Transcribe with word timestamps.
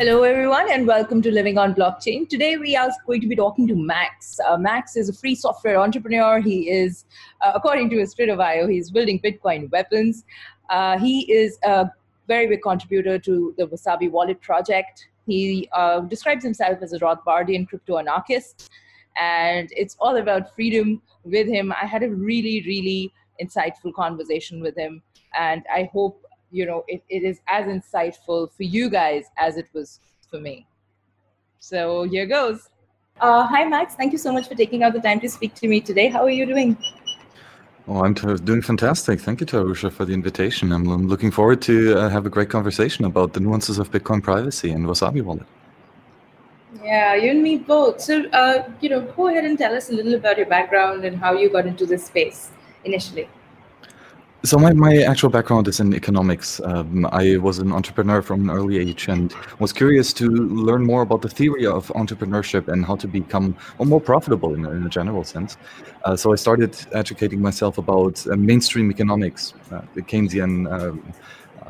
Hello, 0.00 0.22
everyone, 0.22 0.66
and 0.72 0.86
welcome 0.86 1.20
to 1.20 1.30
Living 1.30 1.58
on 1.58 1.74
Blockchain. 1.74 2.26
Today, 2.26 2.56
we 2.56 2.74
are 2.74 2.90
going 3.06 3.20
to 3.20 3.26
be 3.26 3.36
talking 3.36 3.68
to 3.68 3.76
Max. 3.76 4.40
Uh, 4.48 4.56
Max 4.56 4.96
is 4.96 5.10
a 5.10 5.12
free 5.12 5.34
software 5.34 5.78
entrepreneur. 5.78 6.40
He 6.40 6.70
is, 6.70 7.04
uh, 7.42 7.52
according 7.54 7.90
to 7.90 7.98
his 7.98 8.14
Twitter 8.14 8.34
bio, 8.34 8.66
he's 8.66 8.90
building 8.90 9.20
Bitcoin 9.20 9.70
weapons. 9.70 10.24
Uh, 10.70 10.98
he 10.98 11.30
is 11.30 11.58
a 11.64 11.90
very 12.28 12.46
big 12.46 12.62
contributor 12.62 13.18
to 13.18 13.54
the 13.58 13.66
Wasabi 13.66 14.10
Wallet 14.10 14.40
project. 14.40 15.06
He 15.26 15.68
uh, 15.74 16.00
describes 16.00 16.44
himself 16.44 16.78
as 16.80 16.94
a 16.94 16.98
Rothbardian 16.98 17.68
crypto 17.68 17.98
anarchist, 17.98 18.70
and 19.20 19.68
it's 19.76 19.98
all 20.00 20.16
about 20.16 20.54
freedom 20.54 21.02
with 21.24 21.46
him. 21.46 21.72
I 21.72 21.84
had 21.84 22.02
a 22.02 22.08
really, 22.08 22.62
really 22.62 23.12
insightful 23.38 23.92
conversation 23.92 24.62
with 24.62 24.78
him, 24.78 25.02
and 25.38 25.62
I 25.70 25.90
hope 25.92 26.24
you 26.50 26.66
know 26.66 26.84
it, 26.88 27.02
it 27.08 27.22
is 27.22 27.40
as 27.46 27.66
insightful 27.66 28.50
for 28.52 28.62
you 28.62 28.90
guys 28.90 29.26
as 29.36 29.56
it 29.56 29.68
was 29.72 30.00
for 30.30 30.40
me 30.40 30.66
so 31.58 32.04
here 32.04 32.26
goes 32.26 32.68
uh, 33.20 33.46
hi 33.46 33.64
max 33.64 33.94
thank 33.94 34.12
you 34.12 34.18
so 34.18 34.32
much 34.32 34.48
for 34.48 34.54
taking 34.54 34.82
out 34.82 34.92
the 34.92 35.00
time 35.00 35.20
to 35.20 35.28
speak 35.28 35.54
to 35.54 35.68
me 35.68 35.80
today 35.80 36.08
how 36.08 36.22
are 36.22 36.30
you 36.30 36.46
doing 36.46 36.76
Oh, 37.88 38.04
I'm 38.04 38.14
doing 38.14 38.62
fantastic. 38.62 39.20
Thank 39.20 39.40
you, 39.40 39.46
Tarusha, 39.46 39.90
for 39.90 40.04
the 40.04 40.12
invitation. 40.12 40.70
I'm, 40.70 40.88
I'm 40.88 41.08
looking 41.08 41.32
forward 41.32 41.60
to 41.62 41.98
uh, 41.98 42.08
have 42.08 42.24
a 42.24 42.30
great 42.30 42.48
conversation 42.48 43.04
about 43.04 43.32
the 43.32 43.40
nuances 43.40 43.80
of 43.80 43.90
Bitcoin 43.90 44.22
privacy 44.22 44.70
and 44.70 44.86
Wasabi 44.86 45.22
Wallet. 45.22 45.46
Yeah, 46.84 47.16
you 47.16 47.30
and 47.30 47.42
me 47.42 47.56
both. 47.56 48.00
So, 48.00 48.26
uh, 48.28 48.68
you 48.80 48.90
know, 48.90 49.00
go 49.00 49.26
ahead 49.28 49.44
and 49.44 49.58
tell 49.58 49.74
us 49.74 49.90
a 49.90 49.92
little 49.92 50.14
about 50.14 50.36
your 50.36 50.46
background 50.46 51.04
and 51.04 51.16
how 51.16 51.32
you 51.32 51.50
got 51.50 51.66
into 51.66 51.84
this 51.84 52.06
space 52.06 52.52
initially. 52.84 53.28
So 54.42 54.56
my, 54.56 54.72
my 54.72 55.02
actual 55.02 55.28
background 55.28 55.68
is 55.68 55.80
in 55.80 55.92
economics. 55.92 56.60
Um, 56.64 57.04
I 57.12 57.36
was 57.36 57.58
an 57.58 57.72
entrepreneur 57.72 58.22
from 58.22 58.48
an 58.48 58.56
early 58.56 58.78
age 58.78 59.06
and 59.06 59.34
was 59.58 59.70
curious 59.70 60.14
to 60.14 60.30
learn 60.30 60.82
more 60.82 61.02
about 61.02 61.20
the 61.20 61.28
theory 61.28 61.66
of 61.66 61.88
entrepreneurship 61.88 62.66
and 62.68 62.86
how 62.86 62.96
to 62.96 63.06
become 63.06 63.54
more 63.78 64.00
profitable 64.00 64.54
in, 64.54 64.64
in, 64.64 64.86
a 64.86 64.88
general 64.88 65.24
sense. 65.24 65.58
Uh, 66.06 66.16
so 66.16 66.32
I 66.32 66.36
started 66.36 66.74
educating 66.92 67.42
myself 67.42 67.76
about 67.76 68.26
uh, 68.28 68.36
mainstream 68.36 68.90
economics, 68.90 69.52
uh, 69.72 69.82
the 69.94 70.00
Keynesian 70.00 70.72
um, 70.72 71.12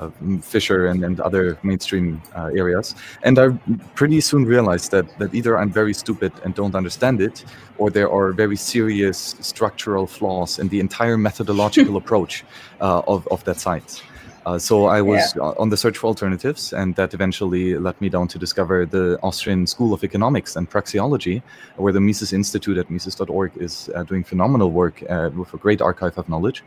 uh, 0.00 0.10
Fisher 0.42 0.86
and, 0.86 1.04
and 1.04 1.20
other 1.20 1.58
mainstream 1.62 2.22
uh, 2.34 2.46
areas. 2.46 2.94
And 3.22 3.38
I 3.38 3.50
pretty 3.94 4.20
soon 4.20 4.44
realized 4.44 4.90
that, 4.92 5.06
that 5.18 5.34
either 5.34 5.58
I'm 5.58 5.70
very 5.70 5.94
stupid 5.94 6.32
and 6.44 6.54
don't 6.54 6.74
understand 6.74 7.20
it, 7.20 7.44
or 7.78 7.90
there 7.90 8.10
are 8.10 8.32
very 8.32 8.56
serious 8.56 9.36
structural 9.40 10.06
flaws 10.06 10.58
in 10.58 10.68
the 10.68 10.80
entire 10.80 11.16
methodological 11.16 11.96
approach 12.02 12.44
uh, 12.80 13.02
of, 13.06 13.28
of 13.28 13.44
that 13.44 13.60
science. 13.60 14.02
Uh, 14.46 14.58
so 14.58 14.86
I 14.86 15.02
was 15.02 15.34
yeah. 15.36 15.52
on 15.58 15.68
the 15.68 15.76
search 15.76 15.98
for 15.98 16.06
alternatives, 16.06 16.72
and 16.72 16.96
that 16.96 17.12
eventually 17.12 17.76
led 17.76 18.00
me 18.00 18.08
down 18.08 18.26
to 18.28 18.38
discover 18.38 18.86
the 18.86 19.18
Austrian 19.22 19.66
School 19.66 19.92
of 19.92 20.02
Economics 20.02 20.56
and 20.56 20.68
Praxeology, 20.70 21.42
where 21.76 21.92
the 21.92 22.00
Mises 22.00 22.32
Institute 22.32 22.78
at 22.78 22.90
Mises.org 22.90 23.52
is 23.56 23.90
uh, 23.94 24.02
doing 24.04 24.24
phenomenal 24.24 24.70
work 24.70 25.02
uh, 25.10 25.30
with 25.34 25.52
a 25.52 25.58
great 25.58 25.82
archive 25.82 26.16
of 26.16 26.28
knowledge. 26.28 26.64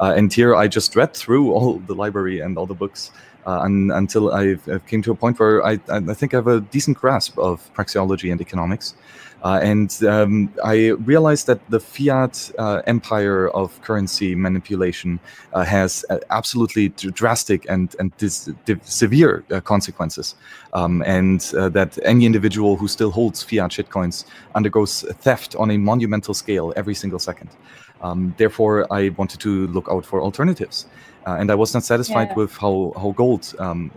Uh, 0.00 0.14
and 0.16 0.32
here 0.32 0.56
I 0.56 0.66
just 0.66 0.96
read 0.96 1.12
through 1.12 1.52
all 1.54 1.78
the 1.80 1.94
library 1.94 2.40
and 2.40 2.56
all 2.56 2.66
the 2.66 2.74
books 2.74 3.10
uh, 3.46 3.60
and, 3.64 3.92
until 3.92 4.32
I 4.32 4.56
came 4.86 5.02
to 5.02 5.12
a 5.12 5.14
point 5.14 5.38
where 5.38 5.64
I, 5.64 5.78
I 5.88 6.14
think 6.14 6.34
I 6.34 6.38
have 6.38 6.46
a 6.46 6.60
decent 6.60 6.96
grasp 6.96 7.38
of 7.38 7.72
praxeology 7.74 8.32
and 8.32 8.40
economics. 8.40 8.94
Uh, 9.42 9.58
and 9.62 10.02
um, 10.04 10.52
I 10.64 10.88
realized 10.88 11.46
that 11.46 11.60
the 11.70 11.80
fiat 11.80 12.50
uh, 12.58 12.82
empire 12.86 13.48
of 13.48 13.80
currency 13.82 14.34
manipulation 14.34 15.18
uh, 15.52 15.64
has 15.64 16.04
uh, 16.10 16.18
absolutely 16.30 16.90
drastic 16.90 17.66
and, 17.68 17.94
and 17.98 18.16
dis- 18.18 18.50
severe 18.82 19.44
uh, 19.50 19.60
consequences. 19.60 20.34
Um, 20.72 21.02
and 21.06 21.50
uh, 21.56 21.68
that 21.70 21.98
any 22.04 22.26
individual 22.26 22.76
who 22.76 22.86
still 22.86 23.10
holds 23.10 23.42
fiat 23.42 23.70
shitcoins 23.70 24.24
undergoes 24.54 25.02
theft 25.20 25.56
on 25.56 25.70
a 25.70 25.78
monumental 25.78 26.34
scale 26.34 26.72
every 26.76 26.94
single 26.94 27.18
second. 27.18 27.50
Um, 28.02 28.34
therefore, 28.36 28.86
I 28.92 29.10
wanted 29.10 29.40
to 29.40 29.66
look 29.68 29.88
out 29.90 30.04
for 30.06 30.22
alternatives. 30.22 30.86
and 31.26 31.50
I 31.50 31.54
was 31.54 31.74
not 31.74 31.84
satisfied 31.84 32.28
yeah. 32.30 32.34
with 32.34 32.56
how, 32.56 32.92
how 32.96 33.12
gold 33.12 33.54
um, 33.58 33.90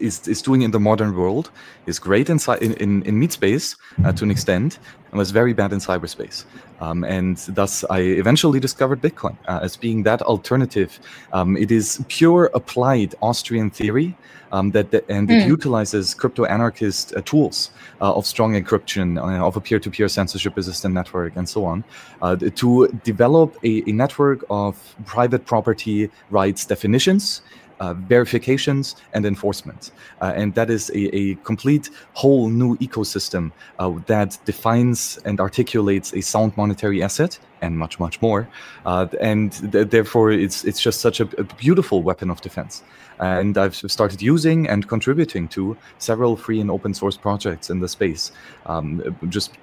is, 0.00 0.26
is 0.28 0.42
doing 0.42 0.62
in 0.62 0.70
the 0.70 0.80
modern 0.80 1.16
world 1.16 1.50
is 1.86 1.98
great 1.98 2.30
in, 2.30 2.38
in, 2.60 2.72
in, 2.74 3.02
in 3.02 3.18
meat 3.18 3.32
space 3.32 3.76
uh, 4.04 4.12
to 4.12 4.24
an 4.24 4.30
extent 4.30 4.78
and 5.10 5.18
was 5.18 5.30
very 5.30 5.52
bad 5.52 5.72
in 5.72 5.78
cyberspace. 5.78 6.44
Um, 6.80 7.04
and 7.04 7.36
thus, 7.48 7.84
I 7.90 8.00
eventually 8.00 8.60
discovered 8.60 9.02
Bitcoin 9.02 9.36
uh, 9.48 9.60
as 9.62 9.76
being 9.76 10.04
that 10.04 10.22
alternative. 10.22 10.98
Um, 11.32 11.56
it 11.56 11.70
is 11.70 12.04
pure 12.08 12.50
applied 12.54 13.14
Austrian 13.20 13.70
theory 13.70 14.16
um, 14.52 14.70
that, 14.72 14.90
that, 14.90 15.04
and 15.08 15.30
it 15.30 15.44
mm. 15.44 15.46
utilizes 15.46 16.14
crypto 16.14 16.44
anarchist 16.44 17.14
uh, 17.14 17.20
tools 17.22 17.70
uh, 18.00 18.12
of 18.14 18.26
strong 18.26 18.54
encryption, 18.54 19.18
uh, 19.18 19.44
of 19.46 19.56
a 19.56 19.60
peer 19.60 19.78
to 19.78 19.90
peer 19.90 20.08
censorship 20.08 20.56
resistant 20.56 20.94
network, 20.94 21.36
and 21.36 21.48
so 21.48 21.64
on, 21.64 21.84
uh, 22.22 22.36
to 22.36 22.88
develop 23.04 23.56
a, 23.64 23.82
a 23.88 23.92
network 23.92 24.44
of 24.50 24.94
private 25.06 25.44
property 25.46 26.10
rights 26.30 26.64
definitions 26.64 27.42
uh, 27.80 27.94
verifications 27.94 28.96
and 29.14 29.26
enforcement. 29.26 29.92
Uh, 30.20 30.32
and 30.36 30.54
that 30.54 30.70
is 30.70 30.90
a, 30.90 31.16
a, 31.16 31.34
complete 31.36 31.90
whole 32.12 32.48
new 32.48 32.76
ecosystem 32.76 33.50
uh, 33.78 33.90
that 34.06 34.38
defines 34.44 35.18
and 35.24 35.40
articulates 35.40 36.12
a 36.12 36.20
sound 36.20 36.56
monetary 36.56 37.02
asset 37.02 37.38
and 37.62 37.78
much, 37.78 37.98
much 37.98 38.20
more. 38.22 38.48
Uh, 38.84 39.06
and 39.20 39.72
th- 39.72 39.88
therefore, 39.88 40.30
it's, 40.30 40.64
it's 40.64 40.80
just 40.80 41.00
such 41.00 41.20
a, 41.20 41.28
a, 41.38 41.44
beautiful 41.44 42.02
weapon 42.02 42.30
of 42.30 42.40
defense. 42.40 42.82
And 43.18 43.58
I've 43.58 43.76
started 43.76 44.22
using 44.22 44.68
and 44.68 44.88
contributing 44.88 45.48
to 45.48 45.76
several 45.98 46.36
free 46.36 46.60
and 46.60 46.70
open 46.70 46.94
source 46.94 47.16
projects 47.16 47.68
in 47.68 47.80
the 47.80 47.88
space. 47.88 48.32
Um, 48.66 49.16
just 49.28 49.58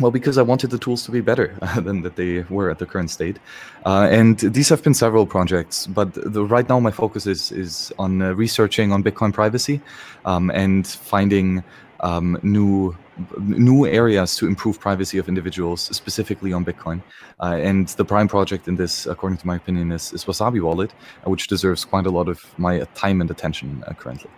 well, 0.00 0.10
because 0.10 0.38
I 0.38 0.42
wanted 0.42 0.70
the 0.70 0.78
tools 0.78 1.04
to 1.04 1.10
be 1.10 1.20
better 1.20 1.56
than 1.76 2.02
that 2.02 2.16
they 2.16 2.42
were 2.48 2.70
at 2.70 2.78
the 2.78 2.86
current 2.86 3.10
state, 3.10 3.38
uh, 3.84 4.08
and 4.10 4.38
these 4.38 4.68
have 4.68 4.82
been 4.82 4.94
several 4.94 5.26
projects. 5.26 5.86
But 5.86 6.14
the, 6.14 6.44
right 6.44 6.68
now, 6.68 6.80
my 6.80 6.90
focus 6.90 7.26
is 7.26 7.52
is 7.52 7.92
on 7.98 8.22
uh, 8.22 8.32
researching 8.32 8.92
on 8.92 9.02
Bitcoin 9.02 9.32
privacy 9.32 9.80
um, 10.24 10.50
and 10.50 10.86
finding 10.86 11.62
um, 12.00 12.38
new 12.42 12.96
new 13.38 13.86
areas 13.86 14.36
to 14.36 14.46
improve 14.46 14.80
privacy 14.80 15.18
of 15.18 15.28
individuals, 15.28 15.82
specifically 15.82 16.52
on 16.52 16.64
Bitcoin. 16.64 17.02
Uh, 17.40 17.58
and 17.60 17.88
the 17.88 18.04
prime 18.04 18.28
project 18.28 18.68
in 18.68 18.76
this, 18.76 19.06
according 19.06 19.38
to 19.38 19.46
my 19.46 19.56
opinion, 19.56 19.92
is, 19.92 20.12
is 20.12 20.24
Wasabi 20.24 20.62
Wallet, 20.62 20.92
uh, 21.26 21.30
which 21.30 21.46
deserves 21.48 21.84
quite 21.84 22.06
a 22.06 22.10
lot 22.10 22.28
of 22.28 22.40
my 22.58 22.80
time 22.94 23.20
and 23.20 23.30
attention 23.30 23.84
uh, 23.86 23.92
currently. 23.92 24.30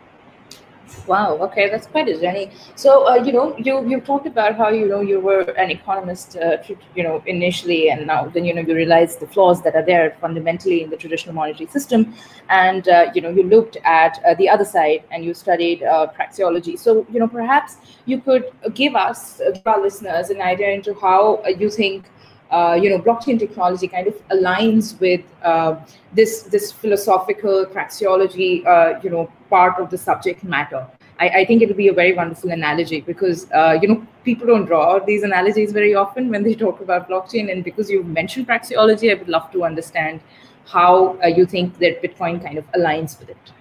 Wow. 1.06 1.36
Okay, 1.36 1.68
that's 1.68 1.86
quite 1.86 2.08
a 2.08 2.18
journey. 2.18 2.50
So, 2.76 3.06
uh, 3.06 3.16
you 3.16 3.32
know, 3.32 3.54
you 3.58 3.86
you 3.86 4.00
talked 4.00 4.26
about 4.26 4.56
how 4.56 4.70
you 4.70 4.88
know 4.88 5.00
you 5.02 5.20
were 5.20 5.42
an 5.64 5.70
economist, 5.70 6.36
uh, 6.36 6.56
you 6.96 7.02
know, 7.02 7.22
initially, 7.26 7.90
and 7.90 8.06
now 8.06 8.26
then 8.28 8.46
you 8.46 8.54
know 8.54 8.62
you 8.62 8.74
realize 8.74 9.16
the 9.16 9.26
flaws 9.26 9.62
that 9.64 9.74
are 9.74 9.84
there 9.84 10.16
fundamentally 10.20 10.82
in 10.82 10.88
the 10.88 10.96
traditional 10.96 11.34
monetary 11.34 11.68
system, 11.68 12.14
and 12.48 12.88
uh, 12.88 13.10
you 13.14 13.20
know 13.20 13.28
you 13.28 13.42
looked 13.42 13.76
at 13.84 14.18
uh, 14.24 14.34
the 14.34 14.48
other 14.48 14.64
side 14.64 15.04
and 15.10 15.24
you 15.26 15.34
studied 15.34 15.82
uh, 15.82 16.06
praxeology. 16.18 16.78
So, 16.78 17.06
you 17.12 17.20
know, 17.20 17.28
perhaps 17.28 17.76
you 18.06 18.20
could 18.20 18.50
give 18.72 18.94
us, 18.96 19.40
uh, 19.42 19.60
our 19.66 19.82
listeners, 19.82 20.30
an 20.30 20.40
idea 20.40 20.70
into 20.70 20.94
how 20.94 21.44
you 21.46 21.68
think 21.68 22.06
uh, 22.54 22.74
you 22.74 22.88
know, 22.90 22.98
blockchain 22.98 23.38
technology 23.38 23.88
kind 23.88 24.06
of 24.06 24.16
aligns 24.28 24.98
with 25.00 25.22
uh, 25.42 25.74
this 26.12 26.42
this 26.54 26.70
philosophical 26.70 27.66
praxeology, 27.66 28.50
uh, 28.74 29.00
you 29.02 29.10
know, 29.10 29.24
part 29.50 29.80
of 29.80 29.90
the 29.90 29.98
subject 29.98 30.44
matter. 30.44 30.86
I, 31.18 31.28
I 31.40 31.44
think 31.44 31.62
it 31.62 31.68
would 31.68 31.76
be 31.76 31.88
a 31.88 31.92
very 31.92 32.12
wonderful 32.12 32.50
analogy 32.50 33.00
because 33.00 33.50
uh, 33.52 33.76
you 33.80 33.88
know 33.88 34.06
people 34.24 34.46
don't 34.46 34.66
draw 34.66 35.00
these 35.00 35.24
analogies 35.24 35.72
very 35.72 35.94
often 36.04 36.30
when 36.30 36.44
they 36.44 36.54
talk 36.64 36.80
about 36.80 37.08
blockchain, 37.08 37.50
and 37.50 37.64
because 37.64 37.90
you 37.90 38.04
mentioned 38.04 38.46
praxeology, 38.46 39.10
I 39.10 39.18
would 39.18 39.34
love 39.36 39.50
to 39.52 39.64
understand 39.64 40.20
how 40.66 41.18
uh, 41.22 41.26
you 41.26 41.46
think 41.46 41.78
that 41.78 42.02
Bitcoin 42.02 42.42
kind 42.42 42.58
of 42.58 42.72
aligns 42.72 43.18
with 43.18 43.30
it 43.30 43.52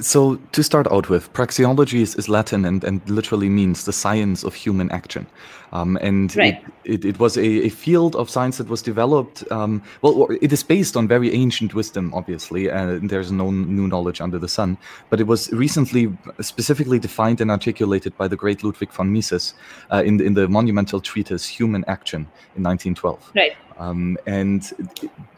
so 0.00 0.36
to 0.52 0.62
start 0.62 0.90
out 0.90 1.08
with, 1.08 1.32
praxeology 1.32 2.00
is, 2.00 2.14
is 2.14 2.28
Latin 2.28 2.64
and, 2.64 2.84
and 2.84 3.08
literally 3.08 3.48
means 3.48 3.84
the 3.84 3.92
science 3.92 4.44
of 4.44 4.54
human 4.54 4.90
action. 4.90 5.26
Um, 5.72 5.98
and 6.00 6.34
right. 6.36 6.64
it, 6.84 7.04
it, 7.04 7.04
it, 7.04 7.18
was 7.18 7.36
a, 7.36 7.66
a, 7.66 7.68
field 7.68 8.14
of 8.14 8.30
science 8.30 8.58
that 8.58 8.68
was 8.68 8.80
developed, 8.80 9.42
um, 9.50 9.82
well, 10.02 10.28
it 10.40 10.52
is 10.52 10.62
based 10.62 10.96
on 10.96 11.08
very 11.08 11.34
ancient 11.34 11.74
wisdom, 11.74 12.14
obviously, 12.14 12.68
and 12.68 13.10
there's 13.10 13.32
no 13.32 13.50
new 13.50 13.88
knowledge 13.88 14.20
under 14.20 14.38
the 14.38 14.46
sun, 14.46 14.78
but 15.10 15.20
it 15.20 15.26
was 15.26 15.50
recently 15.52 16.16
specifically 16.40 17.00
defined 17.00 17.40
and 17.40 17.50
articulated 17.50 18.16
by 18.16 18.28
the 18.28 18.36
great 18.36 18.62
Ludwig 18.62 18.92
von 18.92 19.12
Mises 19.12 19.54
uh, 19.92 20.02
in, 20.06 20.20
in 20.20 20.34
the 20.34 20.46
monumental 20.46 21.00
treatise 21.00 21.44
Human 21.44 21.84
Action 21.88 22.20
in 22.54 22.62
1912. 22.62 23.32
Right. 23.34 23.56
Um, 23.76 24.16
and 24.26 24.62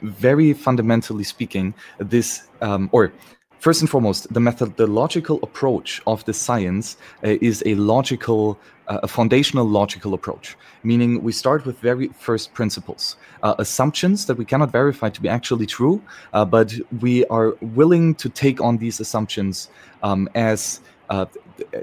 very 0.02 0.52
fundamentally 0.52 1.24
speaking, 1.24 1.72
this, 1.98 2.48
um, 2.60 2.90
or 2.92 3.10
First 3.58 3.80
and 3.80 3.90
foremost, 3.90 4.32
the 4.32 4.40
methodological 4.40 5.40
approach 5.42 6.02
of 6.06 6.24
the 6.24 6.32
science 6.32 6.96
uh, 7.24 7.36
is 7.40 7.62
a 7.66 7.74
logical, 7.74 8.58
uh, 8.86 9.00
a 9.02 9.08
foundational 9.08 9.66
logical 9.66 10.14
approach, 10.14 10.56
meaning 10.82 11.22
we 11.22 11.32
start 11.32 11.64
with 11.64 11.78
very 11.78 12.08
first 12.08 12.52
principles, 12.54 13.16
uh, 13.42 13.54
assumptions 13.58 14.26
that 14.26 14.36
we 14.36 14.44
cannot 14.44 14.70
verify 14.70 15.08
to 15.08 15.20
be 15.20 15.28
actually 15.28 15.66
true, 15.66 16.00
uh, 16.32 16.44
but 16.44 16.74
we 17.00 17.24
are 17.26 17.54
willing 17.60 18.14
to 18.16 18.28
take 18.28 18.60
on 18.60 18.78
these 18.78 19.00
assumptions 19.00 19.68
um, 20.02 20.28
as 20.34 20.80
uh, 21.08 21.26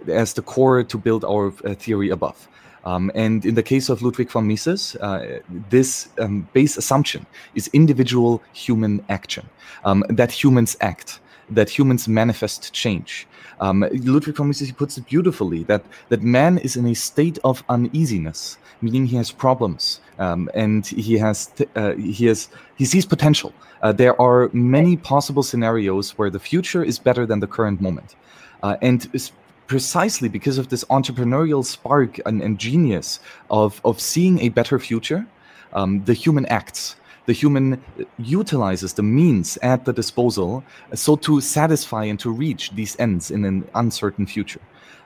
as 0.07 0.33
the 0.33 0.41
core 0.41 0.83
to 0.83 0.97
build 0.97 1.23
our 1.25 1.47
uh, 1.65 1.73
theory 1.73 2.09
above. 2.09 2.47
Um, 2.85 3.11
and 3.15 3.45
in 3.45 3.55
the 3.55 3.63
case 3.63 3.89
of 3.89 4.01
Ludwig 4.01 4.29
von 4.29 4.45
Mises, 4.47 4.95
uh, 4.97 5.39
this 5.69 6.09
um, 6.19 6.47
base 6.53 6.77
assumption 6.77 7.25
is 7.55 7.69
individual 7.73 8.41
human 8.51 9.03
action, 9.07 9.49
um, 9.85 10.03
that 10.09 10.31
humans 10.31 10.75
act, 10.81 11.19
that 11.55 11.69
humans 11.69 12.07
manifest 12.07 12.73
change. 12.73 13.27
Um, 13.59 13.85
Ludwig 13.91 14.35
von 14.35 14.47
Mises 14.47 14.71
puts 14.71 14.97
it 14.97 15.05
beautifully 15.05 15.63
that, 15.63 15.83
that 16.09 16.21
man 16.21 16.57
is 16.57 16.75
in 16.75 16.85
a 16.87 16.93
state 16.93 17.37
of 17.43 17.63
uneasiness, 17.69 18.57
meaning 18.81 19.05
he 19.05 19.15
has 19.15 19.31
problems 19.31 20.01
um, 20.19 20.49
and 20.53 20.85
he 20.85 21.17
has 21.17 21.51
uh, 21.75 21.93
he 21.93 22.25
has 22.25 22.49
he 22.77 22.85
sees 22.85 23.05
potential. 23.05 23.53
Uh, 23.81 23.91
there 23.91 24.19
are 24.21 24.49
many 24.53 24.97
possible 24.97 25.43
scenarios 25.43 26.11
where 26.17 26.29
the 26.29 26.39
future 26.39 26.83
is 26.83 26.99
better 26.99 27.25
than 27.25 27.39
the 27.39 27.47
current 27.47 27.81
moment, 27.81 28.15
uh, 28.63 28.77
and 28.81 29.09
precisely 29.67 30.29
because 30.29 30.57
of 30.57 30.69
this 30.69 30.83
entrepreneurial 30.85 31.63
spark 31.65 32.19
and, 32.25 32.41
and 32.41 32.59
genius 32.59 33.19
of, 33.49 33.81
of 33.85 33.99
seeing 33.99 34.39
a 34.39 34.49
better 34.49 34.77
future, 34.79 35.25
um, 35.73 36.03
the 36.05 36.13
human 36.13 36.45
acts. 36.47 36.95
The 37.25 37.33
human 37.33 37.81
utilizes 38.17 38.93
the 38.93 39.03
means 39.03 39.57
at 39.61 39.85
the 39.85 39.93
disposal 39.93 40.63
so 40.93 41.15
to 41.17 41.39
satisfy 41.39 42.03
and 42.05 42.19
to 42.19 42.29
reach 42.31 42.71
these 42.71 42.99
ends 42.99 43.31
in 43.31 43.45
an 43.45 43.67
uncertain 43.75 44.25
future. 44.25 44.59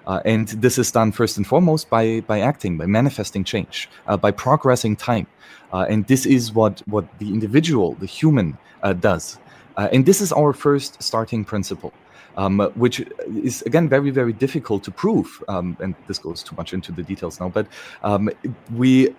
Uh, 0.07 0.21
and 0.23 0.47
this 0.47 0.77
is 0.77 0.89
done 0.89 1.11
first 1.11 1.37
and 1.37 1.45
foremost 1.45 1.89
by, 1.89 2.21
by 2.21 2.39
acting, 2.39 2.77
by 2.77 2.85
manifesting 2.85 3.43
change, 3.43 3.89
uh, 4.07 4.15
by 4.15 4.31
progressing 4.31 4.95
time. 4.95 5.27
Uh, 5.73 5.85
and 5.89 6.07
this 6.07 6.25
is 6.25 6.53
what, 6.53 6.81
what 6.87 7.05
the 7.19 7.27
individual, 7.27 7.93
the 7.95 8.05
human, 8.05 8.57
uh, 8.83 8.93
does. 8.93 9.37
Uh, 9.75 9.89
and 9.91 10.05
this 10.05 10.21
is 10.21 10.31
our 10.31 10.53
first 10.53 11.03
starting 11.03 11.43
principle 11.43 11.93
um, 12.37 12.59
which 12.75 13.03
is 13.43 13.63
again 13.63 13.89
very 13.89 14.11
very 14.11 14.31
difficult 14.31 14.83
to 14.83 14.91
prove. 14.91 15.43
Um, 15.47 15.75
and 15.81 15.95
this 16.07 16.19
goes 16.19 16.43
too 16.43 16.55
much 16.55 16.73
into 16.73 16.91
the 16.91 17.03
details 17.03 17.39
now, 17.39 17.49
but 17.49 17.67
um, 18.03 18.29
we 18.75 19.13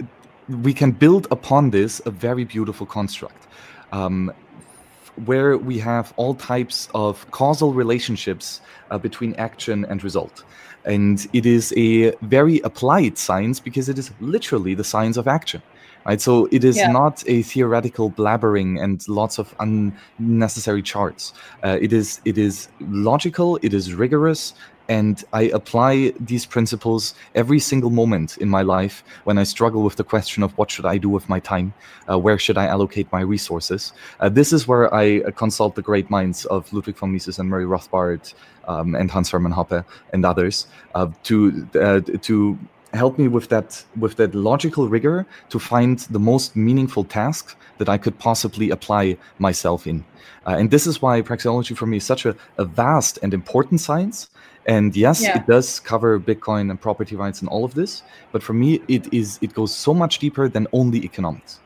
we 0.48 0.72
can 0.72 0.92
build 0.92 1.26
upon 1.30 1.70
this 1.70 2.00
a 2.06 2.10
very 2.10 2.44
beautiful 2.44 2.86
construct. 2.86 3.46
Um, 3.92 4.32
where 5.24 5.56
we 5.58 5.78
have 5.78 6.14
all 6.16 6.34
types 6.34 6.88
of 6.94 7.28
causal 7.32 7.72
relationships 7.72 8.60
uh, 8.92 8.98
between 8.98 9.34
action 9.34 9.84
and 9.86 10.04
result. 10.04 10.44
And 10.84 11.26
it 11.32 11.44
is 11.44 11.74
a 11.76 12.12
very 12.22 12.60
applied 12.60 13.18
science 13.18 13.58
because 13.58 13.88
it 13.88 13.98
is 13.98 14.12
literally 14.20 14.74
the 14.74 14.84
science 14.84 15.16
of 15.16 15.26
action 15.26 15.60
right? 16.08 16.20
So 16.20 16.48
it 16.50 16.64
is 16.64 16.76
yeah. 16.76 16.90
not 16.90 17.22
a 17.26 17.42
theoretical 17.42 18.10
blabbering 18.10 18.82
and 18.82 19.06
lots 19.08 19.38
of 19.38 19.54
unnecessary 19.60 20.82
charts. 20.82 21.34
Uh, 21.62 21.78
it 21.80 21.92
is 21.92 22.20
it 22.24 22.38
is 22.38 22.68
logical. 22.80 23.58
It 23.62 23.74
is 23.74 23.94
rigorous. 23.94 24.54
And 24.88 25.22
I 25.32 25.42
apply 25.42 26.12
these 26.18 26.46
principles 26.46 27.14
every 27.34 27.58
single 27.58 27.90
moment 27.90 28.38
in 28.38 28.48
my 28.48 28.62
life 28.62 29.04
when 29.24 29.36
I 29.38 29.44
struggle 29.44 29.82
with 29.82 29.96
the 29.96 30.04
question 30.04 30.42
of 30.42 30.56
what 30.56 30.70
should 30.70 30.86
I 30.86 30.96
do 30.96 31.08
with 31.10 31.28
my 31.28 31.40
time, 31.40 31.74
uh, 32.08 32.18
where 32.18 32.38
should 32.38 32.56
I 32.56 32.66
allocate 32.66 33.12
my 33.12 33.20
resources. 33.20 33.92
Uh, 34.20 34.28
this 34.28 34.52
is 34.52 34.66
where 34.66 34.92
I 34.94 35.20
uh, 35.20 35.30
consult 35.30 35.74
the 35.74 35.82
great 35.82 36.08
minds 36.10 36.46
of 36.46 36.72
Ludwig 36.72 36.96
von 36.96 37.12
Mises 37.12 37.38
and 37.38 37.48
Murray 37.50 37.66
Rothbard 37.66 38.32
um, 38.66 38.94
and 38.94 39.10
Hans 39.10 39.30
Hermann 39.30 39.52
Hoppe 39.52 39.84
and 40.12 40.24
others 40.24 40.66
uh, 40.94 41.08
to 41.24 41.68
uh, 41.74 42.00
to 42.22 42.58
help 42.94 43.18
me 43.18 43.28
with 43.28 43.48
that 43.48 43.84
with 43.98 44.16
that 44.16 44.34
logical 44.34 44.88
rigor 44.88 45.26
to 45.50 45.58
find 45.58 45.98
the 46.10 46.18
most 46.18 46.56
meaningful 46.56 47.04
task 47.04 47.56
that 47.78 47.88
I 47.88 47.98
could 47.98 48.18
possibly 48.18 48.70
apply 48.70 49.16
myself 49.38 49.86
in. 49.86 50.04
Uh, 50.46 50.56
and 50.58 50.70
this 50.70 50.86
is 50.86 51.02
why 51.02 51.20
praxeology 51.22 51.76
for 51.76 51.86
me 51.86 51.98
is 51.98 52.04
such 52.04 52.24
a, 52.24 52.34
a 52.56 52.64
vast 52.64 53.18
and 53.22 53.34
important 53.34 53.80
science. 53.80 54.30
And 54.66 54.94
yes, 54.94 55.22
yeah. 55.22 55.38
it 55.38 55.46
does 55.46 55.80
cover 55.80 56.20
Bitcoin 56.20 56.70
and 56.70 56.80
property 56.80 57.16
rights 57.16 57.40
and 57.40 57.48
all 57.48 57.64
of 57.64 57.74
this, 57.74 58.02
but 58.32 58.42
for 58.42 58.52
me, 58.52 58.82
it 58.88 59.12
is 59.12 59.38
it 59.40 59.54
goes 59.54 59.74
so 59.74 59.94
much 59.94 60.18
deeper 60.18 60.48
than 60.48 60.66
only 60.72 61.04
economics. 61.04 61.60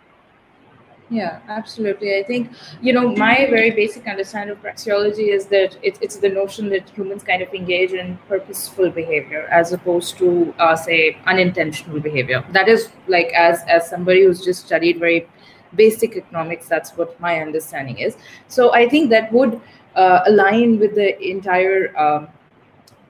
Yeah, 1.13 1.41
absolutely. 1.49 2.17
I 2.17 2.23
think, 2.23 2.53
you 2.81 2.95
know, 2.95 3.15
my 3.15 3.47
very 3.51 3.71
basic 3.71 4.09
understanding 4.09 4.57
of 4.57 4.63
praxeology 4.63 5.29
is 5.29 5.45
that 5.49 5.77
it, 5.83 5.99
it's 6.01 6.17
the 6.17 6.31
notion 6.31 6.71
that 6.71 6.89
humans 6.89 7.23
kind 7.23 7.43
of 7.43 7.53
engage 7.53 7.93
in 7.93 8.19
purposeful 8.29 8.89
behavior 8.89 9.47
as 9.51 9.75
opposed 9.75 10.17
to, 10.19 10.55
uh, 10.59 10.75
say, 10.75 11.19
unintentional 11.27 12.01
behavior. 12.01 12.43
That 12.53 12.67
is 12.67 12.89
like, 13.09 13.27
as, 13.35 13.61
as 13.69 13.91
somebody 13.91 14.25
who's 14.25 14.43
just 14.43 14.65
studied 14.65 14.99
very 14.99 15.29
basic 15.75 16.17
economics, 16.17 16.67
that's 16.67 16.97
what 16.97 17.21
my 17.21 17.43
understanding 17.43 17.99
is. 17.99 18.17
So 18.49 18.73
I 18.73 18.89
think 18.89 19.11
that 19.11 19.31
would 19.35 19.61
uh, 19.95 20.21
align 20.25 20.79
with 20.79 20.95
the 20.95 21.23
entire 21.23 21.95
um, 21.99 22.29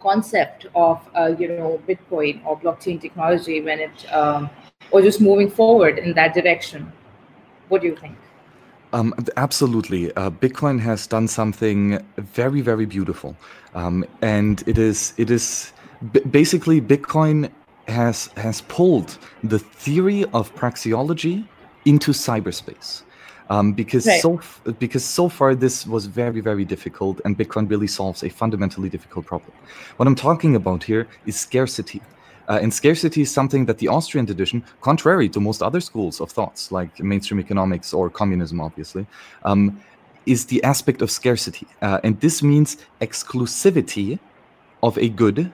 concept 0.00 0.66
of, 0.74 1.08
uh, 1.14 1.36
you 1.38 1.46
know, 1.56 1.80
Bitcoin 1.86 2.44
or 2.44 2.58
blockchain 2.58 3.00
technology 3.00 3.60
when 3.60 3.78
it, 3.78 4.12
um, 4.12 4.50
or 4.90 5.02
just 5.02 5.20
moving 5.20 5.48
forward 5.48 6.00
in 6.00 6.14
that 6.14 6.34
direction. 6.34 6.92
What 7.72 7.80
do 7.80 7.86
you 7.86 7.96
think? 7.96 8.14
Um, 8.92 9.14
absolutely. 9.38 10.14
Uh, 10.14 10.28
Bitcoin 10.28 10.78
has 10.80 11.06
done 11.06 11.26
something 11.26 12.04
very, 12.18 12.60
very 12.60 12.84
beautiful, 12.84 13.34
um, 13.74 14.04
and 14.20 14.62
it 14.66 14.76
is 14.76 15.14
it 15.16 15.30
is 15.30 15.72
basically 16.30 16.82
Bitcoin 16.82 17.50
has 17.88 18.28
has 18.36 18.60
pulled 18.60 19.16
the 19.42 19.58
theory 19.58 20.24
of 20.34 20.54
praxeology 20.54 21.48
into 21.86 22.10
cyberspace. 22.12 23.04
Um, 23.48 23.72
because 23.72 24.06
right. 24.06 24.20
so 24.20 24.38
because 24.78 25.02
so 25.02 25.30
far 25.30 25.54
this 25.54 25.86
was 25.86 26.04
very 26.04 26.42
very 26.42 26.66
difficult, 26.66 27.22
and 27.24 27.38
Bitcoin 27.38 27.70
really 27.70 27.86
solves 27.86 28.22
a 28.22 28.28
fundamentally 28.28 28.90
difficult 28.90 29.24
problem. 29.24 29.52
What 29.96 30.06
I'm 30.06 30.14
talking 30.28 30.56
about 30.56 30.84
here 30.84 31.08
is 31.24 31.40
scarcity. 31.40 32.02
Uh, 32.48 32.58
and 32.60 32.72
scarcity 32.72 33.22
is 33.22 33.30
something 33.30 33.66
that 33.66 33.78
the 33.78 33.88
Austrian 33.88 34.26
tradition, 34.26 34.64
contrary 34.80 35.28
to 35.28 35.40
most 35.40 35.62
other 35.62 35.80
schools 35.80 36.20
of 36.20 36.30
thoughts 36.30 36.72
like 36.72 37.00
mainstream 37.00 37.40
economics 37.40 37.92
or 37.92 38.10
communism, 38.10 38.60
obviously, 38.60 39.06
um, 39.44 39.80
is 40.26 40.46
the 40.46 40.62
aspect 40.64 41.02
of 41.02 41.10
scarcity. 41.10 41.66
Uh, 41.80 42.00
and 42.04 42.20
this 42.20 42.42
means 42.42 42.76
exclusivity 43.00 44.18
of 44.82 44.98
a 44.98 45.08
good 45.08 45.52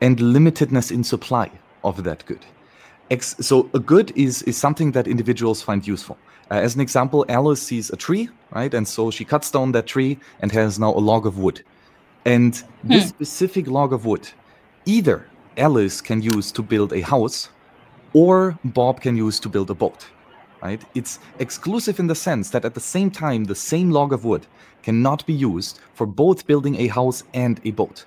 and 0.00 0.18
limitedness 0.18 0.92
in 0.92 1.02
supply 1.02 1.50
of 1.84 2.04
that 2.04 2.24
good. 2.26 2.44
Ex- 3.10 3.36
so 3.40 3.68
a 3.74 3.78
good 3.78 4.12
is, 4.16 4.42
is 4.42 4.56
something 4.56 4.92
that 4.92 5.06
individuals 5.06 5.62
find 5.62 5.86
useful. 5.86 6.18
Uh, 6.50 6.54
as 6.54 6.74
an 6.74 6.80
example, 6.80 7.24
Alice 7.28 7.62
sees 7.62 7.90
a 7.90 7.96
tree, 7.96 8.28
right? 8.50 8.72
And 8.72 8.86
so 8.86 9.10
she 9.10 9.24
cuts 9.24 9.50
down 9.50 9.72
that 9.72 9.86
tree 9.86 10.18
and 10.40 10.52
has 10.52 10.78
now 10.78 10.92
a 10.94 11.00
log 11.00 11.26
of 11.26 11.38
wood. 11.38 11.62
And 12.24 12.52
this 12.84 13.04
hmm. 13.04 13.08
specific 13.08 13.66
log 13.66 13.92
of 13.92 14.04
wood 14.04 14.28
either 14.84 15.26
Alice 15.58 16.00
can 16.00 16.22
use 16.22 16.52
to 16.52 16.62
build 16.62 16.92
a 16.92 17.00
house 17.00 17.50
or 18.12 18.58
Bob 18.64 19.00
can 19.00 19.16
use 19.16 19.38
to 19.40 19.48
build 19.48 19.70
a 19.70 19.74
boat. 19.74 20.06
Right? 20.62 20.82
It's 20.94 21.18
exclusive 21.38 22.00
in 22.00 22.06
the 22.06 22.14
sense 22.14 22.50
that 22.50 22.64
at 22.64 22.74
the 22.74 22.80
same 22.80 23.10
time, 23.10 23.44
the 23.44 23.54
same 23.54 23.90
log 23.90 24.12
of 24.12 24.24
wood 24.24 24.46
cannot 24.82 25.24
be 25.26 25.32
used 25.32 25.80
for 25.94 26.06
both 26.06 26.46
building 26.46 26.76
a 26.76 26.88
house 26.88 27.22
and 27.34 27.60
a 27.64 27.70
boat. 27.72 28.06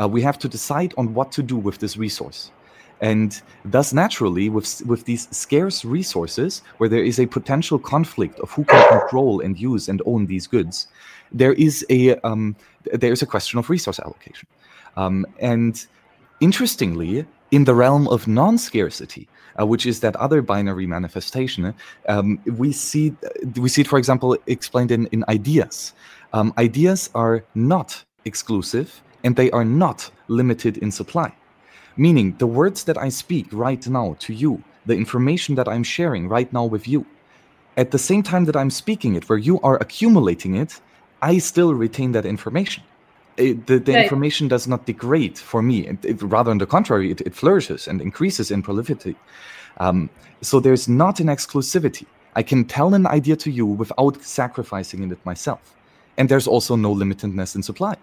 Uh, 0.00 0.06
we 0.06 0.22
have 0.22 0.38
to 0.38 0.48
decide 0.48 0.94
on 0.96 1.14
what 1.14 1.32
to 1.32 1.42
do 1.42 1.56
with 1.56 1.78
this 1.78 1.96
resource. 1.96 2.52
And 3.00 3.40
thus, 3.64 3.92
naturally, 3.92 4.48
with, 4.48 4.82
with 4.84 5.04
these 5.04 5.28
scarce 5.36 5.84
resources, 5.84 6.62
where 6.78 6.88
there 6.88 7.02
is 7.02 7.20
a 7.20 7.26
potential 7.26 7.78
conflict 7.78 8.38
of 8.40 8.50
who 8.50 8.64
can 8.64 9.00
control 9.00 9.40
and 9.40 9.58
use 9.58 9.88
and 9.88 10.02
own 10.04 10.26
these 10.26 10.46
goods, 10.46 10.88
there 11.30 11.52
is 11.52 11.84
a 11.90 12.16
um, 12.20 12.56
there 12.92 13.12
is 13.12 13.22
a 13.22 13.26
question 13.26 13.58
of 13.58 13.70
resource 13.70 14.00
allocation. 14.00 14.48
Um, 14.96 15.26
and 15.38 15.86
Interestingly, 16.40 17.26
in 17.50 17.64
the 17.64 17.74
realm 17.74 18.06
of 18.08 18.28
non-scarcity, 18.28 19.28
uh, 19.58 19.66
which 19.66 19.86
is 19.86 19.98
that 20.00 20.14
other 20.16 20.40
binary 20.40 20.86
manifestation, 20.86 21.74
um, 22.08 22.38
we 22.46 22.70
see 22.72 23.14
we 23.56 23.68
see 23.68 23.80
it, 23.80 23.88
for 23.88 23.98
example, 23.98 24.36
explained 24.46 24.92
in, 24.92 25.06
in 25.06 25.24
ideas. 25.28 25.94
Um, 26.32 26.54
ideas 26.56 27.10
are 27.14 27.44
not 27.54 28.04
exclusive 28.24 29.02
and 29.24 29.34
they 29.34 29.50
are 29.50 29.64
not 29.64 30.10
limited 30.28 30.78
in 30.78 30.92
supply. 30.92 31.34
Meaning, 31.96 32.36
the 32.38 32.46
words 32.46 32.84
that 32.84 32.98
I 32.98 33.08
speak 33.08 33.48
right 33.50 33.84
now 33.88 34.14
to 34.20 34.32
you, 34.32 34.62
the 34.86 34.94
information 34.94 35.56
that 35.56 35.66
I'm 35.66 35.82
sharing 35.82 36.28
right 36.28 36.52
now 36.52 36.66
with 36.66 36.86
you, 36.86 37.04
at 37.76 37.90
the 37.90 37.98
same 37.98 38.22
time 38.22 38.44
that 38.44 38.56
I'm 38.56 38.70
speaking 38.70 39.16
it, 39.16 39.28
where 39.28 39.38
you 39.38 39.60
are 39.62 39.76
accumulating 39.76 40.54
it, 40.54 40.80
I 41.20 41.38
still 41.38 41.74
retain 41.74 42.12
that 42.12 42.26
information 42.26 42.84
it, 43.38 43.66
the, 43.66 43.78
the 43.78 44.02
information 44.02 44.48
does 44.48 44.66
not 44.66 44.86
degrade 44.86 45.38
for 45.38 45.62
me. 45.62 45.86
It, 45.86 46.04
it, 46.04 46.22
rather, 46.22 46.50
on 46.50 46.58
the 46.58 46.66
contrary, 46.66 47.12
it, 47.12 47.34
flourishes 47.34 47.88
and 47.88 48.00
increases 48.00 48.50
in 48.50 48.62
prolificity. 48.62 49.16
Um, 49.78 50.10
so 50.42 50.60
there's 50.60 50.88
not 50.88 51.20
an 51.20 51.28
exclusivity. 51.28 52.06
I 52.34 52.42
can 52.42 52.64
tell 52.64 52.94
an 52.94 53.06
idea 53.06 53.36
to 53.36 53.50
you 53.50 53.66
without 53.66 54.22
sacrificing 54.22 55.10
it 55.10 55.24
myself. 55.24 55.74
And 56.16 56.28
there's 56.28 56.46
also 56.46 56.76
no 56.76 56.94
limitedness 56.94 57.54
in 57.54 57.62
supply. 57.62 57.96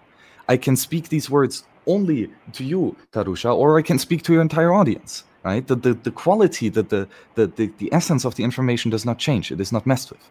I 0.48 0.56
can 0.56 0.76
speak 0.76 1.08
these 1.08 1.28
words 1.28 1.64
only 1.86 2.30
to 2.52 2.64
you, 2.64 2.96
Tarusha, 3.12 3.54
or 3.54 3.78
I 3.78 3.82
can 3.82 3.98
speak 3.98 4.22
to 4.24 4.32
your 4.32 4.42
entire 4.42 4.72
audience 4.72 5.24
right? 5.46 5.64
The, 5.68 5.76
the, 5.76 5.94
the 5.94 6.10
quality, 6.10 6.68
the, 6.68 6.82
the, 6.82 7.08
the, 7.36 7.46
the, 7.78 7.88
essence 7.92 8.24
of 8.24 8.34
the 8.34 8.42
information 8.42 8.90
does 8.90 9.04
not 9.04 9.18
change. 9.18 9.52
It 9.52 9.60
is 9.60 9.70
not 9.70 9.86
messed 9.86 10.10
with. 10.10 10.24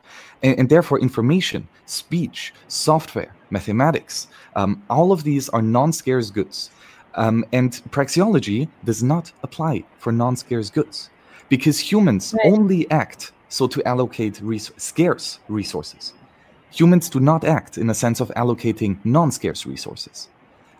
And, 0.43 0.59
and 0.59 0.67
therefore, 0.69 0.99
information, 0.99 1.69
speech, 1.85 2.53
software, 2.67 3.33
mathematics, 3.59 4.15
um, 4.59 4.71
all 4.89 5.09
of 5.15 5.19
these 5.29 5.45
are 5.55 5.61
non 5.77 5.91
scarce 6.01 6.29
goods. 6.39 6.57
Um, 7.23 7.45
and 7.59 7.71
praxeology 7.97 8.67
does 8.83 9.01
not 9.01 9.31
apply 9.47 9.73
for 10.01 10.11
non-scarce 10.11 10.69
goods 10.77 11.09
because 11.49 11.77
humans 11.91 12.33
Right. 12.33 12.51
only 12.53 12.81
act 12.91 13.31
so 13.57 13.67
to 13.67 13.79
allocate 13.87 14.35
res- 14.51 14.71
scarce 14.77 15.39
resources. 15.47 16.13
Humans 16.79 17.09
do 17.15 17.19
not 17.31 17.41
act 17.57 17.77
in 17.77 17.89
a 17.89 17.93
sense 17.93 18.19
of 18.23 18.29
allocating 18.35 18.97
non-scarce 19.05 19.61
resources. 19.65 20.27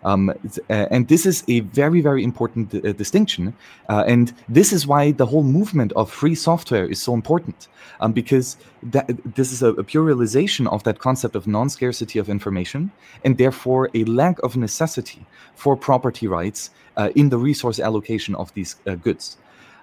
Um, 0.06 0.30
uh, 0.30 0.86
and 0.90 1.08
this 1.08 1.26
is 1.26 1.42
a 1.48 1.60
very, 1.60 2.00
very 2.00 2.22
important 2.22 2.72
uh, 2.72 2.92
distinction. 2.92 3.52
Uh, 3.88 4.04
and 4.06 4.32
this 4.48 4.72
is 4.72 4.86
why 4.86 5.10
the 5.10 5.26
whole 5.26 5.42
movement 5.42 5.92
of 5.94 6.10
free 6.10 6.36
software 6.36 6.86
is 6.86 7.02
so 7.02 7.12
important, 7.12 7.66
um, 7.98 8.12
because 8.12 8.56
that, 8.84 9.10
this 9.34 9.52
is 9.52 9.62
a, 9.64 9.70
a 9.70 9.82
pure 9.82 10.04
realization 10.04 10.68
of 10.68 10.84
that 10.84 11.00
concept 11.00 11.34
of 11.34 11.48
non 11.48 11.68
scarcity 11.68 12.20
of 12.20 12.28
information, 12.28 12.92
and 13.24 13.36
therefore 13.36 13.90
a 13.94 14.04
lack 14.04 14.38
of 14.44 14.56
necessity 14.56 15.26
for 15.56 15.76
property 15.76 16.28
rights 16.28 16.70
uh, 16.96 17.10
in 17.16 17.28
the 17.30 17.38
resource 17.38 17.80
allocation 17.80 18.36
of 18.36 18.54
these 18.54 18.76
uh, 18.86 18.94
goods. 18.94 19.36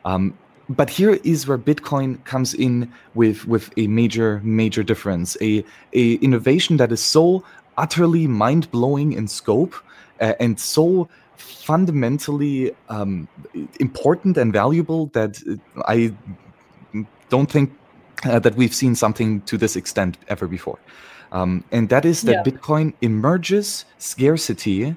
Um, 0.06 0.38
but 0.70 0.90
here 0.90 1.20
is 1.26 1.46
where 1.46 1.58
Bitcoin 1.58 2.24
comes 2.24 2.54
in 2.54 2.90
with 3.14 3.46
with 3.46 3.72
a 3.76 3.88
major 3.88 4.40
major 4.46 4.84
difference, 4.84 5.36
a 5.42 5.66
a 5.92 6.14
innovation 6.16 6.78
that 6.78 6.94
is 6.94 7.02
so 7.02 7.44
utterly 7.78 8.28
mind 8.28 8.72
blowing 8.72 9.12
in 9.12 9.28
scope 9.28 9.76
uh, 10.22 10.34
and 10.40 10.60
so 10.60 11.08
fundamentally 11.36 12.72
um, 12.90 13.28
important 13.80 14.38
and 14.38 14.54
valuable 14.54 15.08
that 15.08 15.42
uh, 15.50 15.82
I 15.88 16.14
don't 17.30 17.52
think 17.52 17.72
uh, 18.26 18.40
that 18.40 18.56
we've 18.56 18.74
seen 18.74 18.96
something 18.96 19.42
to 19.42 19.58
this 19.58 19.76
extent 19.76 20.18
ever 20.28 20.48
before. 20.48 20.80
Um, 21.32 21.64
and 21.72 21.90
that 21.90 22.06
is 22.06 22.22
that 22.22 22.32
Yeah. 22.32 22.44
Bitcoin 22.44 22.94
emerges 23.02 23.86
scarcity 23.98 24.96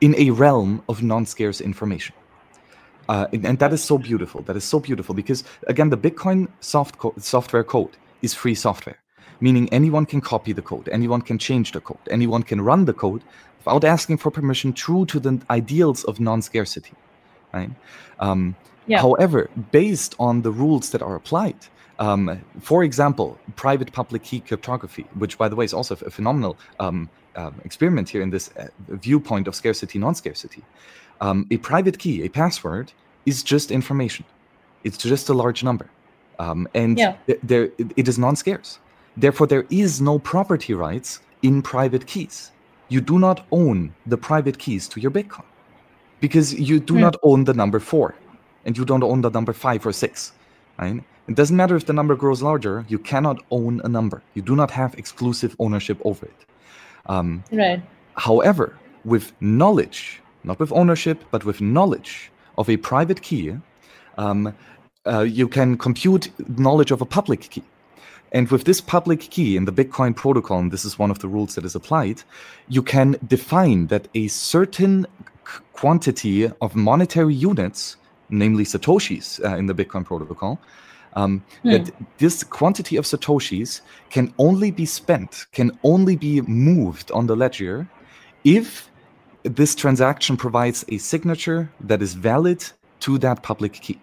in 0.00 0.14
a 0.16 0.30
realm 0.30 0.82
of 0.88 1.02
non 1.02 1.26
scarce 1.26 1.60
information. 1.60 2.14
Uh, 3.08 3.26
and, 3.32 3.44
and 3.44 3.58
that 3.58 3.72
is 3.72 3.82
so 3.82 3.98
beautiful. 3.98 4.42
That 4.42 4.56
is 4.56 4.64
so 4.64 4.80
beautiful 4.80 5.14
because, 5.14 5.44
again, 5.66 5.90
the 5.90 5.98
Bitcoin 5.98 6.48
soft 6.60 6.96
co- 6.98 7.14
software 7.18 7.64
code 7.64 7.96
is 8.22 8.32
free 8.34 8.54
software, 8.54 8.98
meaning 9.40 9.68
anyone 9.72 10.06
can 10.06 10.20
copy 10.20 10.52
the 10.54 10.62
code, 10.62 10.88
anyone 10.88 11.20
can 11.20 11.38
change 11.38 11.72
the 11.72 11.80
code, 11.80 11.98
anyone 12.10 12.42
can 12.42 12.60
run 12.60 12.84
the 12.86 12.94
code 12.94 13.22
without 13.64 13.84
asking 13.84 14.18
for 14.18 14.30
permission, 14.30 14.72
true 14.72 15.04
to 15.06 15.20
the 15.20 15.40
ideals 15.50 16.04
of 16.04 16.20
non 16.20 16.42
scarcity. 16.42 16.92
Right? 17.52 17.70
Um, 18.20 18.54
Yeah. 18.86 19.00
However, 19.00 19.48
based 19.72 20.14
on 20.18 20.42
the 20.42 20.50
rules 20.50 20.90
that 20.90 21.00
are 21.00 21.14
applied, 21.16 21.56
um, 21.98 22.38
for 22.60 22.84
example, 22.84 23.38
private 23.56 23.90
public 23.92 24.22
key 24.22 24.40
cryptography, 24.40 25.06
which, 25.18 25.38
by 25.38 25.48
the 25.48 25.56
way, 25.56 25.64
is 25.64 25.72
also 25.72 25.94
a 26.06 26.10
phenomenal 26.10 26.56
um, 26.80 27.08
um, 27.36 27.54
experiment 27.64 28.10
here 28.10 28.20
in 28.22 28.28
this 28.30 28.50
uh, 28.58 28.66
viewpoint 28.88 29.48
of 29.48 29.54
scarcity, 29.54 29.98
non 29.98 30.14
scarcity. 30.14 30.62
Um, 31.22 31.46
a 31.50 31.56
private 31.56 31.98
key, 31.98 32.24
a 32.26 32.28
password, 32.28 32.92
is 33.24 33.42
just 33.42 33.70
information. 33.70 34.26
It's 34.82 34.98
just 34.98 35.30
a 35.30 35.34
large 35.34 35.64
number. 35.64 35.86
Um, 36.38 36.68
and 36.74 36.98
Yeah. 36.98 37.14
th- 37.26 37.40
there, 37.42 37.64
it- 37.78 37.92
it 37.96 38.06
is 38.08 38.18
non 38.18 38.36
scarce. 38.36 38.78
Therefore, 39.16 39.46
there 39.46 39.64
is 39.70 40.00
no 40.00 40.18
property 40.18 40.74
rights 40.74 41.20
in 41.40 41.62
private 41.62 42.04
keys. 42.06 42.50
You 42.94 43.00
do 43.00 43.18
not 43.18 43.38
own 43.50 43.78
the 44.12 44.16
private 44.16 44.56
keys 44.64 44.86
to 44.92 45.00
your 45.00 45.10
Bitcoin 45.18 45.48
because 46.20 46.48
you 46.68 46.76
do 46.78 46.94
not 47.06 47.16
own 47.28 47.40
the 47.50 47.54
number 47.62 47.80
four 47.90 48.14
and 48.64 48.78
you 48.78 48.84
don't 48.90 49.02
own 49.02 49.20
the 49.26 49.30
number 49.30 49.52
five 49.52 49.84
or 49.88 49.92
six. 49.92 50.32
Right? 50.78 51.02
It 51.30 51.34
doesn't 51.34 51.56
matter 51.56 51.76
if 51.80 51.84
the 51.86 51.92
number 51.92 52.14
grows 52.14 52.40
larger, 52.40 52.84
you 52.92 53.00
cannot 53.00 53.38
own 53.50 53.80
a 53.88 53.88
number. 53.88 54.22
You 54.34 54.42
do 54.42 54.54
not 54.54 54.70
have 54.70 54.90
exclusive 55.02 55.56
ownership 55.58 55.98
over 56.04 56.26
it. 56.32 56.40
Um, 57.06 57.42
Right. 57.50 57.82
However, 58.28 58.66
with 59.04 59.32
knowledge, 59.40 60.00
not 60.44 60.60
with 60.60 60.70
ownership, 60.80 61.18
but 61.32 61.44
with 61.44 61.58
knowledge 61.60 62.30
of 62.60 62.70
a 62.70 62.76
private 62.76 63.20
key, 63.22 63.44
um, 64.18 64.54
uh, 65.12 65.26
you 65.40 65.48
can 65.48 65.76
compute 65.86 66.24
knowledge 66.66 66.92
of 66.92 67.00
a 67.00 67.08
public 67.16 67.40
key. 67.54 67.64
And 68.34 68.50
with 68.50 68.64
this 68.64 68.80
public 68.80 69.20
key 69.20 69.56
in 69.56 69.64
the 69.64 69.72
Bitcoin 69.72 70.14
protocol, 70.14 70.58
and 70.58 70.72
this 70.72 70.84
is 70.84 70.98
one 70.98 71.12
of 71.12 71.20
the 71.20 71.28
rules 71.28 71.54
that 71.54 71.64
is 71.64 71.76
applied, 71.76 72.24
you 72.68 72.82
can 72.82 73.16
define 73.28 73.86
that 73.86 74.08
a 74.16 74.26
certain 74.26 75.06
quantity 75.72 76.50
of 76.60 76.74
monetary 76.74 77.32
units, 77.32 77.96
namely 78.30 78.64
Satoshis 78.64 79.42
uh, 79.44 79.56
in 79.56 79.66
the 79.66 79.74
Bitcoin 79.74 80.04
protocol, 80.04 80.58
um, 81.14 81.44
that 81.62 81.92
this 82.18 82.42
quantity 82.42 82.96
of 82.96 83.04
Satoshis 83.04 83.82
can 84.10 84.34
only 84.38 84.72
be 84.72 84.84
spent, 84.84 85.46
can 85.52 85.78
only 85.84 86.16
be 86.16 86.40
moved 86.40 87.12
on 87.12 87.28
the 87.28 87.36
ledger 87.36 87.86
if 88.42 88.90
this 89.44 89.76
transaction 89.76 90.36
provides 90.36 90.84
a 90.88 90.98
signature 90.98 91.70
that 91.78 92.02
is 92.02 92.14
valid 92.14 92.64
to 92.98 93.16
that 93.18 93.44
public 93.44 93.74
key. 93.74 94.00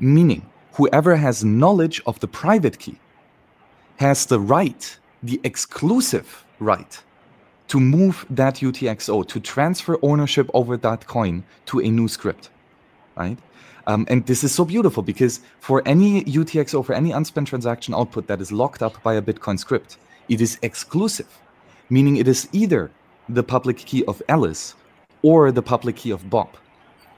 Meaning, 0.00 0.50
whoever 0.72 1.14
has 1.14 1.44
knowledge 1.44 2.02
of 2.06 2.18
the 2.18 2.26
private 2.26 2.80
key 2.80 2.98
has 3.96 4.26
the 4.26 4.40
right, 4.40 4.98
the 5.22 5.40
exclusive 5.44 6.46
right, 6.60 7.02
to 7.68 7.80
move 7.80 8.26
that 8.30 8.56
UTXO, 8.56 9.26
to 9.28 9.40
transfer 9.40 9.98
ownership 10.02 10.48
over 10.54 10.76
that 10.78 11.06
coin 11.06 11.44
to 11.66 11.80
a 11.80 11.90
new 11.90 12.08
script, 12.08 12.50
right? 13.16 13.40
Um, 13.86 14.06
and 14.08 14.26
this 14.26 14.44
is 14.44 14.54
so 14.54 14.64
beautiful 14.64 15.02
because 15.02 15.40
for 15.60 15.82
any 15.86 16.24
UTXO, 16.24 16.84
for 16.84 16.94
any 16.94 17.12
unspent 17.12 17.48
transaction 17.48 17.94
output 17.94 18.28
that 18.28 18.40
is 18.40 18.52
locked 18.52 18.82
up 18.82 19.02
by 19.02 19.14
a 19.14 19.22
Bitcoin 19.22 19.58
script, 19.58 19.98
it 20.28 20.40
is 20.40 20.58
exclusive, 20.62 21.42
meaning 21.90 22.16
it 22.16 22.28
is 22.28 22.48
either 22.52 22.96
the 23.28 23.44
public 23.44 23.78
key 23.78 24.04
of 24.06 24.22
Alice 24.28 24.76
or 25.22 25.52
the 25.52 25.62
public 25.62 25.96
key 25.96 26.10
of 26.10 26.30
Bob, 26.30 26.58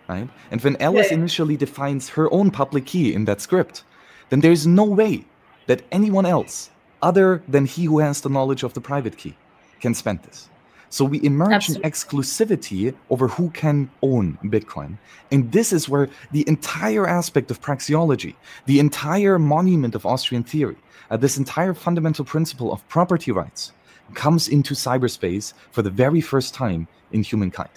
right? 0.08 0.30
And 0.50 0.62
when 0.62 0.76
Alice 0.80 1.10
Yeah. 1.10 1.18
initially 1.18 1.56
defines 1.56 2.10
her 2.10 2.32
own 2.32 2.50
public 2.50 2.86
key 2.86 3.14
in 3.14 3.24
that 3.26 3.40
script, 3.40 3.84
then 4.30 4.40
there 4.40 4.52
is 4.52 4.66
no 4.66 4.84
way 4.84 5.30
that 5.68 5.82
anyone 5.92 6.26
else, 6.26 6.70
other 7.00 7.42
than 7.46 7.64
he 7.64 7.84
who 7.84 8.00
has 8.00 8.20
the 8.20 8.28
knowledge 8.28 8.64
of 8.64 8.74
the 8.74 8.80
private 8.80 9.16
key, 9.16 9.36
can 9.80 9.94
spend 9.94 10.22
this. 10.24 10.48
So 10.90 11.04
we 11.04 11.22
emerge 11.22 11.52
Absolutely. 11.52 11.84
in 11.84 11.92
exclusivity 11.92 12.94
over 13.10 13.28
who 13.28 13.50
can 13.50 13.90
own 14.02 14.38
Bitcoin. 14.44 14.98
And 15.30 15.52
this 15.52 15.72
is 15.72 15.88
where 15.88 16.08
the 16.32 16.48
entire 16.48 17.06
aspect 17.06 17.50
of 17.50 17.60
praxeology, 17.60 18.34
the 18.64 18.80
entire 18.80 19.38
monument 19.38 19.94
of 19.94 20.06
Austrian 20.06 20.42
theory, 20.42 20.76
uh, 21.10 21.18
this 21.18 21.36
entire 21.36 21.74
fundamental 21.74 22.24
principle 22.24 22.72
of 22.72 22.86
property 22.88 23.30
rights 23.30 23.72
comes 24.14 24.48
into 24.48 24.74
cyberspace 24.74 25.52
for 25.70 25.82
the 25.82 25.90
very 25.90 26.22
first 26.22 26.54
time 26.54 26.88
in 27.12 27.22
humankind. 27.22 27.70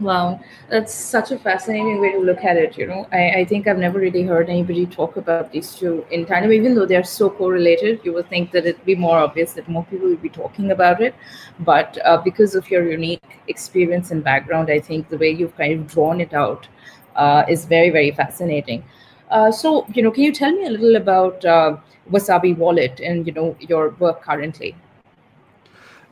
Wow, 0.00 0.40
that's 0.70 0.94
such 0.94 1.30
a 1.30 1.38
fascinating 1.38 2.00
way 2.00 2.12
to 2.12 2.18
look 2.20 2.42
at 2.42 2.56
it. 2.56 2.78
You 2.78 2.86
know, 2.86 3.06
I, 3.12 3.40
I 3.40 3.44
think 3.44 3.68
I've 3.68 3.76
never 3.76 3.98
really 3.98 4.22
heard 4.22 4.48
anybody 4.48 4.86
talk 4.86 5.18
about 5.18 5.52
these 5.52 5.74
two 5.74 6.06
in 6.10 6.24
tandem, 6.24 6.52
even 6.52 6.74
though 6.74 6.86
they're 6.86 7.04
so 7.04 7.28
correlated. 7.28 8.00
You 8.02 8.14
would 8.14 8.28
think 8.30 8.50
that 8.52 8.64
it'd 8.64 8.84
be 8.86 8.94
more 8.94 9.18
obvious 9.18 9.52
that 9.54 9.68
more 9.68 9.84
people 9.84 10.08
would 10.08 10.22
be 10.22 10.30
talking 10.30 10.70
about 10.70 11.02
it. 11.02 11.14
But 11.60 11.98
uh, 12.02 12.16
because 12.16 12.54
of 12.54 12.70
your 12.70 12.90
unique 12.90 13.40
experience 13.48 14.10
and 14.10 14.24
background, 14.24 14.70
I 14.70 14.80
think 14.80 15.10
the 15.10 15.18
way 15.18 15.30
you've 15.30 15.56
kind 15.56 15.74
of 15.74 15.86
drawn 15.86 16.20
it 16.22 16.32
out 16.32 16.66
uh, 17.14 17.44
is 17.46 17.66
very, 17.66 17.90
very 17.90 18.10
fascinating. 18.10 18.82
Uh, 19.30 19.52
so, 19.52 19.86
you 19.92 20.02
know, 20.02 20.10
can 20.10 20.24
you 20.24 20.32
tell 20.32 20.50
me 20.50 20.64
a 20.64 20.70
little 20.70 20.96
about 20.96 21.44
uh, 21.44 21.76
Wasabi 22.10 22.56
Wallet 22.56 23.00
and, 23.00 23.26
you 23.26 23.34
know, 23.34 23.54
your 23.60 23.90
work 23.98 24.22
currently? 24.22 24.74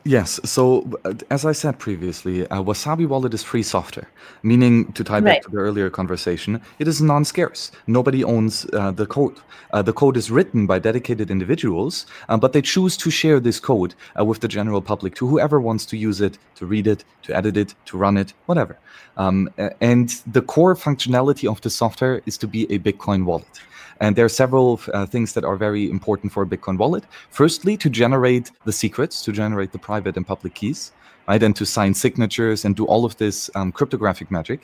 Yes. 0.05 0.39
So, 0.45 0.89
uh, 1.03 1.13
as 1.29 1.45
I 1.45 1.51
said 1.51 1.77
previously, 1.77 2.47
uh, 2.47 2.63
Wasabi 2.63 3.05
Wallet 3.07 3.33
is 3.33 3.43
free 3.43 3.63
software, 3.63 4.09
meaning 4.43 4.91
to 4.93 5.03
tie 5.03 5.19
back 5.19 5.33
Right. 5.33 5.43
to 5.43 5.51
the 5.51 5.57
earlier 5.57 5.89
conversation, 5.89 6.61
it 6.79 6.87
is 6.87 7.01
non 7.01 7.25
scarce. 7.25 7.71
Nobody 7.85 8.23
owns 8.23 8.65
uh, 8.73 8.91
the 8.91 9.05
code. 9.05 9.35
Uh, 9.73 9.81
the 9.81 9.93
code 9.93 10.15
is 10.17 10.31
written 10.31 10.65
by 10.65 10.79
dedicated 10.79 11.29
individuals, 11.29 12.05
uh, 12.29 12.37
but 12.37 12.53
they 12.53 12.61
choose 12.61 12.95
to 12.97 13.11
share 13.11 13.39
this 13.39 13.59
code 13.59 13.93
uh, 14.19 14.23
with 14.23 14.39
the 14.39 14.47
general 14.47 14.81
public 14.81 15.15
to 15.15 15.27
whoever 15.27 15.59
wants 15.59 15.85
to 15.87 15.97
use 15.97 16.21
it, 16.21 16.37
to 16.55 16.65
read 16.65 16.87
it, 16.87 17.03
to 17.23 17.35
edit 17.35 17.57
it, 17.57 17.75
to 17.85 17.97
run 17.97 18.17
it, 18.17 18.33
whatever. 18.45 18.77
Um, 19.17 19.49
and 19.81 20.09
the 20.31 20.41
core 20.41 20.75
functionality 20.75 21.47
of 21.51 21.59
the 21.61 21.69
software 21.69 22.21
is 22.25 22.37
to 22.37 22.47
be 22.47 22.63
a 22.73 22.79
Bitcoin 22.79 23.25
wallet. 23.25 23.59
And 24.01 24.15
there 24.15 24.23
are 24.23 24.29
several 24.29 24.79
uh, 24.93 25.05
things 25.05 25.33
that 25.33 25.43
are 25.43 25.57
very 25.57 25.89
important 25.89 26.31
for 26.31 26.43
a 26.43 26.45
Bitcoin 26.45 26.77
wallet. 26.77 27.03
Firstly, 27.31 27.75
to 27.77 27.89
generate 27.89 28.49
the 28.63 28.71
secrets, 28.71 29.21
to 29.25 29.33
generate 29.33 29.73
the 29.73 29.77
private 29.91 30.15
and 30.17 30.25
public 30.33 30.53
keys, 30.59 30.79
right, 31.27 31.43
and 31.47 31.55
to 31.55 31.65
sign 31.65 31.91
signatures 32.05 32.59
and 32.65 32.71
do 32.81 32.85
all 32.91 33.03
of 33.09 33.13
this 33.23 33.37
um, 33.55 33.69
cryptographic 33.77 34.29
magic, 34.37 34.59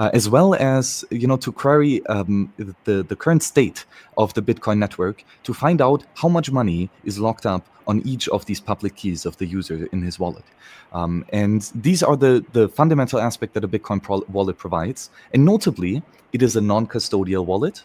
uh, 0.00 0.10
as 0.18 0.24
well 0.34 0.50
as 0.74 1.04
you 1.20 1.26
know 1.30 1.38
to 1.46 1.50
query 1.62 1.94
um, 2.14 2.52
the 2.88 2.96
the 3.10 3.16
current 3.24 3.42
state 3.52 3.78
of 4.22 4.28
the 4.36 4.42
Bitcoin 4.48 4.78
network 4.84 5.16
to 5.46 5.52
find 5.64 5.78
out 5.88 6.00
how 6.20 6.28
much 6.36 6.48
money 6.60 6.80
is 7.10 7.16
locked 7.26 7.46
up 7.54 7.64
on 7.90 7.96
each 8.12 8.24
of 8.36 8.40
these 8.48 8.60
public 8.70 8.92
keys 9.00 9.20
of 9.28 9.34
the 9.40 9.46
user 9.58 9.78
in 9.94 10.00
his 10.08 10.16
wallet. 10.22 10.46
Um, 10.98 11.24
and 11.42 11.60
these 11.86 12.00
are 12.08 12.16
the 12.24 12.34
the 12.58 12.64
fundamental 12.80 13.18
aspect 13.28 13.50
that 13.54 13.64
a 13.68 13.70
Bitcoin 13.74 14.00
pro- 14.06 14.26
wallet 14.36 14.56
provides. 14.64 15.00
And 15.32 15.40
notably, 15.44 15.94
it 16.36 16.42
is 16.42 16.56
a 16.56 16.62
non-custodial 16.72 17.44
wallet 17.50 17.76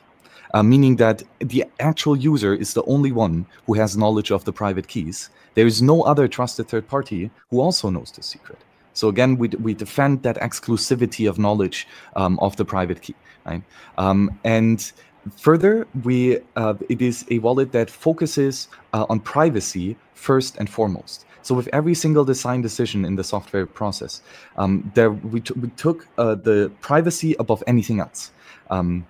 uh, 0.53 0.63
meaning 0.63 0.95
that 0.97 1.23
the 1.39 1.63
actual 1.79 2.15
user 2.15 2.53
is 2.53 2.73
the 2.73 2.83
only 2.83 3.11
one 3.11 3.45
who 3.65 3.73
has 3.73 3.95
knowledge 3.95 4.31
of 4.31 4.43
the 4.45 4.53
private 4.53 4.87
keys. 4.87 5.29
There 5.55 5.67
is 5.67 5.81
no 5.81 6.03
other 6.03 6.27
trusted 6.27 6.67
third 6.67 6.87
party 6.87 7.31
who 7.49 7.59
also 7.59 7.89
knows 7.89 8.11
the 8.11 8.23
secret. 8.23 8.59
So 8.93 9.07
again, 9.07 9.37
we, 9.37 9.47
we 9.49 9.73
defend 9.73 10.23
that 10.23 10.37
exclusivity 10.37 11.29
of 11.29 11.39
knowledge 11.39 11.87
um, 12.15 12.37
of 12.39 12.55
the 12.57 12.65
private 12.65 13.01
key, 13.01 13.15
right? 13.45 13.63
Um, 13.97 14.39
and 14.43 14.91
further, 15.37 15.87
we 16.03 16.39
uh, 16.55 16.73
it 16.89 17.01
is 17.01 17.25
a 17.29 17.39
wallet 17.39 17.71
that 17.71 17.89
focuses 17.89 18.67
uh, 18.93 19.05
on 19.09 19.19
privacy 19.19 19.95
first 20.15 20.57
and 20.57 20.69
foremost. 20.69 21.25
So 21.41 21.55
with 21.55 21.69
every 21.71 21.95
single 21.95 22.25
design 22.25 22.61
decision 22.61 23.05
in 23.05 23.15
the 23.15 23.23
software 23.23 23.65
process, 23.65 24.21
um, 24.57 24.91
there 24.93 25.11
we, 25.11 25.41
we 25.55 25.69
took 25.77 26.07
uh, 26.17 26.35
the 26.35 26.71
privacy 26.81 27.35
above 27.39 27.63
anything 27.67 27.99
else. 28.01 28.31
Um, 28.69 29.05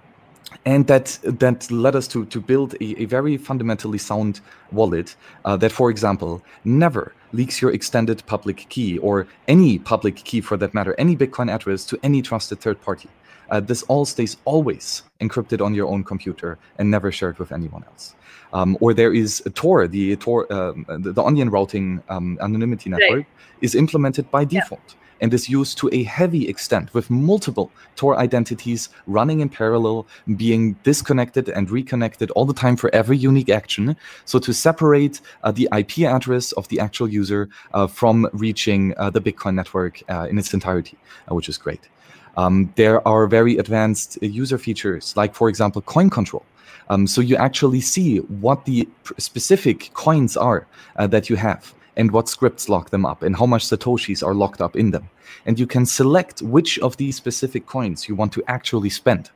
and 0.66 0.88
that 0.88 1.20
that 1.24 1.72
led 1.72 1.96
us 1.96 2.08
to 2.08 2.26
to 2.26 2.42
build 2.42 2.76
a, 2.76 3.02
a 3.02 3.06
very 3.06 3.38
fundamentally 3.38 3.98
sound 3.98 4.42
wallet 4.72 5.16
uh, 5.46 5.58
that, 5.58 5.72
for 5.72 5.90
example, 5.90 6.42
never 6.66 7.14
leaks 7.32 7.62
your 7.62 7.72
extended 7.72 8.24
public 8.26 8.66
key 8.70 8.98
or 9.00 9.28
any 9.48 9.80
public 9.80 10.16
key 10.16 10.42
for 10.42 10.58
that 10.58 10.74
matter, 10.74 10.96
any 10.98 11.16
Bitcoin 11.16 11.54
address 11.54 11.86
to 11.86 12.00
any 12.04 12.22
trusted 12.22 12.60
third 12.60 12.82
party. 12.82 13.10
Uh, 13.52 13.60
this 13.60 13.84
all 13.84 14.06
stays 14.06 14.38
always 14.46 15.04
encrypted 15.22 15.64
on 15.64 15.74
your 15.74 15.88
own 15.88 16.04
computer 16.04 16.60
and 16.78 16.90
never 16.92 17.12
shared 17.12 17.38
with 17.40 17.52
anyone 17.52 17.84
else. 17.86 18.16
Um, 18.54 18.78
or 18.80 18.94
there 18.94 19.14
is 19.14 19.42
Tor, 19.54 19.88
the 19.88 20.16
Tor, 20.18 20.52
um, 20.52 20.86
the, 20.88 21.14
the, 21.14 21.24
onion 21.24 21.50
routing 21.50 22.02
um, 22.10 22.38
anonymity 22.42 22.90
network 22.90 23.12
right. 23.12 23.26
is 23.62 23.76
implemented 23.76 24.30
by 24.32 24.44
default. 24.46 24.82
Yeah 24.88 24.99
and 25.22 25.34
is 25.34 25.50
used 25.50 25.78
to 25.80 25.90
a 25.94 26.04
heavy 26.04 26.48
extent 26.48 26.94
with 26.94 27.10
multiple 27.10 27.72
Tor 27.96 28.18
identities 28.18 28.90
running 29.08 29.42
in 29.42 29.50
parallel, 29.50 30.08
being 30.38 30.74
disconnected 30.84 31.50
and 31.50 31.70
reconnected 31.70 32.32
all 32.32 32.46
the 32.46 32.54
time 32.54 32.76
for 32.76 32.94
every 32.94 33.18
unique 33.18 33.50
action. 33.50 33.96
So 34.26 34.40
to 34.40 34.54
separate 34.54 35.22
uh, 35.44 35.52
the 35.52 35.68
IP 35.76 36.00
address 36.00 36.52
of 36.54 36.68
the 36.70 36.80
actual 36.80 37.10
user 37.10 37.50
uh, 37.74 37.88
from 37.88 38.28
reaching 38.34 38.94
uh, 38.98 39.10
the 39.10 39.22
Bitcoin 39.22 39.56
network 39.56 40.02
uh, 40.10 40.28
in 40.30 40.38
its 40.38 40.54
entirety, 40.54 40.98
uh, 41.30 41.36
which 41.36 41.50
is 41.50 41.58
great. 41.58 41.90
Um, 42.38 42.72
there 42.76 43.06
are 43.08 43.28
very 43.28 43.58
advanced 43.58 44.18
uh, 44.22 44.28
user 44.28 44.58
features, 44.58 45.14
like, 45.18 45.36
for 45.36 45.50
example, 45.50 45.82
coin 45.82 46.10
control. 46.10 46.46
Um, 46.90 47.06
so 47.06 47.22
you 47.22 47.36
actually 47.36 47.82
see 47.82 48.18
what 48.18 48.66
the 48.66 48.88
specific 49.18 49.92
coins 49.94 50.36
are 50.36 50.66
that 50.98 51.30
you 51.30 51.36
have 51.36 51.76
and 52.00 52.12
what 52.12 52.30
scripts 52.30 52.70
lock 52.70 52.90
them 52.90 53.06
up 53.06 53.22
and 53.22 53.36
how 53.36 53.46
much 53.46 53.64
satoshis 53.66 54.26
are 54.26 54.34
locked 54.34 54.62
up 54.62 54.76
in 54.76 54.92
them 54.92 55.10
and 55.46 55.60
you 55.60 55.68
can 55.68 55.86
select 55.86 56.42
which 56.42 56.80
of 56.80 56.98
these 56.98 57.16
specific 57.16 57.66
coins 57.66 58.08
you 58.08 58.16
want 58.16 58.32
to 58.34 58.42
actually 58.48 58.90
spend 58.90 59.30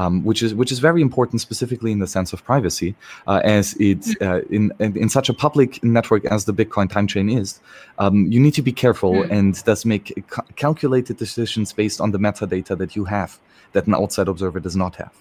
um, 0.00 0.24
which 0.24 0.42
is 0.42 0.54
which 0.54 0.72
is 0.72 0.78
very 0.78 1.02
important 1.02 1.40
specifically 1.40 1.92
in 1.92 1.98
the 1.98 2.06
sense 2.06 2.32
of 2.32 2.44
privacy 2.44 2.94
uh, 3.26 3.40
as 3.44 3.74
it 3.74 4.00
mm. 4.00 4.26
uh, 4.26 4.40
in, 4.50 4.72
in 5.02 5.08
such 5.08 5.28
a 5.28 5.34
public 5.34 5.82
network 5.82 6.24
as 6.26 6.44
the 6.44 6.54
bitcoin 6.54 6.88
time 6.90 7.06
chain 7.06 7.28
is 7.28 7.60
um, 7.98 8.26
you 8.26 8.40
need 8.40 8.54
to 8.54 8.62
be 8.62 8.72
careful 8.72 9.14
mm. 9.14 9.30
and 9.30 9.54
thus 9.66 9.84
make 9.84 10.06
ca- 10.28 10.42
calculated 10.56 11.16
decisions 11.16 11.72
based 11.72 12.00
on 12.00 12.10
the 12.10 12.18
metadata 12.18 12.76
that 12.76 12.96
you 12.96 13.04
have 13.04 13.38
that 13.72 13.86
an 13.86 13.94
outside 13.94 14.28
observer 14.28 14.60
does 14.60 14.76
not 14.76 14.96
have 14.96 15.12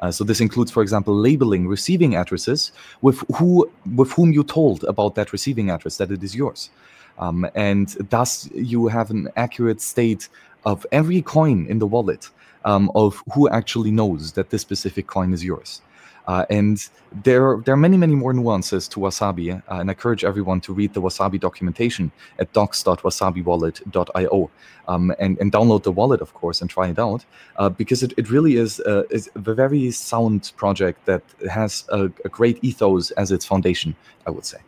uh, 0.00 0.10
so 0.10 0.24
this 0.24 0.40
includes, 0.40 0.70
for 0.70 0.82
example, 0.82 1.14
labeling 1.14 1.66
receiving 1.66 2.14
addresses 2.14 2.72
with 3.02 3.22
who 3.36 3.70
with 3.96 4.12
whom 4.12 4.32
you 4.32 4.44
told 4.44 4.84
about 4.84 5.14
that 5.14 5.32
receiving 5.32 5.70
address 5.70 5.96
that 5.96 6.10
it 6.10 6.22
is 6.22 6.34
yours, 6.34 6.70
um, 7.18 7.46
and 7.54 7.88
thus 8.10 8.48
you 8.54 8.88
have 8.88 9.10
an 9.10 9.28
accurate 9.36 9.80
state 9.80 10.28
of 10.64 10.86
every 10.92 11.22
coin 11.22 11.66
in 11.66 11.78
the 11.78 11.86
wallet 11.86 12.30
um, 12.68 12.90
of 12.94 13.22
who 13.32 13.48
actually 13.48 13.90
knows 13.90 14.32
that 14.32 14.50
this 14.50 14.62
specific 14.62 15.06
coin 15.06 15.32
is 15.32 15.42
yours. 15.42 15.80
Uh, 16.26 16.44
and 16.50 16.90
there, 17.24 17.56
there 17.64 17.72
are 17.72 17.82
many, 17.88 17.96
many 17.96 18.14
more 18.14 18.34
nuances 18.34 18.86
to 18.86 19.00
Wasabi, 19.00 19.46
uh, 19.56 19.62
and 19.80 19.88
I 19.88 19.92
encourage 19.94 20.24
everyone 20.24 20.60
to 20.60 20.74
read 20.74 20.92
the 20.92 21.00
Wasabi 21.00 21.40
documentation 21.40 22.12
at 22.38 22.52
docs.wasabiwallet.io 22.52 24.50
um, 24.88 25.14
and, 25.18 25.38
and 25.40 25.50
download 25.50 25.84
the 25.84 25.92
wallet, 25.92 26.20
of 26.20 26.34
course, 26.34 26.60
and 26.60 26.68
try 26.68 26.88
it 26.88 26.98
out 26.98 27.24
uh, 27.56 27.70
because 27.70 28.02
it, 28.02 28.12
it 28.18 28.28
really 28.30 28.56
is, 28.56 28.78
uh, 28.80 29.04
is 29.10 29.30
a 29.34 29.38
very 29.38 29.90
sound 29.90 30.52
project 30.56 31.06
that 31.06 31.22
has 31.50 31.84
a, 31.88 32.10
a 32.26 32.28
great 32.28 32.58
ethos 32.62 33.10
as 33.12 33.32
its 33.32 33.46
foundation, 33.46 33.96
I 34.26 34.30
would 34.30 34.44
say 34.44 34.58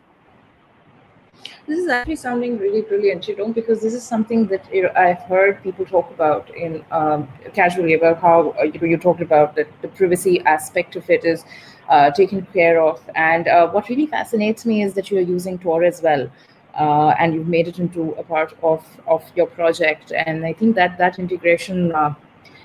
this 1.67 1.79
is 1.79 1.87
actually 1.87 2.15
sounding 2.15 2.57
really 2.57 2.81
brilliant, 2.81 3.27
you 3.27 3.35
know, 3.35 3.49
because 3.49 3.81
this 3.81 3.93
is 3.93 4.03
something 4.03 4.47
that 4.47 4.63
you 4.73 4.83
know, 4.83 4.91
I've 4.95 5.19
heard 5.19 5.61
people 5.63 5.85
talk 5.85 6.09
about 6.11 6.49
in 6.55 6.83
um, 6.91 7.27
casually 7.53 7.93
about 7.93 8.19
how 8.19 8.55
uh, 8.59 8.63
you 8.63 8.79
know 8.79 8.87
you 8.87 8.97
talked 8.97 9.21
about 9.21 9.55
that 9.55 9.67
the 9.81 9.87
privacy 9.87 10.41
aspect 10.45 10.95
of 10.95 11.09
it 11.09 11.25
is 11.25 11.45
uh, 11.89 12.11
taken 12.11 12.45
care 12.53 12.81
of, 12.81 13.01
and 13.15 13.47
uh, 13.47 13.69
what 13.69 13.89
really 13.89 14.07
fascinates 14.07 14.65
me 14.65 14.81
is 14.83 14.93
that 14.93 15.11
you 15.11 15.17
are 15.17 15.21
using 15.21 15.57
Tor 15.57 15.83
as 15.83 16.01
well. 16.01 16.29
Uh, 16.73 17.09
and 17.19 17.33
you've 17.33 17.49
made 17.49 17.67
it 17.67 17.79
into 17.79 18.13
a 18.13 18.23
part 18.23 18.53
of, 18.63 18.85
of 19.05 19.29
your 19.35 19.45
project, 19.45 20.13
and 20.13 20.45
I 20.45 20.53
think 20.53 20.73
that 20.75 20.97
that 20.99 21.19
integration 21.19 21.91
uh, 21.91 22.13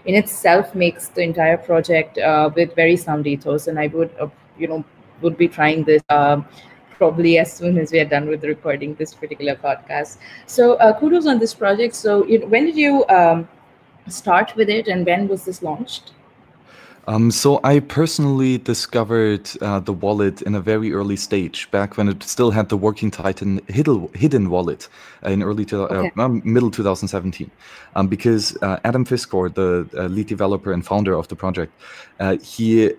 in 0.04 0.14
itself 0.14 0.76
makes 0.76 1.08
the 1.08 1.22
entire 1.22 1.56
project 1.56 2.16
uh, 2.18 2.48
with 2.54 2.72
very 2.76 2.96
sound 2.96 3.26
ethos. 3.26 3.66
And 3.66 3.80
I 3.80 3.88
would, 3.88 4.14
you 4.56 4.68
know, 4.68 4.84
would 5.22 5.36
be 5.36 5.48
trying 5.48 5.82
this 5.82 6.02
um, 6.08 6.46
probably 6.98 7.38
as 7.38 7.52
soon 7.52 7.78
as 7.78 7.92
we 7.92 8.00
are 8.00 8.04
done 8.04 8.28
with 8.28 8.44
recording 8.44 8.94
this 8.94 9.14
particular 9.14 9.54
podcast. 9.54 10.18
So 10.46 10.74
uh, 10.74 10.98
kudos 10.98 11.26
on 11.26 11.38
this 11.38 11.54
project. 11.54 11.94
So 11.94 12.26
you 12.26 12.40
know, 12.40 12.46
when 12.46 12.66
did 12.66 12.76
you 12.76 13.06
um, 13.08 13.48
start 14.08 14.54
with 14.56 14.68
it, 14.68 14.88
and 14.88 15.06
when 15.06 15.28
was 15.28 15.44
this 15.44 15.62
launched? 15.62 16.12
Um, 17.08 17.30
so 17.30 17.60
I 17.62 17.78
personally 17.78 18.58
discovered 18.58 19.48
uh, 19.60 19.78
the 19.78 19.92
wallet 19.92 20.42
in 20.42 20.56
a 20.56 20.60
very 20.60 20.92
early 20.92 21.16
stage, 21.16 21.70
back 21.70 21.96
when 21.96 22.08
it 22.08 22.22
still 22.24 22.50
had 22.50 22.68
the 22.68 22.76
working 22.76 23.12
Titan 23.12 23.60
hidden, 23.68 24.08
hidden 24.14 24.50
wallet 24.50 24.88
in 25.24 25.42
early 25.42 25.64
to, 25.66 25.84
uh, 25.84 25.86
okay. 25.86 26.10
uh, 26.18 26.28
middle 26.28 26.70
2017, 26.70 27.48
um, 27.94 28.08
because 28.08 28.56
uh, 28.62 28.80
Adam 28.82 29.04
Ficsor, 29.04 29.54
the 29.54 29.88
uh, 29.96 30.06
lead 30.08 30.26
developer 30.26 30.72
and 30.72 30.84
founder 30.84 31.14
of 31.14 31.28
the 31.28 31.36
project, 31.36 31.72
uh, 32.18 32.36
he 32.38 32.90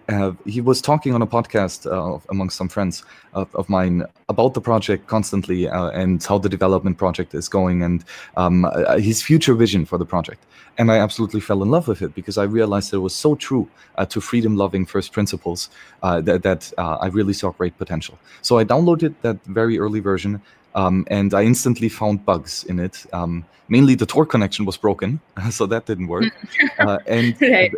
he 0.45 0.61
was 0.61 0.79
talking 0.79 1.13
on 1.13 1.21
a 1.21 1.27
podcast 1.27 1.85
among 2.29 2.49
some 2.49 2.69
friends 2.69 3.03
of, 3.33 3.53
of, 3.55 3.67
mine 3.67 4.03
about 4.29 4.53
the 4.53 4.61
project 4.61 5.07
constantly 5.07 5.65
and 5.65 6.23
how 6.23 6.37
the 6.37 6.49
development 6.49 6.97
project 6.97 7.33
is 7.33 7.49
going 7.49 7.81
and 7.81 8.05
um, 8.37 8.67
his 8.99 9.21
future 9.23 9.55
vision 9.55 9.85
for 9.85 9.97
the 9.97 10.05
project 10.05 10.45
and 10.77 10.91
I 10.91 10.97
absolutely 10.97 11.41
fell 11.41 11.63
in 11.63 11.71
love 11.71 11.87
with 11.87 12.01
it 12.01 12.13
because 12.13 12.37
I 12.37 12.43
realized 12.43 12.93
it 12.93 12.97
was 12.97 13.15
so 13.15 13.35
true 13.35 13.67
uh, 13.97 14.05
to 14.05 14.21
freedom-loving 14.21 14.85
first 14.85 15.11
principles 15.11 15.69
uh, 16.03 16.21
that, 16.21 16.43
that 16.43 16.71
uh, 16.77 16.97
I 17.01 17.07
really 17.07 17.33
saw 17.33 17.51
great 17.51 17.77
potential. 17.77 18.17
So 18.41 18.57
I 18.57 18.65
downloaded 18.65 19.15
that 19.21 19.43
very 19.45 19.79
early 19.79 19.99
version, 19.99 20.41
um, 20.75 21.05
and 21.09 21.33
I 21.33 21.43
instantly 21.43 21.89
found 21.89 22.25
bugs 22.25 22.63
in 22.65 22.79
it. 22.79 23.05
Um, 23.13 23.45
mainly, 23.69 23.95
the 23.95 24.05
Tor 24.05 24.25
connection 24.25 24.65
was 24.65 24.77
broken, 24.77 25.19
so 25.51 25.65
that 25.67 25.85
didn't 25.85 26.07
work. 26.07 26.25
Uh, 26.79 26.99
and 27.07 27.35
right 27.41 27.71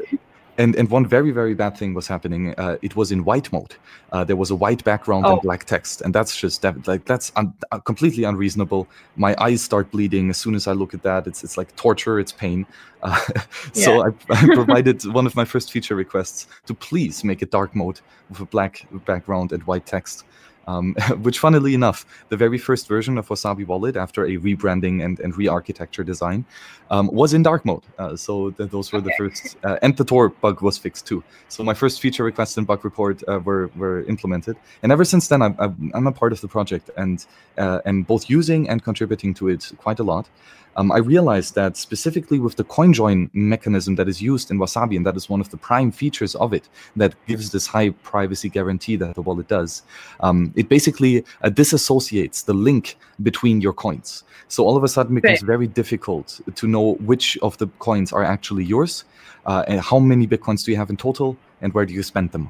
and 0.60 0.76
and 0.76 0.90
one 0.90 1.06
very 1.08 1.32
very 1.32 1.56
bad 1.56 1.76
thing 1.78 1.94
was 1.96 2.08
happening. 2.08 2.54
Uh, 2.58 2.78
it 2.82 2.96
was 2.96 3.12
in 3.12 3.24
white 3.24 3.52
mode. 3.52 3.76
Uh, 4.12 4.24
there 4.24 4.36
was 4.36 4.52
a 4.52 4.56
white 4.56 4.84
background 4.84 5.26
oh. 5.26 5.34
and 5.34 5.42
black 5.42 5.64
text, 5.64 6.02
and 6.02 6.14
that's 6.14 6.36
just 6.36 6.62
that, 6.62 6.88
like 6.88 7.06
that's 7.06 7.32
un, 7.36 7.54
uh, 7.72 7.80
completely 7.80 8.26
unreasonable. 8.26 8.88
My 9.16 9.36
eyes 9.40 9.62
start 9.62 9.90
bleeding 9.90 10.30
as 10.30 10.38
soon 10.38 10.56
as 10.56 10.68
I 10.68 10.74
look 10.74 10.94
at 10.94 11.02
that. 11.04 11.26
It's 11.26 11.44
it's 11.44 11.58
like 11.58 11.74
torture. 11.76 12.20
It's 12.20 12.34
pain. 12.34 12.66
Uh, 13.02 13.20
so 13.74 14.06
I, 14.06 14.10
I 14.30 14.46
provided 14.54 15.04
one 15.06 15.26
of 15.26 15.36
my 15.36 15.46
first 15.46 15.72
feature 15.72 15.96
requests 15.96 16.48
to 16.66 16.74
please 16.74 17.24
make 17.24 17.42
a 17.42 17.48
dark 17.48 17.74
mode 17.74 18.02
with 18.30 18.42
a 18.42 18.46
black 18.46 18.86
background 19.06 19.54
and 19.54 19.64
white 19.64 19.86
text 19.86 20.26
um, 20.70 20.96
which 21.26 21.40
funnily 21.40 21.74
enough, 21.74 22.06
the 22.30 22.38
very 22.38 22.58
first 22.58 22.88
version 22.88 23.18
of 23.18 23.28
Wasabi 23.28 23.66
Wallet 23.66 23.96
after 23.96 24.26
a 24.26 24.38
rebranding 24.38 25.04
and, 25.04 25.20
and 25.20 25.36
re-architecture 25.38 26.04
design 26.04 26.46
um, 26.92 27.10
was 27.22 27.34
in 27.34 27.44
dark 27.44 27.66
mode. 27.66 27.84
Uh, 27.98 28.16
so 28.16 28.52
th- 28.52 28.70
those 28.70 28.92
were 28.92 29.00
okay. 29.00 29.10
the 29.10 29.14
first, 29.18 29.58
uh, 29.64 29.78
and 29.82 29.98
the 29.98 30.06
Tor 30.06 30.30
bug 30.30 30.62
was 30.62 30.78
fixed 30.78 31.08
too. 31.08 31.24
So 31.48 31.64
my 31.64 31.74
first 31.74 32.02
feature 32.02 32.24
request 32.24 32.58
and 32.58 32.66
bug 32.68 32.86
report 32.86 33.24
uh, 33.28 33.40
were, 33.40 33.70
were 33.76 34.04
implemented. 34.04 34.56
And 34.84 34.92
ever 34.92 35.06
since 35.06 35.28
then, 35.28 35.42
I'm, 35.42 35.56
I'm 35.94 36.08
a 36.08 36.12
part 36.12 36.32
of 36.32 36.42
the 36.42 36.48
project 36.48 36.90
and, 36.98 37.26
uh, 37.58 37.80
and 37.86 38.06
both 38.06 38.30
using 38.30 38.70
and 38.70 38.84
contributing 38.84 39.34
to 39.36 39.50
it 39.50 39.72
quite 39.78 40.00
a 40.00 40.04
lot 40.04 40.28
um, 40.80 40.94
I 40.94 41.00
realized 41.00 41.56
that 41.56 41.76
specifically 41.76 42.40
with 42.40 42.56
the 42.56 42.64
CoinJoin 42.64 43.30
mechanism 43.34 43.96
that 43.96 44.08
is 44.08 44.22
used 44.22 44.50
in 44.50 44.58
Wasabi, 44.58 44.96
and 44.96 45.06
that 45.06 45.18
is 45.18 45.30
one 45.30 45.42
of 45.42 45.50
the 45.50 45.58
prime 45.58 45.92
features 45.92 46.36
of 46.36 46.54
it 46.54 46.70
that 46.96 47.14
gives 47.28 47.52
this 47.52 47.68
high 47.68 47.90
privacy 48.12 48.48
guarantee 48.48 48.96
that 48.96 49.16
the 49.16 49.22
wallet 49.22 49.50
does, 49.50 49.84
um, 50.22 50.54
it 50.56 50.70
basically 50.70 51.26
uh, 51.44 51.50
disassociates 51.50 52.46
the 52.46 52.54
link 52.54 52.98
between 53.22 53.60
your 53.60 53.74
coins. 53.74 54.24
So 54.48 54.64
all 54.64 54.78
of 54.78 54.84
a 54.86 54.88
sudden 54.88 55.18
it 55.18 55.22
becomes 55.22 55.42
very 55.42 55.68
difficult 55.68 56.40
to 56.56 56.66
know 56.66 56.94
which 57.12 57.38
of 57.42 57.58
the 57.58 57.68
coins 57.80 58.14
are 58.14 58.24
actually 58.24 58.64
yours, 58.64 59.04
uh, 59.46 59.66
and 59.68 59.82
how 59.82 60.00
many 60.00 60.28
bitcoins 60.28 60.64
do 60.64 60.72
you 60.72 60.78
have 60.78 60.90
in 60.90 60.96
total, 60.96 61.36
and 61.62 61.74
where 61.74 61.86
do 61.86 61.94
you 61.94 62.04
spend 62.04 62.32
them 62.32 62.50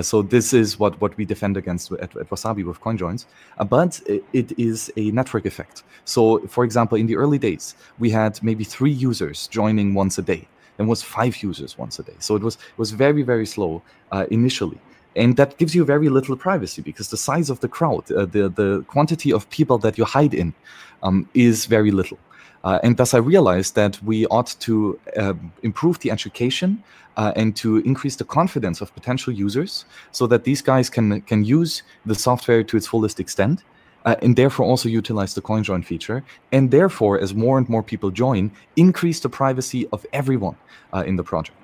so 0.00 0.22
this 0.22 0.54
is 0.54 0.78
what, 0.78 0.98
what 1.00 1.14
we 1.18 1.24
defend 1.24 1.56
against 1.56 1.92
at, 1.92 2.16
at 2.16 2.30
Wasabi 2.30 2.64
with 2.64 2.80
CoinJoins. 2.80 3.26
Uh, 3.58 3.64
but 3.64 4.00
it, 4.06 4.24
it 4.32 4.58
is 4.58 4.90
a 4.96 5.10
network 5.10 5.44
effect. 5.44 5.82
So 6.04 6.38
for 6.46 6.64
example, 6.64 6.96
in 6.96 7.06
the 7.06 7.16
early 7.16 7.38
days, 7.38 7.74
we 7.98 8.10
had 8.10 8.42
maybe 8.42 8.64
three 8.64 8.90
users 8.90 9.48
joining 9.48 9.92
once 9.92 10.16
a 10.18 10.22
day. 10.22 10.48
and 10.78 10.88
was 10.88 11.02
five 11.02 11.42
users 11.42 11.78
once 11.78 11.98
a 11.98 12.02
day. 12.02 12.16
So 12.18 12.36
it 12.36 12.42
was 12.42 12.54
it 12.54 12.78
was 12.78 12.90
very 12.90 13.22
very 13.22 13.46
slow 13.46 13.82
uh, 14.10 14.26
initially, 14.30 14.78
and 15.16 15.36
that 15.36 15.56
gives 15.58 15.74
you 15.74 15.84
very 15.84 16.08
little 16.08 16.36
privacy 16.36 16.82
because 16.82 17.08
the 17.10 17.16
size 17.16 17.50
of 17.50 17.60
the 17.60 17.68
crowd, 17.68 18.10
uh, 18.12 18.26
the 18.26 18.48
the 18.48 18.84
quantity 18.88 19.32
of 19.32 19.48
people 19.50 19.78
that 19.78 19.98
you 19.98 20.04
hide 20.04 20.34
in, 20.34 20.54
um, 21.02 21.28
is 21.34 21.66
very 21.66 21.90
little. 21.90 22.18
Uh, 22.64 22.78
and 22.82 22.96
thus, 22.96 23.14
I 23.14 23.18
realized 23.18 23.74
that 23.74 24.02
we 24.02 24.26
ought 24.26 24.54
to 24.60 24.98
uh, 25.16 25.34
improve 25.62 25.98
the 25.98 26.10
education 26.10 26.82
uh, 27.16 27.32
and 27.34 27.56
to 27.56 27.78
increase 27.78 28.16
the 28.16 28.24
confidence 28.24 28.80
of 28.80 28.94
potential 28.94 29.32
users, 29.32 29.84
so 30.12 30.26
that 30.28 30.44
these 30.44 30.62
guys 30.62 30.88
can 30.88 31.20
can 31.22 31.44
use 31.44 31.82
the 32.06 32.14
software 32.14 32.62
to 32.64 32.76
its 32.76 32.86
fullest 32.86 33.20
extent, 33.20 33.64
uh, 34.04 34.14
and 34.22 34.36
therefore 34.36 34.64
also 34.66 34.88
utilize 34.88 35.34
the 35.34 35.42
CoinJoin 35.42 35.84
feature, 35.84 36.22
and 36.52 36.70
therefore, 36.70 37.20
as 37.20 37.34
more 37.34 37.58
and 37.58 37.68
more 37.68 37.82
people 37.82 38.10
join, 38.10 38.50
increase 38.76 39.20
the 39.20 39.28
privacy 39.28 39.86
of 39.92 40.06
everyone 40.12 40.56
uh, 40.94 41.04
in 41.06 41.16
the 41.16 41.24
project 41.24 41.61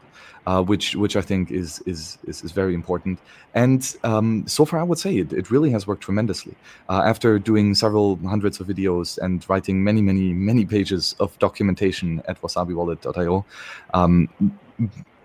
uh, 0.49 0.63
which 0.63 0.97
which 0.97 1.15
I 1.15 1.21
think 1.21 1.51
is 1.51 1.71
is 1.93 2.17
is, 2.27 2.43
is 2.43 2.53
very 2.53 2.75
important. 2.75 3.19
And 3.55 3.81
um, 4.03 4.47
so 4.47 4.65
far, 4.65 4.81
I 4.81 4.83
would 4.83 4.99
say 4.99 5.19
it, 5.19 5.31
it 5.33 5.51
really 5.51 5.71
has 5.73 5.87
worked 5.87 6.03
tremendously. 6.03 6.55
Uh, 6.89 7.03
after 7.05 7.39
doing 7.39 7.75
several 7.75 8.17
hundreds 8.35 8.59
of 8.61 8.67
videos 8.67 9.19
and 9.19 9.47
writing 9.51 9.85
many 9.85 10.01
many 10.01 10.33
many 10.33 10.65
pages 10.65 11.15
of 11.21 11.39
documentation 11.39 12.23
at 12.29 12.41
wasabiwallet.io. 12.41 13.45
Um, 13.93 14.29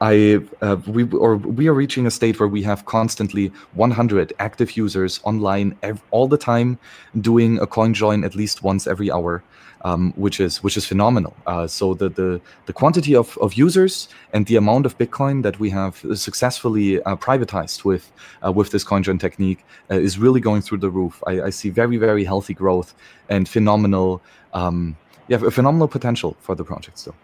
I 0.01 0.41
uh, 0.61 0.75
we 0.87 1.03
or 1.25 1.37
we 1.37 1.69
are 1.69 1.77
reaching 1.83 2.05
a 2.05 2.11
state 2.11 2.37
where 2.41 2.49
we 2.49 2.63
have 2.63 2.83
constantly 2.85 3.45
100 3.75 4.33
active 4.39 4.75
users 4.75 5.21
online 5.23 5.77
ev- 5.83 6.03
all 6.11 6.27
the 6.27 6.41
time, 6.51 6.77
doing 7.21 7.59
a 7.59 7.67
coin 7.67 7.93
join 7.93 8.25
at 8.25 8.35
least 8.35 8.61
once 8.61 8.87
every 8.87 9.09
hour 9.09 9.41
um, 9.83 10.13
which 10.15 10.39
is 10.39 10.63
which 10.63 10.77
is 10.77 10.85
phenomenal. 10.85 11.35
Uh, 11.45 11.67
so 11.67 11.93
the, 11.93 12.09
the 12.09 12.41
the 12.65 12.73
quantity 12.73 13.15
of, 13.15 13.37
of 13.39 13.53
users 13.53 14.07
and 14.33 14.45
the 14.45 14.55
amount 14.55 14.85
of 14.85 14.97
Bitcoin 14.97 15.43
that 15.43 15.59
we 15.59 15.69
have 15.69 16.03
successfully 16.15 17.01
uh, 17.03 17.15
privatized 17.15 17.83
with 17.83 18.11
uh, 18.45 18.51
with 18.51 18.71
this 18.71 18.83
CoinJoin 18.83 19.19
technique 19.19 19.63
uh, 19.91 19.95
is 19.95 20.17
really 20.17 20.39
going 20.39 20.61
through 20.61 20.79
the 20.79 20.89
roof. 20.89 21.21
I, 21.27 21.41
I, 21.41 21.49
see 21.49 21.69
very 21.69 21.97
very 21.97 22.23
healthy 22.23 22.53
growth 22.53 22.93
and 23.29 23.47
phenomenal 23.47 24.21
um, 24.53 24.97
yeah 25.27 25.37
phenomenal 25.37 25.87
potential 25.87 26.35
for 26.41 26.55
the 26.55 26.63
project 26.63 26.99
still. 26.99 27.15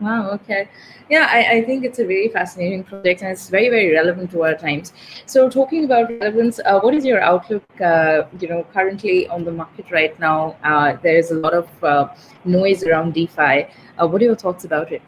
Wow. 0.00 0.30
Okay. 0.30 0.68
Yeah, 1.10 1.28
I, 1.30 1.56
I 1.56 1.64
think 1.64 1.84
it's 1.84 1.98
a 1.98 2.06
very 2.06 2.28
fascinating 2.28 2.84
project 2.84 3.20
and 3.20 3.30
it's 3.30 3.50
very, 3.50 3.68
very 3.68 3.92
relevant 3.92 4.30
to 4.30 4.44
our 4.44 4.54
times. 4.54 4.94
So, 5.26 5.50
talking 5.50 5.84
about 5.84 6.08
relevance, 6.08 6.58
uh, 6.64 6.80
what 6.80 6.94
is 6.94 7.04
your 7.04 7.20
outlook? 7.20 7.64
Uh, 7.80 8.22
you 8.38 8.48
know, 8.48 8.64
currently 8.72 9.28
on 9.28 9.44
the 9.44 9.52
market 9.52 9.90
right 9.90 10.18
now, 10.18 10.56
uh, 10.64 10.96
there 11.02 11.18
is 11.18 11.30
a 11.32 11.34
lot 11.34 11.52
of 11.52 11.68
uh, 11.84 12.08
noise 12.44 12.82
around 12.82 13.12
DeFi. 13.12 13.66
Uh, 13.98 14.06
what 14.06 14.22
are 14.22 14.24
your 14.24 14.36
thoughts 14.36 14.64
about 14.64 14.90
it? 14.90 15.02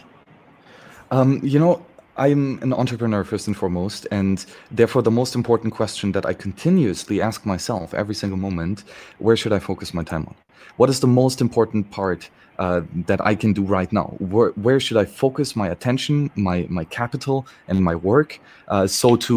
Um, 1.10 1.40
you 1.42 1.58
know, 1.58 1.84
I'm 2.18 2.62
an 2.62 2.74
entrepreneur 2.74 3.24
first 3.24 3.46
and 3.46 3.56
foremost, 3.56 4.06
and 4.10 4.44
therefore 4.70 5.00
the 5.00 5.10
most 5.10 5.34
important 5.34 5.72
question 5.72 6.12
that 6.12 6.26
I 6.26 6.34
continuously 6.34 7.22
ask 7.22 7.46
myself 7.46 7.94
every 7.94 8.14
single 8.14 8.38
moment: 8.38 8.84
Where 9.18 9.36
should 9.36 9.54
I 9.54 9.58
focus 9.58 9.94
my 9.94 10.02
time 10.02 10.26
on? 10.26 10.34
What 10.76 10.90
is 10.90 11.00
the 11.00 11.06
most 11.06 11.40
important 11.40 11.90
part 11.90 12.28
uh, 12.62 12.80
that 13.08 13.20
I 13.30 13.34
can 13.34 13.52
do 13.52 13.64
right 13.78 13.92
now? 13.92 14.08
Where, 14.34 14.50
where 14.50 14.78
should 14.84 14.98
I 15.04 15.06
focus 15.22 15.56
my 15.62 15.68
attention, 15.76 16.30
my 16.48 16.58
my 16.78 16.84
capital, 17.00 17.36
and 17.68 17.76
my 17.90 17.96
work, 18.10 18.30
uh, 18.68 18.86
so 18.86 19.16
to 19.28 19.36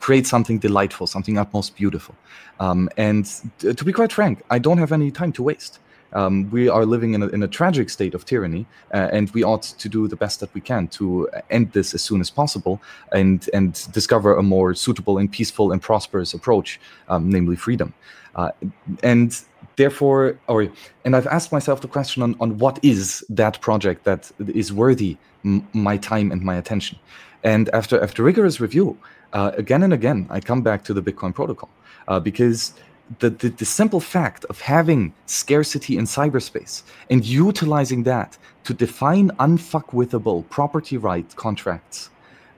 create 0.00 0.26
something 0.26 0.60
delightful, 0.60 1.06
something 1.06 1.38
utmost 1.38 1.76
beautiful? 1.82 2.14
Um, 2.60 2.80
and 3.08 3.24
to 3.78 3.84
be 3.84 3.92
quite 3.92 4.12
frank, 4.12 4.36
I 4.56 4.58
don't 4.58 4.78
have 4.84 4.92
any 4.92 5.10
time 5.10 5.32
to 5.32 5.42
waste. 5.42 5.74
Um, 6.12 6.34
we 6.50 6.68
are 6.76 6.86
living 6.86 7.14
in 7.14 7.22
a, 7.22 7.28
in 7.36 7.42
a 7.42 7.48
tragic 7.48 7.90
state 7.90 8.14
of 8.14 8.24
tyranny, 8.24 8.66
uh, 8.94 9.16
and 9.16 9.30
we 9.36 9.42
ought 9.50 9.66
to 9.82 9.88
do 9.88 10.08
the 10.08 10.16
best 10.16 10.40
that 10.40 10.50
we 10.54 10.60
can 10.60 10.88
to 10.98 11.28
end 11.50 11.72
this 11.72 11.94
as 11.94 12.02
soon 12.02 12.20
as 12.20 12.30
possible 12.30 12.80
and 13.12 13.48
and 13.52 13.70
discover 13.92 14.30
a 14.36 14.42
more 14.42 14.74
suitable 14.74 15.16
and 15.20 15.28
peaceful 15.38 15.72
and 15.72 15.80
prosperous 15.80 16.34
approach, 16.34 16.80
um, 17.08 17.30
namely 17.30 17.56
freedom. 17.56 17.92
Uh, 18.34 18.50
and 19.02 19.30
therefore, 19.78 20.38
or 20.48 20.68
and 21.04 21.16
I've 21.16 21.30
asked 21.36 21.50
myself 21.58 21.80
the 21.80 21.88
question 21.96 22.22
on, 22.22 22.36
on 22.40 22.58
what 22.58 22.78
is 22.82 23.24
that 23.30 23.54
project 23.60 24.04
that 24.04 24.30
is 24.62 24.68
worthy 24.72 25.16
my 25.88 25.96
time 25.96 26.28
and 26.32 26.42
my 26.42 26.56
attention. 26.62 26.98
And 27.42 27.64
after 27.80 27.96
after 28.06 28.22
rigorous 28.30 28.60
review, 28.66 28.86
uh, 29.32 29.52
again 29.62 29.82
and 29.86 29.92
again, 30.00 30.20
I 30.36 30.40
come 30.40 30.62
back 30.62 30.80
to 30.84 30.92
the 30.96 31.02
Bitcoin 31.08 31.32
protocol 31.34 31.70
uh, 32.08 32.20
because 32.20 32.74
the, 33.20 33.30
the, 33.30 33.48
the 33.48 33.64
simple 33.64 34.00
fact 34.00 34.44
of 34.50 34.60
having 34.60 35.14
scarcity 35.26 35.96
in 35.96 36.04
cyberspace 36.04 36.82
and 37.10 37.24
utilizing 37.24 38.02
that 38.02 38.36
to 38.64 38.74
define 38.74 39.30
unfuckwithable 39.46 40.38
property 40.50 40.96
right 40.98 41.28
contracts 41.36 42.10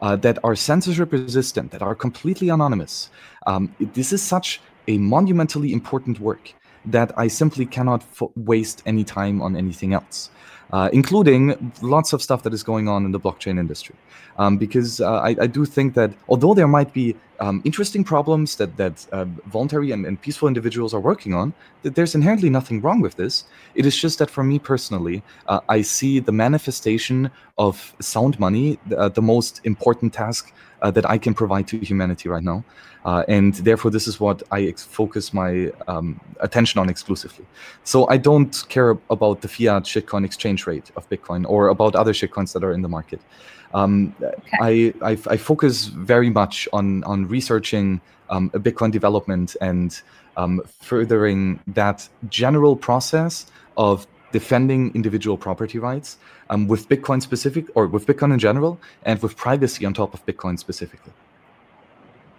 uh, 0.02 0.16
that 0.16 0.38
are 0.42 0.56
censorship 0.56 1.12
resistant, 1.12 1.70
that 1.70 1.82
are 1.82 1.94
completely 1.94 2.48
anonymous. 2.48 3.10
Um, 3.46 3.62
this 3.94 4.12
is 4.12 4.22
such 4.22 4.60
a 4.88 4.98
monumentally 4.98 5.72
important 5.72 6.18
work 6.18 6.54
that 6.84 7.12
I 7.16 7.28
simply 7.28 7.66
cannot 7.66 8.02
f- 8.02 8.28
waste 8.36 8.82
any 8.86 9.04
time 9.04 9.42
on 9.42 9.56
anything 9.56 9.92
else 9.94 10.30
uh, 10.72 10.88
including 10.92 11.72
lots 11.82 12.12
of 12.12 12.22
stuff 12.22 12.42
that 12.42 12.54
is 12.54 12.62
going 12.62 12.88
on 12.88 13.04
in 13.04 13.12
the 13.12 13.20
blockchain 13.20 13.58
industry. 13.58 13.94
Um, 14.38 14.56
because 14.56 15.00
uh, 15.00 15.20
I, 15.20 15.36
I, 15.40 15.46
do 15.46 15.66
think 15.66 15.94
that 15.94 16.12
although 16.28 16.54
there 16.54 16.68
might 16.68 16.94
be 16.94 17.14
um, 17.40 17.60
interesting 17.64 18.04
problems 18.04 18.56
that 18.56 18.76
that 18.76 19.06
uh, 19.12 19.24
voluntary 19.46 19.90
and, 19.90 20.06
and, 20.06 20.20
peaceful 20.22 20.48
individuals 20.48 20.94
are 20.94 21.00
working 21.00 21.34
on, 21.34 21.52
that 21.82 21.94
there's 21.94 22.14
inherently 22.14 22.48
nothing 22.48 22.80
wrong 22.80 23.00
with 23.00 23.16
this. 23.16 23.44
It 23.74 23.84
is 23.84 23.96
just 23.96 24.18
that 24.18 24.30
for 24.30 24.42
me 24.44 24.58
personally, 24.58 25.22
uh, 25.48 25.60
I 25.68 25.82
see 25.82 26.20
the 26.20 26.32
manifestation 26.32 27.30
of 27.58 27.94
sound 28.00 28.38
money 28.38 28.78
uh, 28.96 29.08
the 29.10 29.22
most 29.22 29.60
important 29.64 30.14
task 30.14 30.54
uh, 30.82 30.90
that 30.90 31.08
I 31.08 31.18
can 31.18 31.34
provide 31.34 31.68
to 31.68 31.78
humanity 31.78 32.28
right 32.28 32.42
now. 32.42 32.64
Uh, 33.04 33.24
and 33.28 33.54
therefore, 33.54 33.90
this 33.90 34.06
is 34.06 34.20
what 34.20 34.42
I 34.50 34.62
ex- 34.62 34.84
focus 34.84 35.32
my 35.32 35.70
um, 35.88 36.20
attention 36.40 36.80
on 36.80 36.88
exclusively. 36.90 37.46
So 37.84 38.08
I 38.08 38.18
don't 38.18 38.64
care 38.68 38.90
about 39.08 39.40
the 39.40 39.48
fiat 39.48 39.84
shitcoin 39.84 40.24
exchange 40.24 40.66
rate 40.66 40.90
of 40.96 41.08
Bitcoin 41.08 41.46
or 41.48 41.68
about 41.68 41.94
other 41.96 42.12
shitcoins 42.12 42.52
that 42.52 42.62
are 42.62 42.72
in 42.72 42.82
the 42.82 42.88
market. 42.88 43.20
Um, 43.72 44.14
okay. 44.20 44.58
I, 44.60 44.94
I, 45.12 45.18
I, 45.28 45.36
focus 45.36 45.86
very 45.86 46.28
much 46.28 46.68
on, 46.72 47.04
on 47.04 47.28
researching 47.28 48.00
um, 48.28 48.50
Bitcoin 48.50 48.90
development 48.90 49.56
and 49.60 50.00
um, 50.36 50.60
furthering 50.80 51.60
that 51.68 52.08
general 52.28 52.74
process 52.74 53.46
of 53.76 54.08
defending 54.32 54.94
individual 54.94 55.36
property 55.36 55.78
rights 55.78 56.18
um, 56.50 56.68
with 56.68 56.88
Bitcoin 56.88 57.20
specific 57.22 57.66
or 57.74 57.86
with 57.86 58.06
Bitcoin 58.06 58.32
in 58.32 58.38
general 58.38 58.78
and 59.04 59.20
with 59.22 59.36
privacy 59.36 59.84
on 59.84 59.94
top 59.94 60.14
of 60.14 60.24
Bitcoin 60.26 60.58
specifically. 60.58 61.12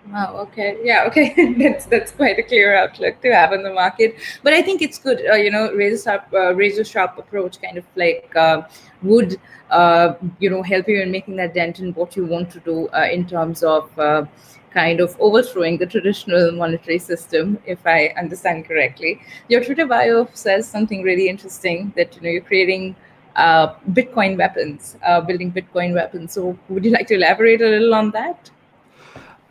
Wow. 0.10 0.36
Okay. 0.38 0.78
Yeah. 0.84 1.04
Okay. 1.08 1.54
that's 1.60 1.86
that's 1.86 2.12
quite 2.12 2.40
a 2.40 2.44
clear 2.44 2.76
outlook 2.76 3.22
to 3.22 3.34
have 3.34 3.54
on 3.54 3.64
the 3.64 3.74
market. 3.74 4.16
But 4.44 4.54
I 4.54 4.62
think 4.62 4.82
it's 4.82 4.98
good. 4.98 5.22
Uh, 5.30 5.36
you 5.36 5.52
know, 5.52 5.72
razor 5.74 6.04
sharp, 6.04 6.26
uh, 6.34 6.56
razor 6.56 6.84
sharp 6.84 7.18
approach, 7.18 7.62
kind 7.62 7.78
of 7.78 7.86
like 7.96 8.34
uh, 8.36 8.64
would 9.04 9.40
uh, 9.70 10.16
you 10.40 10.50
know 10.50 10.64
help 10.64 10.88
you 10.88 11.02
in 11.02 11.12
making 11.12 11.36
that 11.36 11.54
dent 11.54 11.80
in 11.80 11.94
what 11.94 12.16
you 12.16 12.26
want 12.26 12.50
to 12.52 12.60
do 12.62 12.88
uh, 12.90 13.08
in 13.12 13.28
terms 13.28 13.64
of 13.64 13.98
uh, 14.00 14.26
kind 14.74 15.00
of 15.00 15.16
overthrowing 15.20 15.78
the 15.78 15.86
traditional 15.86 16.52
monetary 16.52 17.00
system, 17.00 17.58
if 17.66 17.86
I 17.86 18.14
understand 18.18 18.66
correctly. 18.66 19.22
Your 19.50 19.64
Twitter 19.64 19.86
bio 19.86 20.28
says 20.34 20.68
something 20.68 21.04
really 21.04 21.28
interesting 21.28 21.94
that 21.96 22.16
you 22.16 22.22
know 22.22 22.30
you're 22.30 22.42
creating 22.42 22.96
uh, 23.36 23.76
Bitcoin 23.92 24.38
weapons, 24.38 24.98
uh, 25.06 25.22
building 25.22 25.52
Bitcoin 25.52 25.94
weapons. 25.94 26.34
So, 26.34 26.58
would 26.70 26.86
you 26.86 26.92
like 26.92 27.08
to 27.08 27.16
elaborate 27.16 27.62
a 27.62 27.68
little 27.68 27.94
on 27.94 28.12
that? 28.12 28.50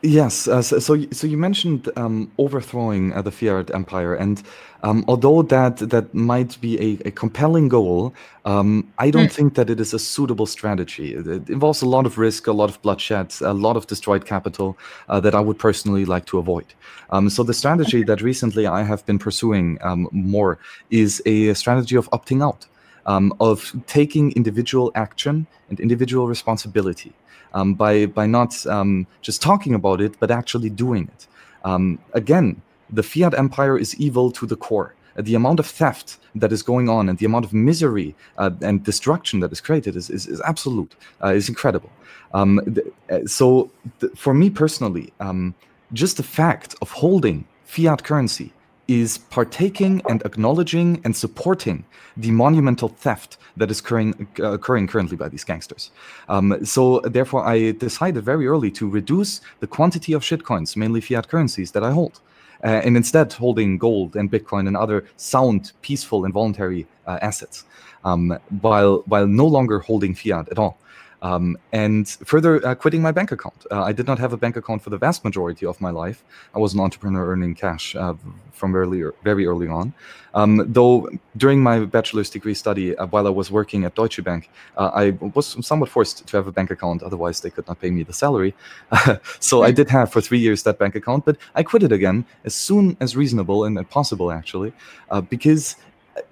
Yes. 0.03 0.49
Uh, 0.49 0.63
so, 0.63 0.79
so, 0.79 1.27
you 1.27 1.37
mentioned 1.37 1.91
um, 1.97 2.33
overthrowing 2.39 3.13
uh, 3.13 3.23
the 3.23 3.31
fiat 3.31 3.73
empire, 3.75 4.15
and 4.15 4.43
um, 4.83 5.05
although 5.09 5.43
that 5.43 5.77
that 5.79 6.13
might 6.15 6.61
be 6.61 6.81
a, 6.81 7.09
a 7.09 7.11
compelling 7.11 7.69
goal, 7.69 8.15
um, 8.45 8.91
I 8.99 9.11
don't 9.11 9.27
mm. 9.27 9.33
think 9.33 9.55
that 9.55 9.69
it 9.69 9.81
is 9.81 9.93
a 9.93 9.99
suitable 9.99 10.47
strategy. 10.47 11.15
It, 11.15 11.27
it, 11.27 11.51
involves 11.51 11.83
a 11.83 11.87
lot 11.87 12.07
of 12.07 12.19
risk, 12.19 12.47
a 12.47 12.53
lot 12.53 12.71
of 12.71 12.81
bloodshed, 12.83 13.35
a 13.41 13.53
lot 13.53 13.77
of 13.77 13.87
destroyed 13.87 14.25
capital 14.25 14.79
uh, 15.09 15.21
that 15.21 15.35
I 15.35 15.41
would 15.41 15.59
personally 15.59 16.05
like 16.05 16.27
to 16.27 16.39
avoid. 16.39 16.67
Um, 17.11 17.29
so 17.29 17.43
the 17.43 17.55
strategy 17.55 18.03
that 18.05 18.23
recently 18.23 18.67
I 18.67 18.83
have 18.83 19.05
been 19.07 19.19
pursuing 19.19 19.79
um, 19.83 20.09
more 20.13 20.59
is 20.91 21.23
a 21.27 21.53
strategy 21.55 21.97
of 21.97 22.11
opting 22.11 22.43
out. 22.43 22.67
Um, 23.07 23.33
of 23.41 23.75
taking 23.87 24.31
individual 24.33 24.93
action 24.95 25.47
and 25.71 25.81
individual 25.81 26.29
responsibility 26.29 27.15
um, 27.55 27.73
by 27.75 28.07
by 28.07 28.27
not 28.27 28.67
um, 28.67 29.07
just 29.23 29.41
talking 29.41 29.75
about 29.75 30.03
it, 30.03 30.21
but 30.21 30.31
actually 30.31 30.69
doing 30.69 31.05
it. 31.05 31.27
Um, 31.65 31.99
again, 32.13 32.61
the 32.93 33.03
fiat 33.03 33.35
empire 33.39 33.79
is 33.79 33.95
evil 33.97 34.31
to 34.33 34.47
the 34.47 34.57
core. 34.57 34.95
The 35.17 35.35
amount 35.35 35.59
of 35.61 35.67
theft 35.67 36.19
that 36.37 36.53
is 36.53 36.63
going 36.63 36.89
on 36.89 37.09
and 37.09 37.19
the 37.19 37.27
amount 37.27 37.45
of 37.45 37.53
misery 37.53 38.15
uh, 38.39 38.51
and 38.63 38.85
destruction 38.85 39.41
that 39.41 39.53
is 39.53 39.61
created 39.61 39.97
is, 39.97 40.09
is, 40.09 40.27
is 40.27 40.41
absolute, 40.43 40.95
uh, 41.23 41.29
is 41.29 41.49
incredible. 41.49 41.91
Um, 42.33 42.61
th- 42.75 42.87
uh, 43.11 43.27
so, 43.27 43.71
th- 44.01 44.13
for 44.17 44.33
me 44.33 44.51
personally, 44.51 45.13
um, 45.19 45.55
just 45.93 46.17
the 46.17 46.23
fact 46.23 46.77
of 46.81 46.91
holding 46.93 47.45
fiat 47.65 48.05
currency 48.05 48.53
is 48.87 49.19
partaking 49.19 50.03
and 50.09 50.21
acknowledging 50.25 51.01
and 51.05 51.17
supporting 51.17 51.85
the 52.17 52.31
monumental 52.33 52.89
theft 52.89 53.37
that 53.57 53.71
is 53.71 53.79
occurring, 53.79 54.27
uh, 54.41 54.53
occurring 54.53 54.89
currently 54.89 55.17
by 55.17 55.29
these 55.29 55.45
gangsters. 55.45 55.93
Um, 56.29 56.65
so 56.65 57.01
therefore, 57.01 57.45
I 57.47 57.71
decided 57.73 58.25
very 58.25 58.49
early 58.49 58.71
to 58.73 58.89
reduce 58.89 59.41
the 59.61 59.69
quantity 59.69 60.13
of 60.13 60.23
shitcoins, 60.23 60.77
mainly 60.77 61.01
fiat 61.01 61.29
currencies, 61.29 61.71
that 61.73 61.85
I 61.85 61.93
hold. 61.93 62.21
Uh, 62.65 62.81
and 62.85 62.97
instead 62.97 63.33
holding 63.33 63.79
gold 63.79 64.17
and 64.17 64.31
Bitcoin 64.31 64.67
and 64.67 64.77
other 64.77 65.07
sound, 65.17 65.73
peaceful, 65.83 66.25
and 66.25 66.35
voluntary 66.35 66.87
uh, 67.07 67.19
assets, 67.23 67.65
um, 68.05 68.39
while 68.61 69.03
while 69.07 69.27
no 69.27 69.47
longer 69.47 69.79
holding 69.79 70.15
fiat 70.15 70.49
at 70.51 70.59
all. 70.59 70.79
Um, 71.23 71.59
and 71.73 72.09
further, 72.09 72.67
uh, 72.67 72.75
quitting 72.75 73.03
my 73.03 73.13
bank 73.13 73.33
account. 73.33 73.67
Uh, 73.71 73.83
I 73.83 73.93
did 73.93 74.07
not 74.07 74.19
have 74.19 74.33
a 74.33 74.37
bank 74.37 74.57
account 74.57 74.83
for 74.83 74.91
the 74.91 74.99
vast 74.99 75.25
majority 75.25 75.67
of 75.67 75.81
my 75.81 75.91
life. 75.91 76.25
I 76.55 76.59
was 76.59 76.75
an 76.75 76.81
entrepreneur 76.81 77.27
earning 77.27 77.55
cash 77.55 77.95
uh, 77.95 78.15
from 78.53 78.73
very, 78.73 79.11
very 79.23 79.47
early 79.47 79.69
on. 79.69 79.93
Um, 80.35 80.65
though 80.73 81.09
during 81.37 81.61
my 81.61 81.81
bachelor's 81.81 82.31
degree 82.31 82.55
study, 82.55 82.97
uh, 82.97 83.07
while 83.07 83.27
I 83.27 83.31
was 83.31 83.51
working 83.51 83.85
at 83.85 83.95
Deutsche 83.95 84.23
Bank, 84.23 84.49
uh, 84.77 84.91
I 84.95 85.11
was 85.35 85.57
somewhat 85.67 85.89
forced 85.89 86.27
to 86.27 86.37
have 86.37 86.47
a 86.47 86.53
bank 86.53 86.71
account. 86.71 87.03
Otherwise, 87.03 87.41
they 87.41 87.51
could 87.51 87.67
not 87.67 87.81
pay 87.81 87.91
me 87.91 88.03
the 88.03 88.13
salary. 88.13 88.55
so 89.41 89.63
I 89.63 89.73
did 89.73 89.89
have 89.91 90.13
for 90.13 90.21
three 90.21 90.39
years 90.39 90.63
that 90.63 90.79
bank 90.79 90.95
account, 90.95 91.25
but 91.25 91.37
I 91.55 91.63
quit 91.63 91.83
it 91.83 91.93
again 91.93 92.25
as 92.45 92.55
soon 92.55 92.97
as 93.01 93.17
reasonable 93.17 93.65
and 93.65 93.77
possible, 93.91 94.31
actually, 94.31 94.73
uh, 95.11 95.21
because 95.21 95.77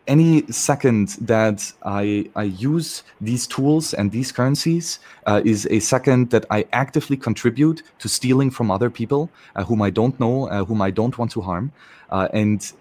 any 0.07 0.47
second 0.51 1.09
that 1.21 1.73
I, 1.85 2.31
I 2.35 2.45
use 2.45 3.03
these 3.21 3.47
tools 3.47 3.95
and 3.95 4.11
these 4.11 4.33
currencies 4.33 4.99
uh, 5.27 5.43
is 5.45 5.67
a 5.71 5.81
second 5.81 6.31
that 6.31 6.47
I 6.51 6.67
actively 6.73 7.17
contribute 7.17 7.83
to 7.99 8.09
stealing 8.09 8.51
from 8.51 8.71
other 8.71 8.91
people 8.91 9.31
uh, 9.55 9.64
whom 9.64 9.83
I 9.83 9.91
don't 9.91 10.19
know, 10.19 10.49
uh, 10.49 10.64
whom 10.64 10.81
I 10.83 10.91
don't 10.91 11.17
want 11.19 11.31
to 11.33 11.41
harm. 11.41 11.73
Uh, 12.11 12.27
and 12.33 12.73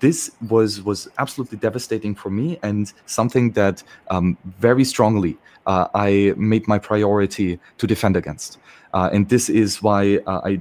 this 0.00 0.30
was 0.48 0.82
was 0.82 1.08
absolutely 1.18 1.56
devastating 1.56 2.14
for 2.14 2.28
me 2.28 2.58
and 2.62 2.92
something 3.06 3.52
that 3.52 3.82
um, 4.10 4.36
very 4.58 4.84
strongly 4.84 5.38
uh, 5.66 5.88
I 5.94 6.34
made 6.36 6.68
my 6.68 6.78
priority 6.78 7.58
to 7.78 7.86
defend 7.86 8.16
against. 8.16 8.58
Uh, 8.94 9.10
and 9.12 9.28
this 9.28 9.48
is 9.48 9.82
why 9.82 10.18
uh, 10.26 10.40
I 10.44 10.60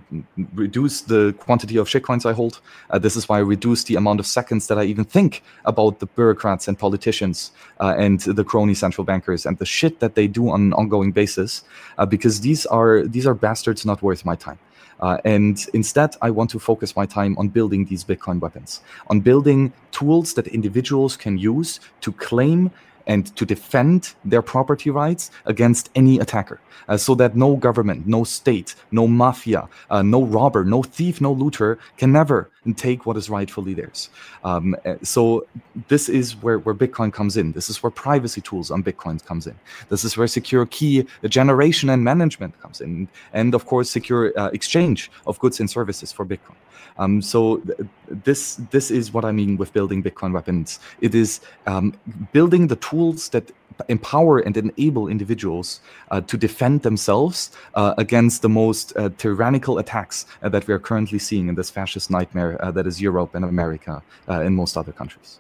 reduce 0.56 1.02
the 1.02 1.34
quantity 1.38 1.78
of 1.78 1.88
shitcoins 1.88 2.26
I 2.26 2.34
hold. 2.34 2.62
Uh, 2.90 2.98
this 2.98 3.16
is 3.16 3.30
why 3.30 3.38
I 3.38 3.42
reduce 3.42 3.84
the 3.84 3.96
amount 3.96 4.20
of 4.20 4.26
seconds 4.26 4.68
that 4.68 4.80
I 4.80 4.86
even 4.86 5.06
think 5.06 5.44
about 5.66 6.00
the 6.00 6.08
bureaucrats 6.08 6.68
and 6.68 6.78
politicians 6.78 7.52
uh, 7.80 7.94
and 7.96 8.20
the 8.20 8.44
crony 8.44 8.74
central 8.74 9.06
bankers 9.06 9.46
and 9.46 9.60
the 9.60 9.68
shit 9.68 10.00
that 10.00 10.16
they 10.16 10.28
do 10.28 10.50
on 10.50 10.62
an 10.62 10.74
ongoing 10.74 11.12
basis, 11.12 11.64
uh, 12.00 12.08
because 12.08 12.42
these 12.42 12.66
are 12.66 13.04
these 13.04 13.28
are 13.28 13.36
bastards 13.36 13.86
not 13.86 14.02
worth 14.02 14.26
my 14.26 14.36
time. 14.36 14.58
Uh, 15.00 15.18
and 15.26 15.68
instead, 15.74 16.16
I 16.22 16.32
want 16.32 16.50
to 16.52 16.60
focus 16.60 16.96
my 16.96 17.06
time 17.06 17.38
on 17.38 17.50
building 17.50 17.86
these 17.86 18.04
Bitcoin 18.04 18.40
weapons, 18.40 18.82
on 19.08 19.20
building 19.20 19.74
tools 19.92 20.34
that 20.36 20.48
individuals 20.48 21.18
can 21.18 21.38
use 21.38 21.80
to 22.02 22.12
claim 22.14 22.72
and 23.08 23.36
to 23.36 23.46
defend 23.46 24.16
their 24.26 24.42
property 24.42 24.90
rights 24.90 25.32
against 25.46 25.90
any 25.96 26.20
attacker 26.20 26.60
uh, 26.88 26.98
so 26.98 27.16
that 27.16 27.36
no 27.36 27.56
government, 27.56 28.08
no 28.08 28.24
state, 28.24 28.76
no 28.92 29.08
mafia, 29.08 29.68
uh, 29.90 30.02
no 30.02 30.24
robber, 30.24 30.64
no 30.64 30.84
thief, 30.84 31.22
no 31.22 31.32
looter 31.32 31.80
can 31.98 32.12
never 32.12 32.50
take 32.76 33.06
what 33.06 33.18
is 33.18 33.30
rightfully 33.30 33.74
theirs. 33.74 34.10
Um, 34.44 34.76
uh, 34.86 34.96
so 35.04 35.46
this 35.90 36.08
is 36.08 36.42
where, 36.42 36.60
where 36.60 36.76
Bitcoin 36.76 37.12
comes 37.12 37.36
in. 37.36 37.52
This 37.52 37.70
is 37.70 37.84
where 37.84 37.92
privacy 37.92 38.42
tools 38.42 38.72
on 38.72 38.84
Bitcoin 38.84 39.24
comes 39.26 39.48
in. 39.48 39.56
This 39.90 40.04
is 40.04 40.16
where 40.16 40.28
secure 40.28 40.66
key 40.66 41.06
generation 41.28 41.90
and 41.90 42.04
management 42.04 42.60
comes 42.62 42.80
in. 42.80 43.10
And 43.34 43.54
of 43.54 43.66
course, 43.66 43.90
secure 43.90 44.38
uh, 44.38 44.50
exchange 44.54 45.12
of 45.28 45.40
goods 45.40 45.60
and 45.60 45.70
services 45.70 46.12
for 46.12 46.26
Bitcoin. 46.26 46.56
Um, 46.98 47.22
so 47.22 47.58
th- 47.58 47.80
this 48.08 48.56
this 48.72 48.92
is 48.92 49.14
what 49.14 49.26
I 49.26 49.32
mean 49.32 49.58
with 49.58 49.74
building 49.74 50.04
Bitcoin 50.04 50.34
weapons. 50.34 50.80
It 51.02 51.16
is 51.16 51.40
um, 51.66 51.94
building 52.32 52.68
the 52.68 52.76
tools 52.78 53.30
that 53.30 53.52
empower 53.90 54.40
and 54.40 54.56
enable 54.56 55.08
individuals 55.08 55.80
uh, 56.12 56.22
to 56.22 56.38
defend 56.38 56.82
themselves 56.82 57.52
uh, 57.76 57.94
against 57.98 58.42
the 58.42 58.50
most 58.50 58.94
uh, 58.96 59.10
tyrannical 59.18 59.78
attacks 59.80 60.26
uh, 60.42 60.50
that 60.50 60.68
we 60.68 60.74
are 60.74 60.80
currently 60.80 61.20
seeing 61.20 61.48
in 61.48 61.56
this 61.56 61.70
fascist 61.70 62.12
nightmare 62.12 62.64
uh, 62.64 62.72
that 62.72 62.88
is 62.88 63.02
Europe 63.02 63.36
and 63.36 63.46
America 63.46 64.02
uh, 64.28 64.42
and 64.42 64.56
most 64.56 64.78
other 64.78 64.92
countries. 64.92 65.40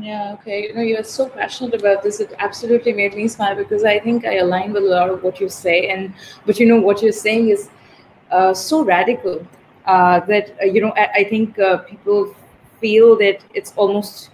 Yeah, 0.00 0.36
okay. 0.40 0.68
You 0.68 0.74
know, 0.74 0.82
you're 0.82 1.02
so 1.02 1.28
passionate 1.28 1.74
about 1.74 2.02
this. 2.04 2.20
It 2.20 2.32
absolutely 2.38 2.92
made 2.92 3.14
me 3.14 3.26
smile 3.26 3.56
because 3.56 3.82
I 3.82 3.98
think 3.98 4.24
I 4.24 4.36
align 4.36 4.72
with 4.72 4.84
a 4.84 4.86
lot 4.86 5.10
of 5.10 5.24
what 5.24 5.40
you 5.40 5.48
say. 5.48 5.88
And 5.88 6.14
but 6.46 6.60
you 6.60 6.66
know 6.66 6.80
what 6.80 7.02
you're 7.02 7.12
saying 7.12 7.48
is 7.48 7.68
so 8.54 8.84
radical 8.84 9.44
uh, 9.90 10.20
that 10.26 10.54
uh, 10.62 10.66
you 10.74 10.80
know 10.80 10.92
I, 10.96 11.06
I 11.20 11.24
think 11.24 11.58
uh, 11.58 11.78
people 11.78 12.34
feel 12.80 13.16
that 13.18 13.44
it's 13.54 13.72
almost 13.76 14.30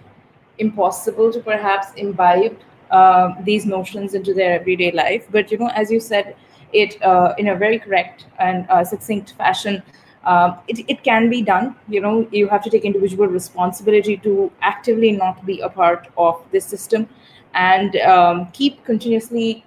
impossible 0.57 1.31
to 1.33 1.39
perhaps 1.39 1.87
imbibe 1.95 2.57
uh, 2.91 3.33
these 3.43 3.65
notions 3.65 4.13
into 4.13 4.33
their 4.33 4.59
everyday 4.59 4.91
life. 4.91 5.25
But 5.31 5.51
you 5.51 5.57
know, 5.57 5.69
as 5.75 5.91
you 5.91 5.99
said, 5.99 6.35
it 6.73 7.01
uh, 7.01 7.33
in 7.37 7.49
a 7.49 7.55
very 7.55 7.79
correct 7.79 8.25
and 8.39 8.65
uh, 8.69 8.83
succinct 8.83 9.33
fashion. 9.33 9.83
Um, 10.25 10.57
it, 10.67 10.79
it 10.89 11.03
can 11.03 11.29
be 11.29 11.41
done. 11.41 11.75
You 11.87 12.01
know, 12.01 12.27
you 12.31 12.47
have 12.49 12.61
to 12.63 12.69
take 12.69 12.83
individual 12.83 13.27
responsibility 13.27 14.17
to 14.17 14.51
actively 14.61 15.11
not 15.13 15.45
be 15.45 15.61
a 15.61 15.69
part 15.69 16.09
of 16.17 16.41
this 16.51 16.65
system 16.65 17.07
and 17.53 17.95
um, 17.97 18.47
keep 18.51 18.83
continuously 18.83 19.63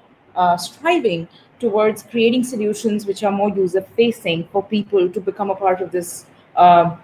striving 0.59 1.29
towards 1.61 2.03
creating 2.03 2.43
solutions 2.43 3.07
which 3.07 3.23
are 3.23 3.33
more 3.33 3.51
user 3.51 3.83
facing 3.97 4.49
for 4.53 4.63
people 4.63 5.09
to 5.09 5.21
become 5.21 5.51
a 5.51 5.55
part 5.55 5.81
of 5.81 5.93
this 5.93 6.27
uh, 6.57 6.97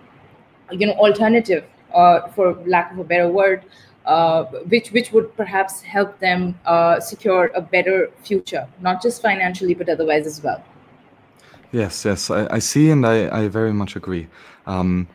you 0.70 0.86
know 0.86 0.94
alternative 0.94 1.64
uh, 1.94 2.28
for 2.28 2.54
lack 2.66 2.92
of 2.92 2.98
a 2.98 3.04
better 3.04 3.28
word 3.28 3.64
uh, 4.06 4.44
which 4.74 4.92
which 4.92 5.12
would 5.12 5.34
perhaps 5.36 5.82
help 5.82 6.18
them 6.20 6.58
uh, 6.64 6.98
secure 7.00 7.50
a 7.54 7.60
better 7.60 8.10
future 8.22 8.66
not 8.80 9.02
just 9.02 9.22
financially 9.22 9.74
but 9.74 9.88
otherwise 9.88 10.26
as 10.26 10.42
well. 10.42 10.62
Yes 11.72 12.04
yes 12.04 12.30
i, 12.30 12.46
I 12.50 12.58
see 12.58 12.90
and 12.90 13.06
I, 13.06 13.42
I 13.42 13.48
very 13.48 13.72
much 13.72 13.96
agree. 13.96 14.26
Um, 14.66 15.06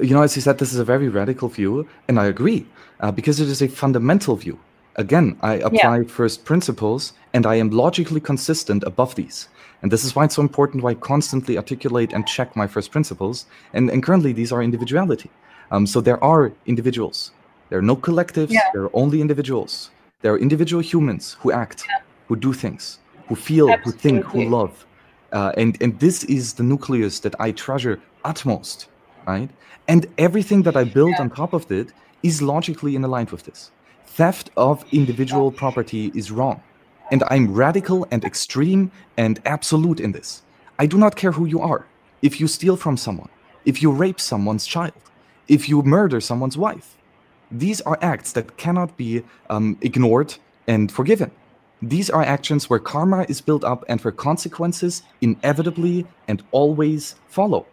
you 0.00 0.14
know 0.14 0.22
as 0.22 0.36
you 0.36 0.42
said 0.42 0.58
this 0.58 0.72
is 0.72 0.78
a 0.78 0.84
very 0.84 1.08
radical 1.08 1.48
view 1.48 1.88
and 2.08 2.20
i 2.20 2.26
agree 2.26 2.66
uh, 3.00 3.10
because 3.10 3.40
it 3.40 3.48
is 3.48 3.62
a 3.62 3.68
fundamental 3.68 4.36
view 4.36 4.58
Again, 4.98 5.38
I 5.42 5.54
apply 5.54 5.98
yeah. 5.98 6.08
first 6.08 6.44
principles 6.44 7.12
and 7.32 7.46
I 7.46 7.54
am 7.54 7.70
logically 7.70 8.20
consistent 8.20 8.82
above 8.82 9.14
these. 9.14 9.48
And 9.80 9.92
this 9.92 10.04
is 10.04 10.16
why 10.16 10.24
it's 10.24 10.34
so 10.34 10.42
important 10.42 10.82
why 10.82 10.90
I 10.90 10.94
constantly 10.94 11.56
articulate 11.56 12.12
and 12.12 12.26
check 12.26 12.56
my 12.56 12.66
first 12.66 12.90
principles. 12.90 13.46
And, 13.72 13.90
and 13.90 14.02
currently, 14.02 14.32
these 14.32 14.50
are 14.50 14.60
individuality. 14.60 15.30
Um, 15.70 15.86
so 15.86 16.00
there 16.00 16.22
are 16.22 16.52
individuals. 16.66 17.30
There 17.68 17.78
are 17.78 17.88
no 17.92 17.94
collectives. 17.94 18.50
Yeah. 18.50 18.68
There 18.72 18.82
are 18.82 18.90
only 18.92 19.20
individuals. 19.20 19.90
There 20.22 20.32
are 20.32 20.38
individual 20.38 20.82
humans 20.82 21.36
who 21.38 21.52
act, 21.52 21.84
yeah. 21.88 22.00
who 22.26 22.34
do 22.34 22.52
things, 22.52 22.98
who 23.28 23.36
feel, 23.36 23.70
Absolutely. 23.70 23.92
who 23.92 23.98
think, 23.98 24.24
who 24.24 24.50
love. 24.50 24.84
Uh, 25.32 25.52
and, 25.56 25.80
and 25.80 25.96
this 26.00 26.24
is 26.24 26.54
the 26.54 26.64
nucleus 26.64 27.20
that 27.20 27.36
I 27.38 27.52
treasure 27.52 28.00
utmost, 28.24 28.88
right? 29.28 29.48
And 29.86 30.06
everything 30.18 30.62
that 30.62 30.76
I 30.76 30.82
build 30.82 31.14
on 31.20 31.30
top 31.30 31.52
of 31.52 31.70
it 31.70 31.92
is 32.24 32.42
logically 32.42 32.96
in 32.96 33.04
aligned 33.04 33.30
with 33.30 33.44
this 33.44 33.70
theft 34.08 34.50
of 34.56 34.84
individual 34.92 35.52
property 35.52 36.10
is 36.14 36.30
wrong. 36.30 36.62
And 37.10 37.22
I'm 37.28 37.54
radical 37.54 38.06
and 38.10 38.24
extreme 38.24 38.90
and 39.16 39.40
absolute 39.44 40.00
in 40.00 40.12
this. 40.12 40.42
I 40.78 40.86
do 40.86 40.98
not 40.98 41.16
care 41.16 41.32
who 41.32 41.46
you 41.46 41.60
are. 41.60 41.86
If 42.22 42.40
you 42.40 42.48
steal 42.48 42.76
from 42.76 42.96
someone, 42.96 43.30
if 43.64 43.82
you 43.82 43.90
rape 43.90 44.20
someone's 44.20 44.66
child, 44.66 44.92
if 45.46 45.68
you 45.68 45.82
murder 45.82 46.20
someone's 46.20 46.58
wife, 46.58 46.96
these 47.50 47.80
are 47.82 47.98
acts 48.02 48.32
that 48.32 48.56
cannot 48.56 48.96
be 48.96 49.22
um, 49.48 49.78
ignored 49.80 50.34
and 50.66 50.92
forgiven. 50.92 51.30
These 51.80 52.10
are 52.10 52.22
actions 52.22 52.68
where 52.68 52.80
karma 52.80 53.24
is 53.28 53.40
built 53.40 53.64
up 53.64 53.84
and 53.88 54.00
where 54.00 54.12
consequences 54.12 55.02
inevitably 55.20 56.06
and 56.26 56.42
always 56.50 57.14
follow. 57.28 57.66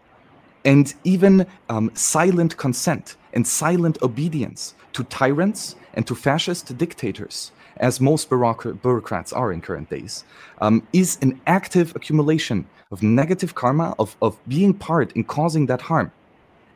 And 0.65 0.91
even 1.03 1.45
um, 1.69 1.91
silent 1.93 2.57
consent 2.57 3.17
and 3.33 3.47
silent 3.47 4.01
obedience 4.01 4.73
to 4.93 5.03
tyrants 5.03 5.75
and 5.93 6.05
to 6.07 6.15
fascist 6.15 6.75
dictators, 6.77 7.51
as 7.77 8.01
most 8.01 8.29
bureaucrats 8.29 9.31
are 9.31 9.53
in 9.53 9.61
current 9.61 9.89
days, 9.89 10.25
um, 10.59 10.85
is 10.91 11.19
an 11.21 11.39
active 11.45 11.95
accumulation 11.95 12.67
of 12.91 13.03
negative 13.03 13.53
karma, 13.53 13.93
of, 13.99 14.17
of 14.21 14.39
being 14.47 14.73
part 14.73 15.11
in 15.13 15.23
causing 15.23 15.67
that 15.67 15.81
harm. 15.81 16.11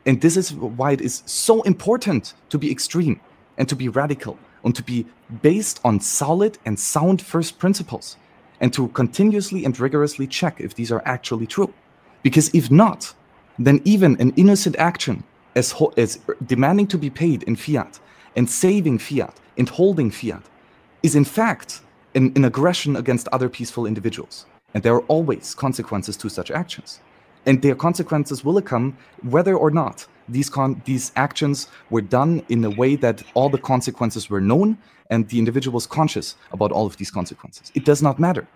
And 0.06 0.20
this 0.20 0.36
is 0.36 0.54
why 0.54 0.92
it 0.92 1.00
is 1.00 1.22
so 1.26 1.62
important 1.62 2.34
to 2.50 2.58
be 2.58 2.70
extreme 2.70 3.20
and 3.58 3.68
to 3.68 3.76
be 3.76 3.88
radical 3.88 4.38
and 4.64 4.74
to 4.76 4.82
be 4.82 5.06
based 5.42 5.80
on 5.84 6.00
solid 6.00 6.58
and 6.64 6.78
sound 6.78 7.20
first 7.22 7.58
principles 7.58 8.16
and 8.60 8.72
to 8.72 8.88
continuously 8.88 9.64
and 9.64 9.78
rigorously 9.80 10.26
check 10.26 10.60
if 10.60 10.74
these 10.74 10.92
are 10.92 11.02
actually 11.04 11.46
true. 11.46 11.72
Because 12.22 12.50
if 12.54 12.70
not, 12.70 13.14
then 13.66 13.80
even 13.84 14.20
an 14.20 14.32
innocent 14.36 14.74
action 14.76 15.22
as, 15.54 15.74
as 15.96 16.18
demanding 16.46 16.86
to 16.88 16.98
be 16.98 17.10
paid 17.10 17.42
in 17.44 17.56
fiat 17.56 18.00
and 18.36 18.48
saving 18.48 18.98
fiat 18.98 19.36
and 19.58 19.68
holding 19.68 20.10
fiat 20.10 20.42
is 21.02 21.14
in 21.14 21.24
fact 21.24 21.82
an, 22.14 22.32
an, 22.36 22.44
aggression 22.44 22.96
against 22.96 23.28
other 23.28 23.48
peaceful 23.48 23.86
individuals. 23.86 24.46
And 24.74 24.82
there 24.82 24.94
are 24.94 25.02
always 25.02 25.54
consequences 25.54 26.16
to 26.18 26.28
such 26.28 26.50
actions. 26.50 27.00
And 27.46 27.60
their 27.60 27.74
consequences 27.74 28.44
will 28.44 28.60
come 28.62 28.96
whether 29.22 29.56
or 29.56 29.70
not 29.70 30.06
these, 30.28 30.48
con- 30.48 30.80
these 30.84 31.12
actions 31.16 31.68
were 31.90 32.00
done 32.00 32.42
in 32.48 32.64
a 32.64 32.70
way 32.70 32.96
that 32.96 33.22
all 33.34 33.48
the 33.48 33.58
consequences 33.58 34.30
were 34.30 34.40
known 34.40 34.78
and 35.10 35.28
the 35.28 35.38
individual 35.38 35.74
was 35.74 35.86
conscious 35.86 36.36
about 36.52 36.72
all 36.72 36.86
of 36.86 36.96
these 36.96 37.10
consequences. 37.10 37.72
It 37.74 37.84
does 37.84 38.02
not 38.02 38.18
matter. 38.18 38.46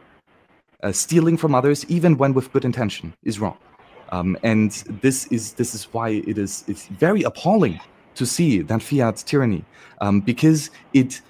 Uh, 0.83 0.93
stealing 0.93 1.37
from 1.37 1.55
others, 1.55 1.85
even 1.87 2.17
when 2.17 2.35
with 2.35 2.53
good 2.53 2.65
intention, 2.65 3.15
is 3.23 3.41
wrong. 3.41 3.57
Um, 4.15 4.39
and 4.43 4.71
this 5.03 5.27
is 5.27 5.55
this 5.55 5.75
is 5.75 5.85
why 5.95 6.09
it 6.31 6.39
is 6.39 6.65
it's 6.69 6.87
very 6.87 7.23
appalling 7.23 7.81
to 8.15 8.25
see 8.25 8.63
that 8.63 8.83
fiat 8.83 9.17
tyranny. 9.27 9.65
Um, 10.01 10.21
because 10.21 10.71
it 10.93 11.21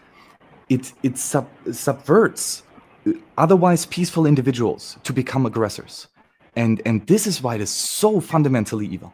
it 0.68 0.92
it 1.02 1.16
sub, 1.16 1.46
subverts 1.72 2.62
otherwise 3.38 3.86
peaceful 3.86 4.26
individuals 4.26 4.98
to 5.04 5.12
become 5.12 5.46
aggressors. 5.46 6.08
And 6.56 6.82
and 6.84 7.06
this 7.06 7.26
is 7.26 7.42
why 7.42 7.54
it 7.54 7.62
is 7.62 7.70
so 7.70 8.20
fundamentally 8.20 8.86
evil. 8.86 9.12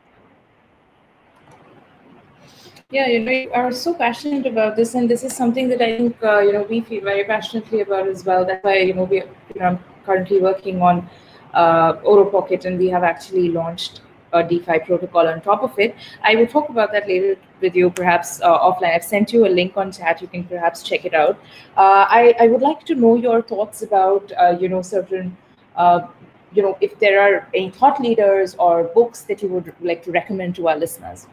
Yeah, 2.90 3.06
you 3.06 3.20
know, 3.20 3.30
you 3.30 3.52
are 3.52 3.70
so 3.70 3.94
passionate 3.94 4.46
about 4.46 4.74
this, 4.74 4.96
and 4.96 5.08
this 5.08 5.22
is 5.22 5.32
something 5.36 5.68
that 5.68 5.80
I 5.80 5.96
think 5.96 6.16
uh, 6.24 6.40
you 6.40 6.52
know 6.52 6.66
we 6.68 6.80
feel 6.80 7.04
very 7.04 7.24
passionately 7.24 7.82
about 7.82 8.08
as 8.08 8.24
well. 8.24 8.44
That's 8.44 8.64
why 8.64 8.78
you 8.78 8.94
know 8.94 9.04
we 9.04 9.18
you 9.18 9.60
know 9.60 9.66
I'm 9.66 9.78
currently 10.04 10.40
working 10.40 10.82
on 10.82 11.08
uh, 11.54 11.96
Oro 12.02 12.24
Pocket, 12.24 12.64
and 12.64 12.78
we 12.78 12.88
have 12.88 13.02
actually 13.02 13.48
launched 13.48 14.00
a 14.32 14.42
DeFi 14.44 14.78
protocol 14.80 15.26
on 15.26 15.40
top 15.40 15.62
of 15.62 15.76
it. 15.78 15.96
I 16.22 16.36
will 16.36 16.46
talk 16.46 16.68
about 16.68 16.92
that 16.92 17.08
later 17.08 17.36
with 17.60 17.74
you, 17.74 17.90
perhaps 17.90 18.40
uh, 18.40 18.58
offline. 18.58 18.94
I've 18.94 19.04
sent 19.04 19.32
you 19.32 19.46
a 19.46 19.48
link 19.48 19.76
on 19.76 19.90
chat. 19.90 20.22
You 20.22 20.28
can 20.28 20.44
perhaps 20.44 20.82
check 20.82 21.04
it 21.04 21.14
out. 21.14 21.38
Uh, 21.76 22.06
I, 22.08 22.34
I 22.38 22.46
would 22.46 22.62
like 22.62 22.84
to 22.84 22.94
know 22.94 23.16
your 23.16 23.42
thoughts 23.42 23.82
about, 23.82 24.30
uh, 24.40 24.56
you 24.60 24.68
know, 24.68 24.82
certain, 24.82 25.36
uh, 25.76 26.06
you 26.52 26.62
know, 26.62 26.78
if 26.80 26.98
there 26.98 27.20
are 27.20 27.48
any 27.54 27.70
thought 27.70 28.00
leaders 28.00 28.54
or 28.54 28.84
books 28.84 29.22
that 29.22 29.42
you 29.42 29.48
would 29.48 29.74
like 29.80 30.04
to 30.04 30.12
recommend 30.12 30.54
to 30.56 30.68
our 30.68 30.76
listeners. 30.76 31.26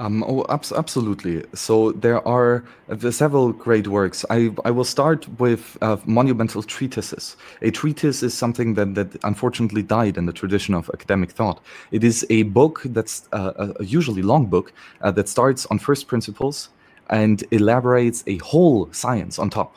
Um, 0.00 0.24
oh, 0.26 0.46
abs- 0.48 0.72
absolutely. 0.72 1.44
So 1.52 1.92
there 1.92 2.26
are 2.26 2.64
uh, 2.88 3.10
several 3.10 3.52
great 3.52 3.86
works. 3.86 4.24
I, 4.30 4.50
I 4.64 4.70
will 4.70 4.84
start 4.84 5.28
with 5.38 5.76
uh, 5.82 5.98
monumental 6.06 6.62
treatises. 6.62 7.36
A 7.60 7.70
treatise 7.70 8.22
is 8.22 8.32
something 8.32 8.72
that, 8.74 8.94
that 8.94 9.22
unfortunately 9.24 9.82
died 9.82 10.16
in 10.16 10.24
the 10.24 10.32
tradition 10.32 10.72
of 10.72 10.90
academic 10.94 11.32
thought. 11.32 11.62
It 11.90 12.02
is 12.02 12.26
a 12.30 12.44
book 12.44 12.80
that's 12.86 13.28
uh, 13.32 13.74
a 13.78 13.84
usually 13.84 14.22
long 14.22 14.46
book 14.46 14.72
uh, 15.02 15.10
that 15.10 15.28
starts 15.28 15.66
on 15.66 15.78
first 15.78 16.06
principles 16.06 16.70
and 17.10 17.44
elaborates 17.50 18.24
a 18.26 18.38
whole 18.38 18.90
science 18.92 19.38
on 19.38 19.50
top. 19.50 19.76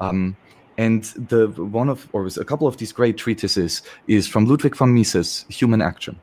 Um, 0.00 0.36
and 0.78 1.04
the 1.04 1.46
one 1.46 1.88
of 1.88 2.08
or 2.12 2.26
a 2.26 2.44
couple 2.44 2.66
of 2.66 2.78
these 2.78 2.90
great 2.90 3.16
treatises 3.16 3.82
is 4.08 4.26
from 4.26 4.46
Ludwig 4.46 4.74
von 4.74 4.92
Mises, 4.92 5.44
Human 5.48 5.80
Action, 5.80 6.18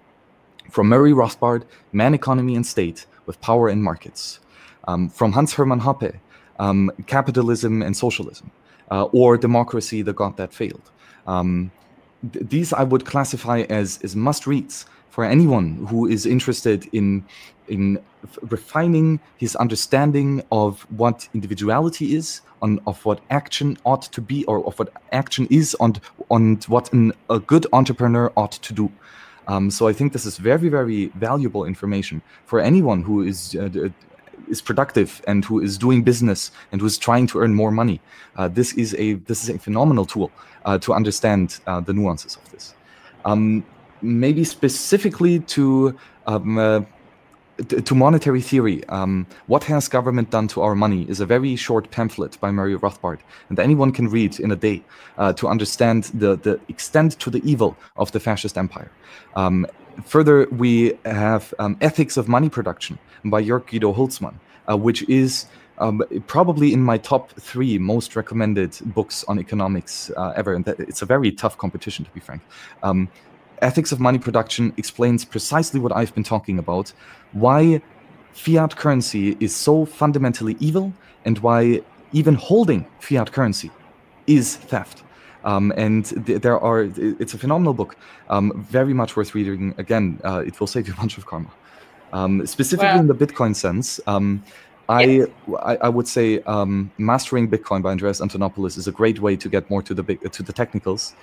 from 0.70 0.90
Murray 0.90 1.14
Rothbard, 1.14 1.64
Man, 1.94 2.14
Economy, 2.14 2.58
and 2.58 2.66
State 2.66 3.06
with 3.28 3.40
power 3.42 3.70
in 3.70 3.84
markets. 3.84 4.40
Um, 4.88 5.10
from 5.10 5.34
Hans 5.34 5.54
Hermann 5.54 5.82
Hoppe, 5.82 6.20
um, 6.58 6.92
Capitalism 7.06 7.84
and 7.84 7.96
Socialism, 7.96 8.50
uh, 8.90 9.04
or 9.12 9.38
Democracy, 9.38 10.02
the 10.02 10.14
God 10.14 10.38
That 10.38 10.54
Failed. 10.54 10.90
Um, 11.28 11.72
th- 12.34 12.50
these 12.50 12.74
I 12.74 12.84
would 12.84 13.06
classify 13.06 13.60
as, 13.70 14.00
as 14.04 14.16
must 14.16 14.48
reads 14.48 14.86
for 15.10 15.24
anyone 15.26 15.86
who 15.90 16.08
is 16.08 16.26
interested 16.26 16.88
in, 16.94 17.26
in 17.68 18.00
f- 18.24 18.40
refining 18.50 19.20
his 19.38 19.56
understanding 19.58 20.42
of 20.52 20.82
what 20.90 21.28
individuality 21.34 22.16
is, 22.16 22.42
on, 22.62 22.80
of 22.88 23.04
what 23.06 23.20
action 23.30 23.78
ought 23.86 24.04
to 24.04 24.22
be, 24.22 24.46
or 24.46 24.66
of 24.66 24.80
what 24.80 24.90
action 25.12 25.48
is, 25.52 25.76
on, 25.80 25.96
on 26.32 26.56
what 26.68 26.92
an, 26.94 27.14
a 27.30 27.40
good 27.40 27.68
entrepreneur 27.74 28.32
ought 28.36 28.54
to 28.54 28.74
do. 28.74 28.92
Um, 29.48 29.72
so 29.72 29.88
I 29.88 29.94
think 29.94 30.14
this 30.14 30.26
is 30.26 30.38
very, 30.38 30.70
very 30.70 31.08
valuable 31.16 31.66
information 31.66 32.22
for 32.46 32.60
anyone 32.60 33.04
who 33.04 33.22
is 33.22 33.56
uh, 33.56 33.90
is 34.50 34.62
productive 34.62 35.22
and 35.28 35.44
who 35.44 35.60
is 35.60 35.78
doing 35.78 36.04
business 36.04 36.52
and 36.72 36.82
who 36.82 36.88
is 36.88 36.98
trying 36.98 37.28
to 37.28 37.40
earn 37.40 37.54
more 37.54 37.72
money. 37.72 38.00
Uh, 38.38 38.48
this 38.48 38.74
is 38.74 38.94
a 38.96 39.14
this 39.14 39.44
is 39.44 39.50
a 39.50 39.58
phenomenal 39.58 40.06
tool 40.06 40.32
uh, 40.66 40.78
to 40.80 40.94
understand 40.94 41.60
uh, 41.68 41.82
the 41.82 41.94
nuances 41.94 42.36
of 42.36 42.52
this. 42.52 42.74
Um, 43.26 43.66
maybe 44.02 44.44
specifically 44.44 45.40
to 45.40 45.98
um, 46.28 46.58
uh, 46.58 46.82
to 47.58 47.96
monetary 47.96 48.42
theory, 48.42 48.84
um, 48.90 49.26
what 49.48 49.64
has 49.64 49.88
government 49.88 50.30
done 50.30 50.48
to 50.50 50.62
our 50.62 50.76
money 50.76 51.06
is 51.10 51.20
a 51.20 51.26
very 51.26 51.56
short 51.56 51.90
pamphlet 51.92 52.40
by 52.40 52.52
Murray 52.52 52.78
Rothbard, 52.78 53.20
and 53.50 53.60
anyone 53.60 53.92
can 53.92 54.08
read 54.10 54.40
in 54.40 54.52
a 54.52 54.56
day 54.56 54.84
uh, 55.18 55.34
to 55.34 55.48
understand 55.48 56.06
the, 56.14 56.36
the 56.38 56.60
extent 56.68 57.20
to 57.20 57.30
the 57.30 57.42
evil 57.44 57.76
of 57.96 58.12
the 58.12 58.20
fascist 58.20 58.58
empire. 58.58 58.92
Um, 59.36 59.66
further, 60.06 60.48
we 60.52 60.94
have 61.06 61.54
um, 61.60 61.78
Ethics 61.82 62.18
of 62.18 62.28
Money 62.28 62.50
Production 62.50 63.00
by 63.26 63.44
Jörg 63.44 63.66
Guido 63.68 63.94
Hülsmann, 63.94 64.36
uh, 64.70 64.78
which 64.78 65.08
is 65.10 65.48
um, 65.80 66.04
probably 66.28 66.74
in 66.74 66.82
my 66.82 66.98
top 66.98 67.32
three 67.40 67.78
most 67.78 68.16
recommended 68.16 68.78
books 68.86 69.24
on 69.28 69.40
economics 69.40 70.12
uh, 70.18 70.34
ever. 70.36 70.54
And 70.54 70.68
it's 70.68 71.02
a 71.02 71.06
very 71.06 71.32
tough 71.32 71.58
competition, 71.58 72.06
to 72.06 72.12
be 72.12 72.20
frank. 72.20 72.42
Um, 72.84 73.10
Ethics 73.62 73.92
of 73.92 74.00
Money 74.00 74.20
Production 74.20 74.74
explains 74.78 75.26
precisely 75.26 75.80
what 75.80 75.96
I've 75.96 76.14
been 76.14 76.24
talking 76.24 76.60
about 76.60 76.94
why 77.34 77.82
fiat 78.34 78.76
currency 78.76 79.36
is 79.40 79.56
so 79.56 79.86
fundamentally 79.86 80.56
evil 80.60 80.94
and 81.26 81.40
why 81.40 81.82
even 82.14 82.36
holding 82.36 82.86
fiat 83.00 83.32
currency 83.32 83.72
is 84.28 84.56
theft. 84.56 85.04
Um, 85.44 85.74
and 85.78 86.06
th- 86.26 86.42
there 86.42 86.60
are, 86.60 86.82
it's 86.98 87.34
a 87.34 87.38
phenomenal 87.38 87.74
book, 87.74 87.96
um, 88.30 88.66
very 88.70 88.94
much 88.94 89.16
worth 89.16 89.34
reading. 89.34 89.74
Again, 89.78 90.20
uh, 90.24 90.44
it 90.46 90.60
will 90.60 90.68
save 90.68 90.88
you 90.88 90.94
a 90.94 90.98
bunch 90.98 91.18
of 91.18 91.26
karma. 91.26 91.50
Um, 92.14 92.46
specifically 92.46 92.88
wow. 92.88 93.00
in 93.00 93.08
the 93.08 93.16
Bitcoin 93.16 93.56
sense, 93.56 94.00
um, 94.08 94.44
I, 94.90 95.04
yes. 95.04 95.28
I, 95.64 95.76
I 95.78 95.90
would 95.90 96.08
say 96.08 96.42
um, 96.44 96.92
mastering 96.98 97.50
Bitcoin 97.50 97.82
by 97.82 97.92
Andreas 97.92 98.22
Antonopoulos 98.22 98.78
is 98.78 98.88
a 98.88 98.92
great 98.92 99.20
way 99.20 99.36
to 99.36 99.50
get 99.50 99.70
more 99.70 99.82
to 99.82 99.94
the 99.94 100.04
big, 100.04 100.32
to 100.32 100.44
the 100.44 100.54
technicals. 100.54 101.14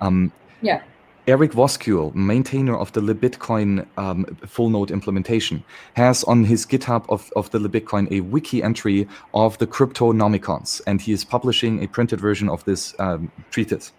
Um, 0.00 0.32
yeah. 0.60 0.82
Eric 1.26 1.52
Voskuil, 1.52 2.14
maintainer 2.14 2.76
of 2.76 2.92
the 2.92 3.00
LibBitcoin 3.00 3.86
um, 3.96 4.26
full 4.46 4.68
node 4.68 4.90
implementation, 4.90 5.64
has 5.94 6.22
on 6.24 6.44
his 6.44 6.66
GitHub 6.66 7.06
of, 7.08 7.32
of 7.34 7.50
the 7.50 7.58
LibBitcoin 7.58 8.10
a 8.10 8.20
wiki 8.20 8.62
entry 8.62 9.08
of 9.32 9.56
the 9.56 9.66
Cryptonomicons, 9.66 10.82
and 10.86 11.00
he 11.00 11.12
is 11.12 11.24
publishing 11.24 11.82
a 11.82 11.86
printed 11.86 12.20
version 12.20 12.50
of 12.50 12.62
this 12.64 12.94
um, 12.98 13.32
treatise. 13.50 13.92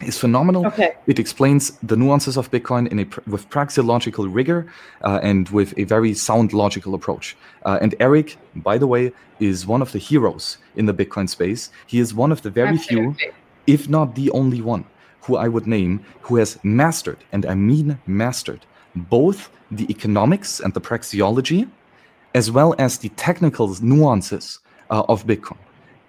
It's 0.00 0.16
phenomenal. 0.16 0.64
Okay. 0.66 0.94
It 1.08 1.18
explains 1.18 1.72
the 1.82 1.96
nuances 1.96 2.36
of 2.36 2.50
Bitcoin 2.50 2.86
in 2.90 3.00
a 3.00 3.06
with 3.28 3.50
praxeological 3.50 4.32
rigor 4.32 4.72
uh, 5.02 5.20
and 5.22 5.48
with 5.50 5.74
a 5.76 5.84
very 5.84 6.14
sound 6.14 6.52
logical 6.52 6.94
approach. 6.94 7.36
Uh, 7.66 7.78
and 7.82 7.94
Eric, 8.00 8.38
by 8.56 8.78
the 8.78 8.86
way, 8.86 9.12
is 9.40 9.66
one 9.66 9.82
of 9.82 9.92
the 9.92 9.98
heroes 9.98 10.56
in 10.76 10.86
the 10.86 10.94
Bitcoin 10.94 11.28
space. 11.28 11.70
He 11.86 11.98
is 11.98 12.14
one 12.14 12.32
of 12.32 12.40
the 12.40 12.48
very 12.48 12.78
Absolutely. 12.78 13.14
few, 13.14 13.32
if 13.66 13.88
not 13.90 14.14
the 14.14 14.30
only 14.30 14.62
one, 14.62 14.86
who 15.22 15.36
I 15.36 15.48
would 15.48 15.66
name 15.66 16.04
who 16.22 16.36
has 16.36 16.58
mastered, 16.62 17.18
and 17.32 17.46
I 17.46 17.54
mean 17.54 17.98
mastered, 18.06 18.66
both 18.94 19.50
the 19.70 19.88
economics 19.90 20.60
and 20.60 20.74
the 20.74 20.80
praxeology, 20.80 21.68
as 22.34 22.50
well 22.50 22.74
as 22.78 22.98
the 22.98 23.08
technical 23.10 23.76
nuances 23.82 24.60
uh, 24.90 25.02
of 25.08 25.26
Bitcoin. 25.26 25.58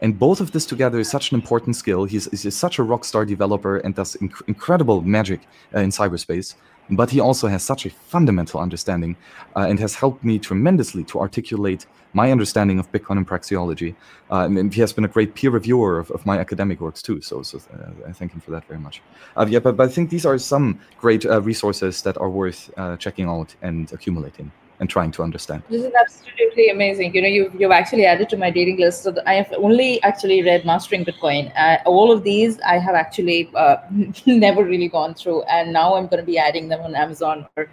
And 0.01 0.17
both 0.17 0.41
of 0.41 0.51
this 0.51 0.65
together 0.65 0.99
is 0.99 1.09
such 1.09 1.31
an 1.31 1.35
important 1.35 1.75
skill. 1.75 2.05
He's, 2.05 2.25
he's 2.31 2.55
such 2.55 2.79
a 2.79 2.83
rock 2.83 3.05
star 3.05 3.23
developer 3.23 3.77
and 3.77 3.93
does 3.93 4.15
inc- 4.15 4.41
incredible 4.47 5.01
magic 5.01 5.41
uh, 5.75 5.79
in 5.79 5.91
cyberspace. 5.91 6.55
But 6.89 7.09
he 7.09 7.19
also 7.19 7.47
has 7.47 7.63
such 7.63 7.85
a 7.85 7.89
fundamental 7.89 8.59
understanding 8.59 9.15
uh, 9.55 9.61
and 9.61 9.79
has 9.79 9.95
helped 9.95 10.23
me 10.23 10.39
tremendously 10.39 11.03
to 11.05 11.19
articulate 11.19 11.85
my 12.13 12.31
understanding 12.31 12.79
of 12.79 12.91
Bitcoin 12.91 13.17
and 13.17 13.27
praxeology. 13.27 13.95
Uh, 14.29 14.45
and 14.45 14.73
he 14.73 14.81
has 14.81 14.91
been 14.91 15.05
a 15.05 15.07
great 15.07 15.33
peer 15.33 15.51
reviewer 15.51 15.99
of, 15.99 16.11
of 16.11 16.25
my 16.25 16.37
academic 16.37 16.81
works 16.81 17.01
too. 17.01 17.21
So, 17.21 17.43
so 17.43 17.59
uh, 17.73 18.09
I 18.09 18.11
thank 18.11 18.33
him 18.33 18.41
for 18.41 18.51
that 18.51 18.65
very 18.65 18.79
much. 18.79 19.01
Uh, 19.37 19.45
yeah, 19.47 19.59
but, 19.59 19.77
but 19.77 19.89
I 19.89 19.91
think 19.91 20.09
these 20.09 20.25
are 20.25 20.37
some 20.37 20.79
great 20.99 21.25
uh, 21.25 21.41
resources 21.41 22.01
that 22.01 22.17
are 22.17 22.29
worth 22.29 22.69
uh, 22.77 22.97
checking 22.97 23.27
out 23.27 23.55
and 23.61 23.91
accumulating 23.93 24.51
and 24.81 24.89
trying 24.89 25.11
to 25.11 25.21
understand. 25.23 25.61
This 25.69 25.83
is 25.83 25.93
absolutely 25.93 26.69
amazing. 26.69 27.13
You 27.13 27.21
know, 27.21 27.27
you've, 27.27 27.53
you've 27.53 27.71
actually 27.71 28.05
added 28.05 28.29
to 28.29 28.37
my 28.37 28.49
dating 28.49 28.77
list. 28.77 29.03
So 29.03 29.15
I 29.27 29.35
have 29.35 29.53
only 29.55 30.01
actually 30.01 30.41
read 30.41 30.65
Mastering 30.65 31.05
Bitcoin. 31.05 31.53
Uh, 31.55 31.77
all 31.85 32.11
of 32.11 32.23
these 32.23 32.59
I 32.61 32.79
have 32.79 32.95
actually 32.95 33.49
uh, 33.55 33.77
never 34.25 34.65
really 34.65 34.87
gone 34.87 35.13
through. 35.13 35.43
And 35.43 35.71
now 35.71 35.93
I'm 35.93 36.07
going 36.07 36.19
to 36.19 36.25
be 36.25 36.39
adding 36.39 36.67
them 36.67 36.81
on 36.81 36.95
Amazon 36.95 37.47
or, 37.55 37.69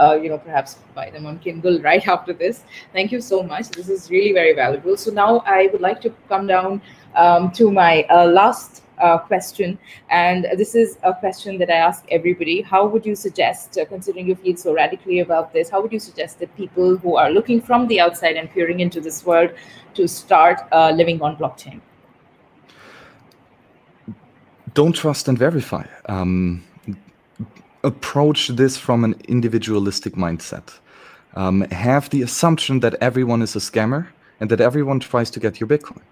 uh, 0.00 0.14
you 0.14 0.28
know, 0.28 0.38
perhaps 0.38 0.78
buy 0.94 1.10
them 1.10 1.26
on 1.26 1.40
Kindle 1.40 1.80
right 1.90 2.06
after 2.06 2.32
this. 2.32 2.62
Thank 2.92 3.10
you 3.10 3.20
so 3.20 3.42
much. 3.42 3.68
This 3.70 3.88
is 3.88 4.08
really 4.08 4.32
very 4.32 4.54
valuable. 4.54 4.96
So 4.96 5.10
now 5.10 5.40
I 5.40 5.68
would 5.72 5.80
like 5.80 6.00
to 6.02 6.14
come 6.28 6.46
down 6.46 6.80
um, 7.16 7.50
to 7.52 7.72
my 7.72 8.04
uh, 8.04 8.26
last 8.26 8.84
uh, 9.02 9.18
question. 9.18 9.78
And 10.08 10.46
this 10.56 10.74
is 10.74 10.98
a 11.02 11.12
question 11.12 11.58
that 11.58 11.70
I 11.70 11.78
ask 11.88 12.04
everybody. 12.10 12.62
How 12.62 12.86
would 12.86 13.04
you 13.04 13.14
suggest, 13.14 13.76
uh, 13.76 13.84
considering 13.84 14.26
you 14.28 14.36
feel 14.36 14.56
so 14.56 14.72
radically 14.72 15.18
about 15.20 15.52
this, 15.52 15.68
how 15.68 15.82
would 15.82 15.92
you 15.92 16.00
suggest 16.00 16.38
that 16.38 16.56
people 16.56 16.96
who 16.96 17.16
are 17.16 17.30
looking 17.30 17.60
from 17.60 17.88
the 17.88 18.00
outside 18.00 18.36
and 18.36 18.50
peering 18.50 18.80
into 18.80 19.00
this 19.00 19.26
world 19.26 19.50
to 19.94 20.06
start 20.08 20.60
uh, 20.72 20.90
living 20.90 21.20
on 21.20 21.36
blockchain? 21.36 21.80
Don't 24.74 24.94
trust 24.94 25.28
and 25.28 25.38
verify. 25.38 25.84
Um, 26.06 26.64
approach 27.84 28.48
this 28.48 28.76
from 28.76 29.04
an 29.04 29.14
individualistic 29.28 30.14
mindset. 30.14 30.78
Um, 31.34 31.62
have 31.72 32.08
the 32.10 32.22
assumption 32.22 32.80
that 32.80 32.94
everyone 33.00 33.42
is 33.42 33.56
a 33.56 33.58
scammer 33.58 34.06
and 34.40 34.50
that 34.50 34.60
everyone 34.60 35.00
tries 35.00 35.30
to 35.30 35.40
get 35.40 35.60
your 35.60 35.68
Bitcoin 35.68 36.02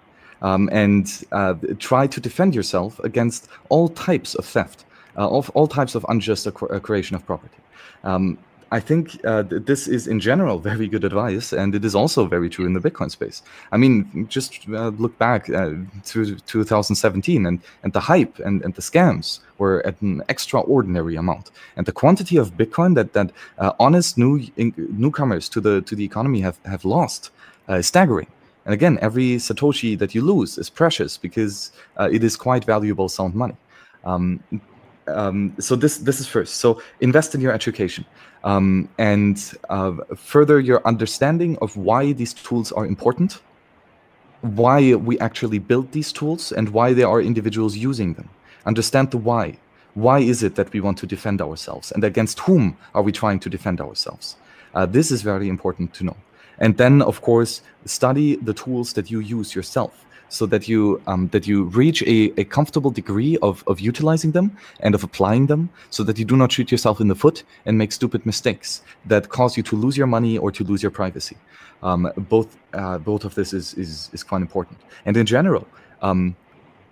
um, 0.42 0.68
and 0.72 1.24
uh, 1.32 1.54
try 1.78 2.06
to 2.06 2.20
defend 2.20 2.54
yourself 2.54 2.98
against 3.00 3.48
all 3.68 3.88
types 3.88 4.34
of 4.34 4.44
theft, 4.44 4.84
uh, 5.16 5.28
of 5.28 5.50
all 5.50 5.66
types 5.66 5.94
of 5.94 6.04
unjust 6.08 6.52
creation 6.82 7.16
of 7.16 7.24
property. 7.26 7.58
Um, 8.04 8.38
I 8.72 8.78
think 8.78 9.20
uh, 9.24 9.42
th- 9.42 9.64
this 9.64 9.88
is 9.88 10.06
in 10.06 10.20
general 10.20 10.58
very 10.70 10.86
good 10.86 11.04
advice, 11.04 11.52
and 11.52 11.74
it 11.74 11.84
is 11.84 11.94
also 11.94 12.26
very 12.26 12.48
true 12.48 12.66
in 12.66 12.72
the 12.72 12.80
Bitcoin 12.80 13.10
space. 13.10 13.42
I 13.72 13.76
mean, 13.76 14.26
just 14.28 14.68
uh, 14.68 14.88
look 14.90 15.18
back 15.18 15.50
uh, 15.50 15.72
to 16.06 16.36
2017, 16.36 17.46
and, 17.46 17.60
and 17.82 17.92
the 17.92 18.00
hype 18.00 18.38
and, 18.38 18.62
and 18.62 18.74
the 18.74 18.82
scams 18.82 19.40
were 19.58 19.84
at 19.86 20.00
an 20.02 20.22
extraordinary 20.28 21.16
amount, 21.16 21.50
and 21.76 21.86
the 21.86 21.92
quantity 21.92 22.36
of 22.36 22.56
Bitcoin 22.56 22.94
that 22.94 23.12
that 23.12 23.32
uh, 23.58 23.72
honest 23.80 24.16
new 24.16 24.46
in, 24.56 24.72
newcomers 24.76 25.48
to 25.48 25.60
the 25.60 25.82
to 25.82 25.96
the 25.96 26.04
economy 26.04 26.40
have 26.40 26.58
have 26.64 26.84
lost 26.84 27.30
uh, 27.68 27.74
is 27.74 27.86
staggering. 27.86 28.28
And 28.64 28.74
again, 28.74 28.98
every 29.00 29.36
satoshi 29.36 29.98
that 29.98 30.14
you 30.14 30.22
lose 30.22 30.58
is 30.58 30.68
precious 30.70 31.16
because 31.16 31.72
uh, 31.98 32.08
it 32.12 32.22
is 32.22 32.36
quite 32.36 32.64
valuable 32.64 33.08
sound 33.08 33.34
money. 33.34 33.56
Um, 34.04 34.42
um, 35.08 35.54
so 35.58 35.76
this 35.76 35.98
this 35.98 36.20
is 36.20 36.26
first. 36.26 36.56
So 36.56 36.80
invest 37.00 37.34
in 37.34 37.40
your 37.40 37.52
education 37.52 38.04
um, 38.44 38.88
and 38.98 39.36
uh, 39.68 39.92
further 40.16 40.60
your 40.60 40.86
understanding 40.86 41.58
of 41.60 41.76
why 41.76 42.12
these 42.12 42.34
tools 42.34 42.72
are 42.72 42.86
important, 42.86 43.40
why 44.42 44.94
we 44.94 45.18
actually 45.18 45.58
build 45.58 45.92
these 45.92 46.12
tools, 46.12 46.52
and 46.52 46.68
why 46.68 46.92
there 46.92 47.08
are 47.08 47.20
individuals 47.20 47.76
using 47.76 48.14
them. 48.14 48.28
Understand 48.66 49.10
the 49.10 49.18
why. 49.18 49.58
Why 49.94 50.20
is 50.20 50.42
it 50.42 50.54
that 50.54 50.72
we 50.72 50.80
want 50.80 50.98
to 50.98 51.06
defend 51.06 51.42
ourselves, 51.42 51.90
and 51.92 52.04
against 52.04 52.40
whom 52.40 52.76
are 52.94 53.02
we 53.02 53.12
trying 53.12 53.40
to 53.40 53.50
defend 53.50 53.80
ourselves? 53.80 54.36
Uh, 54.74 54.86
this 54.86 55.10
is 55.10 55.22
very 55.22 55.48
important 55.48 55.92
to 55.94 56.04
know. 56.04 56.16
And 56.60 56.76
then, 56.76 57.02
of 57.02 57.22
course, 57.22 57.62
study 57.86 58.36
the 58.36 58.54
tools 58.54 58.92
that 58.92 59.10
you 59.10 59.20
use 59.20 59.54
yourself 59.54 60.06
so 60.28 60.46
that 60.46 60.68
you 60.68 61.02
um, 61.06 61.28
that 61.28 61.46
you 61.46 61.64
reach 61.64 62.02
a, 62.02 62.32
a 62.40 62.44
comfortable 62.44 62.90
degree 62.90 63.36
of, 63.42 63.64
of 63.66 63.80
utilizing 63.80 64.30
them 64.30 64.56
and 64.80 64.94
of 64.94 65.02
applying 65.02 65.46
them 65.46 65.70
so 65.90 66.04
that 66.04 66.18
you 66.18 66.24
do 66.24 66.36
not 66.36 66.52
shoot 66.52 66.70
yourself 66.70 67.00
in 67.00 67.08
the 67.08 67.14
foot 67.14 67.42
and 67.66 67.76
make 67.76 67.90
stupid 67.92 68.24
mistakes 68.24 68.82
that 69.06 69.28
cause 69.28 69.56
you 69.56 69.62
to 69.64 69.76
lose 69.76 69.96
your 69.96 70.06
money 70.06 70.38
or 70.38 70.52
to 70.52 70.62
lose 70.62 70.82
your 70.82 70.92
privacy. 70.92 71.36
Um, 71.82 72.12
both 72.16 72.56
uh, 72.74 72.98
both 72.98 73.24
of 73.24 73.34
this 73.34 73.52
is, 73.52 73.74
is 73.74 74.10
is 74.12 74.22
quite 74.22 74.42
important. 74.42 74.78
And 75.04 75.16
in 75.16 75.26
general 75.26 75.66
um, 76.02 76.36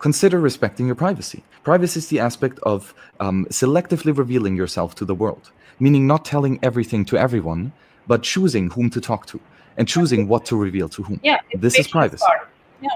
consider 0.01 0.41
respecting 0.41 0.87
your 0.87 0.97
privacy. 0.97 1.43
Privacy 1.62 1.99
is 1.99 2.09
the 2.09 2.21
aspect 2.21 2.59
of 2.62 2.95
um, 3.21 3.47
selectively 3.51 4.16
revealing 4.16 4.57
yourself 4.57 4.95
to 4.97 5.05
the 5.05 5.14
world 5.14 5.53
meaning 5.81 6.07
not 6.07 6.25
telling 6.25 6.59
everything 6.62 7.05
to 7.05 7.16
everyone 7.16 7.73
but 8.07 8.23
choosing 8.23 8.71
whom 8.71 8.91
to 8.91 9.01
talk 9.01 9.27
to 9.27 9.41
and 9.79 9.89
choosing 9.89 10.29
what 10.29 10.45
to 10.45 10.57
reveal 10.57 10.89
to 10.91 11.03
whom. 11.03 11.18
Yeah 11.22 11.39
this 11.61 11.79
is 11.79 11.89
privacy. 11.89 12.24
yeah. 12.81 12.91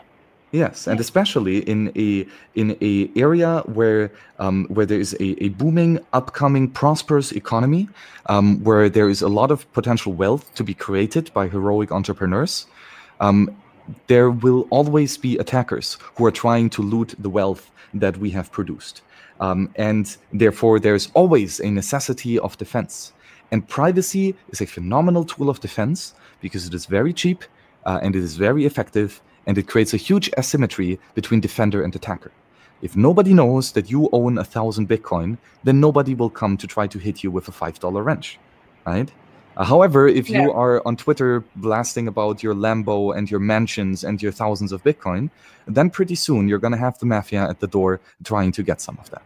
Yes, 0.52 0.86
and 0.86 1.00
especially 1.00 1.58
in 1.60 1.90
a 1.96 2.26
in 2.54 2.76
a 2.82 3.10
area 3.16 3.62
where 3.66 4.10
um, 4.38 4.66
where 4.68 4.84
there 4.84 5.00
is 5.00 5.14
a, 5.14 5.42
a 5.42 5.48
booming, 5.50 5.98
upcoming, 6.12 6.68
prosperous 6.68 7.32
economy, 7.32 7.88
um, 8.26 8.62
where 8.62 8.90
there 8.90 9.08
is 9.08 9.22
a 9.22 9.28
lot 9.28 9.50
of 9.50 9.70
potential 9.72 10.12
wealth 10.12 10.54
to 10.54 10.62
be 10.62 10.74
created 10.74 11.32
by 11.32 11.48
heroic 11.48 11.90
entrepreneurs, 11.90 12.66
um, 13.20 13.50
there 14.08 14.30
will 14.30 14.66
always 14.70 15.16
be 15.16 15.38
attackers 15.38 15.96
who 16.16 16.26
are 16.26 16.30
trying 16.30 16.68
to 16.70 16.82
loot 16.82 17.14
the 17.18 17.30
wealth 17.30 17.70
that 17.94 18.18
we 18.18 18.28
have 18.30 18.52
produced, 18.52 19.00
um, 19.40 19.70
and 19.76 20.18
therefore 20.34 20.78
there's 20.78 21.10
always 21.14 21.60
a 21.60 21.70
necessity 21.70 22.38
of 22.38 22.58
defense. 22.58 23.14
And 23.52 23.68
privacy 23.68 24.34
is 24.48 24.60
a 24.60 24.66
phenomenal 24.66 25.24
tool 25.24 25.48
of 25.50 25.60
defense 25.60 26.14
because 26.40 26.66
it 26.66 26.74
is 26.74 26.86
very 26.86 27.12
cheap 27.12 27.44
uh, 27.84 28.00
and 28.02 28.16
it 28.16 28.22
is 28.22 28.36
very 28.36 28.64
effective 28.64 29.20
and 29.46 29.58
it 29.58 29.68
creates 29.68 29.92
a 29.92 29.98
huge 29.98 30.30
asymmetry 30.38 30.98
between 31.14 31.40
defender 31.40 31.82
and 31.84 31.94
attacker. 31.94 32.32
If 32.80 32.96
nobody 32.96 33.34
knows 33.34 33.72
that 33.72 33.90
you 33.90 34.08
own 34.12 34.38
a 34.38 34.44
thousand 34.44 34.88
Bitcoin, 34.88 35.38
then 35.62 35.80
nobody 35.80 36.14
will 36.14 36.30
come 36.30 36.56
to 36.56 36.66
try 36.66 36.86
to 36.88 36.98
hit 36.98 37.22
you 37.22 37.30
with 37.30 37.46
a 37.46 37.52
five 37.52 37.78
dollar 37.78 38.02
wrench, 38.02 38.38
right? 38.86 39.12
Uh, 39.56 39.64
however, 39.64 40.08
if 40.08 40.30
yeah. 40.30 40.42
you 40.42 40.52
are 40.52 40.84
on 40.86 40.96
Twitter 40.96 41.44
blasting 41.56 42.08
about 42.08 42.42
your 42.42 42.54
Lambo 42.54 43.14
and 43.16 43.30
your 43.30 43.38
mansions 43.38 44.02
and 44.02 44.22
your 44.22 44.32
thousands 44.32 44.72
of 44.72 44.82
Bitcoin, 44.82 45.30
then 45.66 45.90
pretty 45.90 46.14
soon 46.14 46.48
you're 46.48 46.58
going 46.58 46.72
to 46.72 46.78
have 46.78 46.98
the 46.98 47.06
mafia 47.06 47.48
at 47.48 47.60
the 47.60 47.66
door 47.66 48.00
trying 48.24 48.50
to 48.52 48.62
get 48.62 48.80
some 48.80 48.98
of 48.98 49.10
that. 49.10 49.22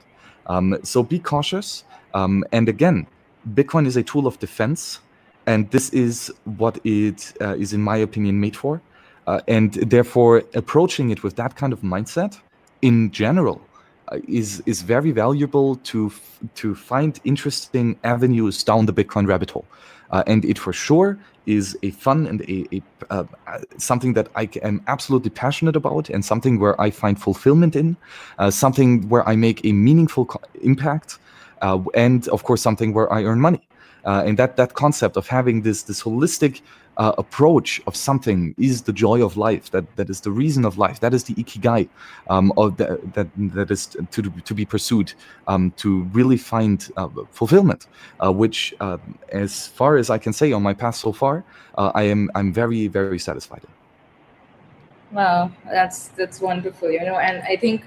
Um, 0.47 0.79
so 0.83 1.03
be 1.03 1.21
cautious. 1.21 1.85
Um, 2.13 2.45
and 2.51 2.69
again, 2.69 3.07
Bitcoin 3.55 3.87
is 3.87 3.97
a 3.97 4.03
tool 4.03 4.27
of 4.27 4.39
defense, 4.39 5.01
and 5.47 5.71
this 5.71 5.91
is 5.91 6.33
what 6.45 6.79
it 6.85 7.33
uh, 7.41 7.55
is, 7.55 7.73
in 7.73 7.81
my 7.81 7.97
opinion, 7.97 8.41
made 8.41 8.57
for. 8.57 8.81
Uh, 9.27 9.41
and 9.49 9.75
therefore, 9.75 10.43
approaching 10.55 11.11
it 11.11 11.23
with 11.23 11.37
that 11.37 11.57
kind 11.57 11.73
of 11.73 11.81
mindset 11.81 12.39
in 12.83 13.11
general 13.11 13.61
uh, 14.09 14.19
is 14.29 14.63
is 14.67 14.83
very 14.83 15.11
valuable 15.11 15.77
to 15.77 16.13
to 16.55 16.75
find 16.75 17.21
interesting 17.25 17.99
avenues 18.05 18.63
down 18.63 18.87
the 18.87 18.93
Bitcoin 18.93 19.27
rabbit 19.27 19.51
hole. 19.51 19.67
Uh, 20.11 20.23
and 20.29 20.45
it 20.45 20.59
for 20.59 20.73
sure 20.73 21.19
is 21.47 21.77
a 21.83 21.91
fun 21.91 22.27
and 22.27 22.43
a, 22.43 22.67
a 22.73 22.83
uh, 23.11 23.25
something 23.79 24.13
that 24.15 24.29
I 24.37 24.49
am 24.63 24.81
absolutely 24.87 25.31
passionate 25.31 25.77
about, 25.77 26.09
and 26.11 26.25
something 26.25 26.61
where 26.61 26.81
I 26.81 26.91
find 26.91 27.21
fulfillment 27.21 27.75
in, 27.75 27.97
uh, 28.39 28.51
something 28.51 29.09
where 29.09 29.29
I 29.29 29.37
make 29.37 29.65
a 29.65 29.73
meaningful 29.73 30.29
impact, 30.63 31.19
uh, 31.63 31.79
and 31.95 32.29
of 32.29 32.45
course 32.45 32.63
something 32.63 32.93
where 32.93 33.13
I 33.13 33.25
earn 33.25 33.41
money. 33.41 33.63
and 34.05 34.39
that 34.39 34.57
that 34.57 34.75
concept 34.75 35.17
of 35.17 35.27
having 35.27 35.63
this 35.63 35.83
this 35.83 36.01
holistic 36.03 36.63
uh, 36.97 37.13
approach 37.19 37.81
of 37.87 37.95
something 37.95 38.55
is 38.59 38.83
the 38.83 38.93
joy 38.93 39.23
of 39.25 39.37
life. 39.37 39.71
That 39.71 39.85
that 39.97 40.09
is 40.09 40.21
the 40.21 40.31
reason 40.31 40.65
of 40.65 40.79
life. 40.79 41.01
That 41.01 41.13
is 41.13 41.25
the 41.25 41.35
ikigai, 41.35 41.89
um, 42.29 42.53
of 42.57 42.77
the, 42.77 43.01
that 43.15 43.29
that 43.55 43.71
is 43.71 43.87
to 44.11 44.23
to 44.23 44.55
be 44.55 44.65
pursued 44.65 45.13
um, 45.47 45.73
to 45.77 46.05
really 46.13 46.37
find 46.37 46.89
uh, 46.97 47.09
fulfillment. 47.31 47.87
Uh, 48.25 48.33
which, 48.33 48.75
uh, 48.81 48.99
as 49.33 49.67
far 49.67 49.97
as 49.97 50.11
I 50.11 50.19
can 50.19 50.33
say 50.33 50.53
on 50.53 50.63
my 50.63 50.75
path 50.75 50.97
so 50.97 51.13
far, 51.13 51.45
uh, 51.77 51.93
I 51.95 52.05
am 52.05 52.31
I'm 52.35 52.53
very 52.53 52.89
very 52.89 53.19
satisfied. 53.19 53.63
Wow, 55.13 55.53
that's 55.65 56.09
that's 56.09 56.41
wonderful. 56.41 56.91
You 56.91 57.05
know, 57.05 57.17
and 57.17 57.43
I 57.43 57.57
think 57.57 57.85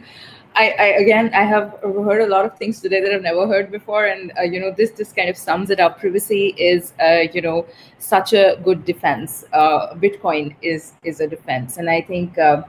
I, 0.60 0.76
I, 0.78 0.86
again 1.04 1.32
I 1.34 1.44
have 1.44 1.80
heard 1.82 2.22
a 2.22 2.28
lot 2.28 2.46
of 2.46 2.58
things 2.58 2.82
today 2.82 3.00
that 3.00 3.14
I've 3.14 3.22
never 3.22 3.48
heard 3.48 3.72
before, 3.72 4.08
and 4.08 4.34
uh, 4.38 4.42
you 4.42 4.60
know 4.60 4.74
this 4.76 4.92
this 4.92 5.14
kind 5.14 5.30
of 5.30 5.38
sums 5.38 5.70
it 5.70 5.80
up. 5.80 6.00
Privacy 6.00 6.54
is 6.58 6.92
uh, 7.02 7.24
you 7.34 7.42
know 7.42 7.66
such 7.98 8.34
a 8.34 8.60
good 8.62 8.84
defense. 8.84 9.46
Uh, 9.54 9.94
Bitcoin 9.96 10.56
is 10.62 10.94
is 11.04 11.22
a 11.22 11.28
defense, 11.28 11.78
and 11.78 11.90
I 11.90 12.02
think 12.02 12.38
uh, 12.38 12.64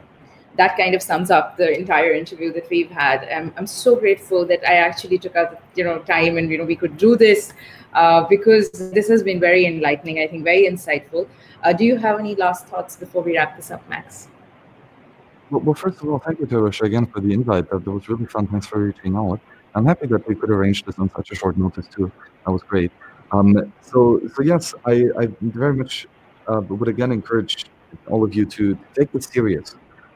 that 0.56 0.76
kind 0.76 0.94
of 0.94 1.02
sums 1.02 1.32
up 1.32 1.56
the 1.56 1.76
entire 1.76 2.12
interview 2.12 2.52
that 2.52 2.70
we've 2.70 2.90
had. 2.90 3.28
I'm, 3.28 3.52
I'm 3.56 3.66
so 3.66 3.96
grateful 3.96 4.46
that 4.46 4.64
I 4.64 4.74
actually 4.74 5.18
took 5.18 5.34
out 5.34 5.60
you 5.74 5.82
know 5.82 5.98
time 5.98 6.38
and 6.38 6.48
you 6.48 6.58
know 6.58 6.64
we 6.64 6.76
could 6.76 6.96
do 6.96 7.16
this 7.16 7.52
uh, 7.94 8.22
because 8.22 8.70
this 8.70 9.08
has 9.08 9.24
been 9.24 9.40
very 9.40 9.66
enlightening. 9.66 10.20
I 10.20 10.28
think 10.28 10.44
very 10.44 10.68
insightful. 10.68 11.28
Uh, 11.64 11.72
do 11.72 11.84
you 11.84 11.96
have 11.96 12.20
any 12.20 12.36
last 12.36 12.68
thoughts 12.68 12.94
before 12.94 13.24
we 13.24 13.36
wrap 13.36 13.56
this 13.56 13.72
up, 13.72 13.88
Max? 13.88 14.28
Well, 15.50 15.60
well, 15.62 15.74
first 15.74 16.00
of 16.00 16.08
all, 16.08 16.20
thank 16.20 16.38
you, 16.38 16.46
Terusha, 16.46 16.82
again 16.82 17.06
for 17.06 17.20
the 17.20 17.32
invite. 17.32 17.68
That, 17.70 17.84
was 17.84 18.08
really 18.08 18.26
fun. 18.26 18.46
Thanks 18.46 18.66
for 18.66 18.78
reaching 18.78 19.16
out. 19.16 19.40
I'm 19.74 19.84
happy 19.84 20.06
that 20.06 20.26
we 20.28 20.36
could 20.36 20.50
arrange 20.50 20.84
this 20.84 20.98
on 20.98 21.10
such 21.10 21.32
a 21.32 21.34
short 21.34 21.56
notice 21.56 21.88
too. 21.88 22.10
That 22.46 22.52
was 22.52 22.62
great. 22.62 22.92
Um, 23.32 23.72
so, 23.80 24.20
so 24.32 24.42
yes, 24.42 24.74
I, 24.86 25.08
I 25.18 25.28
very 25.40 25.74
much 25.74 26.06
uh, 26.46 26.60
would 26.68 26.88
again 26.88 27.10
encourage 27.10 27.66
all 28.08 28.22
of 28.22 28.32
you 28.34 28.46
to 28.46 28.78
take 28.94 29.10
this 29.12 29.26
serious. 29.26 29.74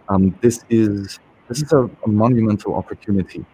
Um, 0.09 0.39
this 0.41 0.64
is 0.70 1.18
this 1.49 1.62
is 1.62 1.72
a, 1.72 1.91
a 2.05 2.09
monumental 2.09 2.74
opportunity. 2.74 3.45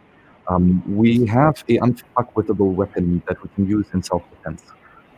Um, 0.49 0.83
we 0.87 1.27
have 1.27 1.65
a 1.69 1.79
unfuckwithable 1.79 2.75
weapon 2.75 3.23
that 3.27 3.43
we 3.43 3.49
can 3.55 3.67
use 3.67 3.87
in 3.95 4.03
self-defense, 4.03 4.63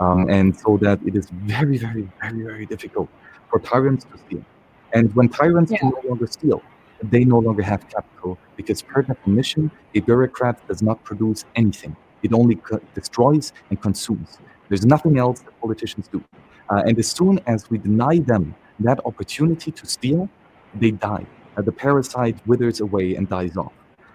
um, 0.01 0.29
and 0.31 0.57
so 0.57 0.77
that 0.79 1.01
it 1.07 1.17
is 1.17 1.29
very, 1.31 1.79
very, 1.79 2.09
very, 2.21 2.43
very 2.43 2.67
difficult 2.67 3.09
for 3.51 3.59
tyrants 3.61 4.05
to 4.05 4.19
steal. 4.19 4.45
And 4.93 5.14
when 5.14 5.28
tyrants 5.28 5.72
yeah. 5.72 5.78
can 5.78 5.90
no 5.90 6.09
longer 6.09 6.26
steal, 6.26 6.62
they 7.03 7.24
no 7.24 7.38
longer 7.38 7.62
have 7.62 7.88
capital 7.88 8.38
because, 8.57 8.82
per 8.82 9.03
definition, 9.03 9.70
a 9.95 10.01
bureaucrat 10.01 10.66
does 10.68 10.82
not 10.82 11.03
produce 11.05 11.45
anything. 11.57 11.97
It 12.22 12.32
only 12.32 12.57
co- 12.57 12.80
destroys 12.95 13.53
and 13.70 13.80
consumes. 13.80 14.38
There's 14.68 14.86
nothing 14.86 15.18
else 15.18 15.40
that 15.40 15.59
politicians 15.61 16.09
do. 16.09 16.22
Uh, 16.70 16.82
and 16.86 16.99
as 16.99 17.11
soon 17.11 17.40
as 17.47 17.68
we 17.70 17.78
deny 17.78 18.18
them 18.20 18.55
that 18.80 19.01
opportunity 19.05 19.70
to 19.72 19.86
steal, 19.86 20.28
they 20.74 20.93
die. 20.93 21.26
Uh, 21.57 21.62
the 21.62 21.72
parasite 21.72 22.36
withers 22.47 22.80
away 22.80 23.16
and 23.16 23.28
dies 23.28 23.57
off. 23.57 23.72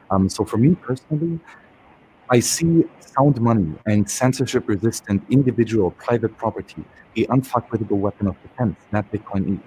Um, 0.10 0.30
so, 0.30 0.46
for 0.46 0.58
me 0.58 0.76
personally, 0.76 1.40
I 2.30 2.40
see 2.40 2.86
sound 3.00 3.40
money 3.42 3.74
and 3.86 4.10
censorship 4.10 4.68
resistant 4.68 5.24
individual 5.30 5.92
private 5.92 6.38
property 6.38 6.84
the 7.16 7.26
unfuckwithable 7.30 7.98
weapon 7.98 8.28
of 8.28 8.36
defense 8.42 8.78
that 8.92 9.12
Bitcoin 9.12 9.54
is 9.54 9.60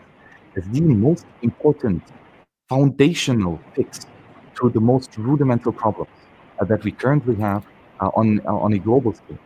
as 0.57 0.65
the 0.69 0.81
most 0.81 1.27
important 1.43 2.03
foundational 2.69 3.61
fix 3.75 4.07
to 4.55 4.71
the 4.71 4.81
most 4.81 5.17
rudimental 5.17 5.73
problems 5.73 6.11
uh, 6.61 6.65
that 6.65 6.83
we 6.85 6.93
currently 6.93 7.37
have 7.37 7.65
uh, 8.01 8.11
on 8.15 8.41
uh, 8.47 8.65
on 8.65 8.73
a 8.73 8.79
global 8.79 9.13
scale. 9.13 9.39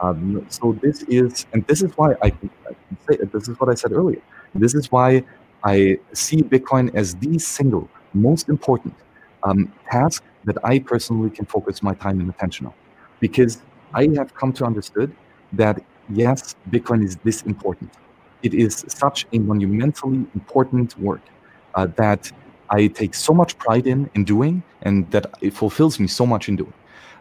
Um, 0.00 0.46
so 0.48 0.78
this 0.80 1.02
is, 1.04 1.46
and 1.52 1.66
this 1.66 1.82
is 1.82 1.90
why 1.96 2.12
I, 2.22 2.26
I 2.26 2.30
can 2.30 2.98
say 3.08 3.16
this 3.32 3.48
is 3.48 3.58
what 3.58 3.68
I 3.68 3.74
said 3.74 3.92
earlier. 3.92 4.22
This 4.54 4.74
is 4.74 4.92
why 4.92 5.24
I 5.64 5.98
see 6.12 6.40
Bitcoin 6.42 6.94
as 6.94 7.16
the 7.16 7.38
single 7.38 7.88
most 8.14 8.48
important 8.48 8.94
um, 9.42 9.72
task 9.90 10.22
that 10.44 10.56
I 10.64 10.78
personally 10.78 11.30
can 11.30 11.46
focus 11.46 11.82
my 11.82 11.94
time 11.94 12.20
and 12.20 12.30
attention 12.30 12.66
on, 12.66 12.74
because 13.18 13.62
I 13.92 14.08
have 14.16 14.34
come 14.34 14.52
to 14.54 14.64
understood 14.64 15.14
that 15.54 15.82
yes, 16.10 16.54
Bitcoin 16.70 17.04
is 17.04 17.16
this 17.24 17.42
important. 17.42 17.90
It 18.42 18.54
is 18.54 18.84
such 18.88 19.26
a 19.32 19.38
monumentally 19.38 20.26
important 20.34 20.98
work 20.98 21.22
uh, 21.74 21.86
that 21.96 22.30
I 22.70 22.88
take 22.88 23.14
so 23.14 23.32
much 23.32 23.58
pride 23.58 23.86
in 23.86 24.10
in 24.14 24.24
doing, 24.24 24.62
and 24.82 25.10
that 25.10 25.26
it 25.40 25.54
fulfills 25.54 25.98
me 25.98 26.06
so 26.06 26.26
much 26.26 26.48
in 26.48 26.56
doing. 26.56 26.74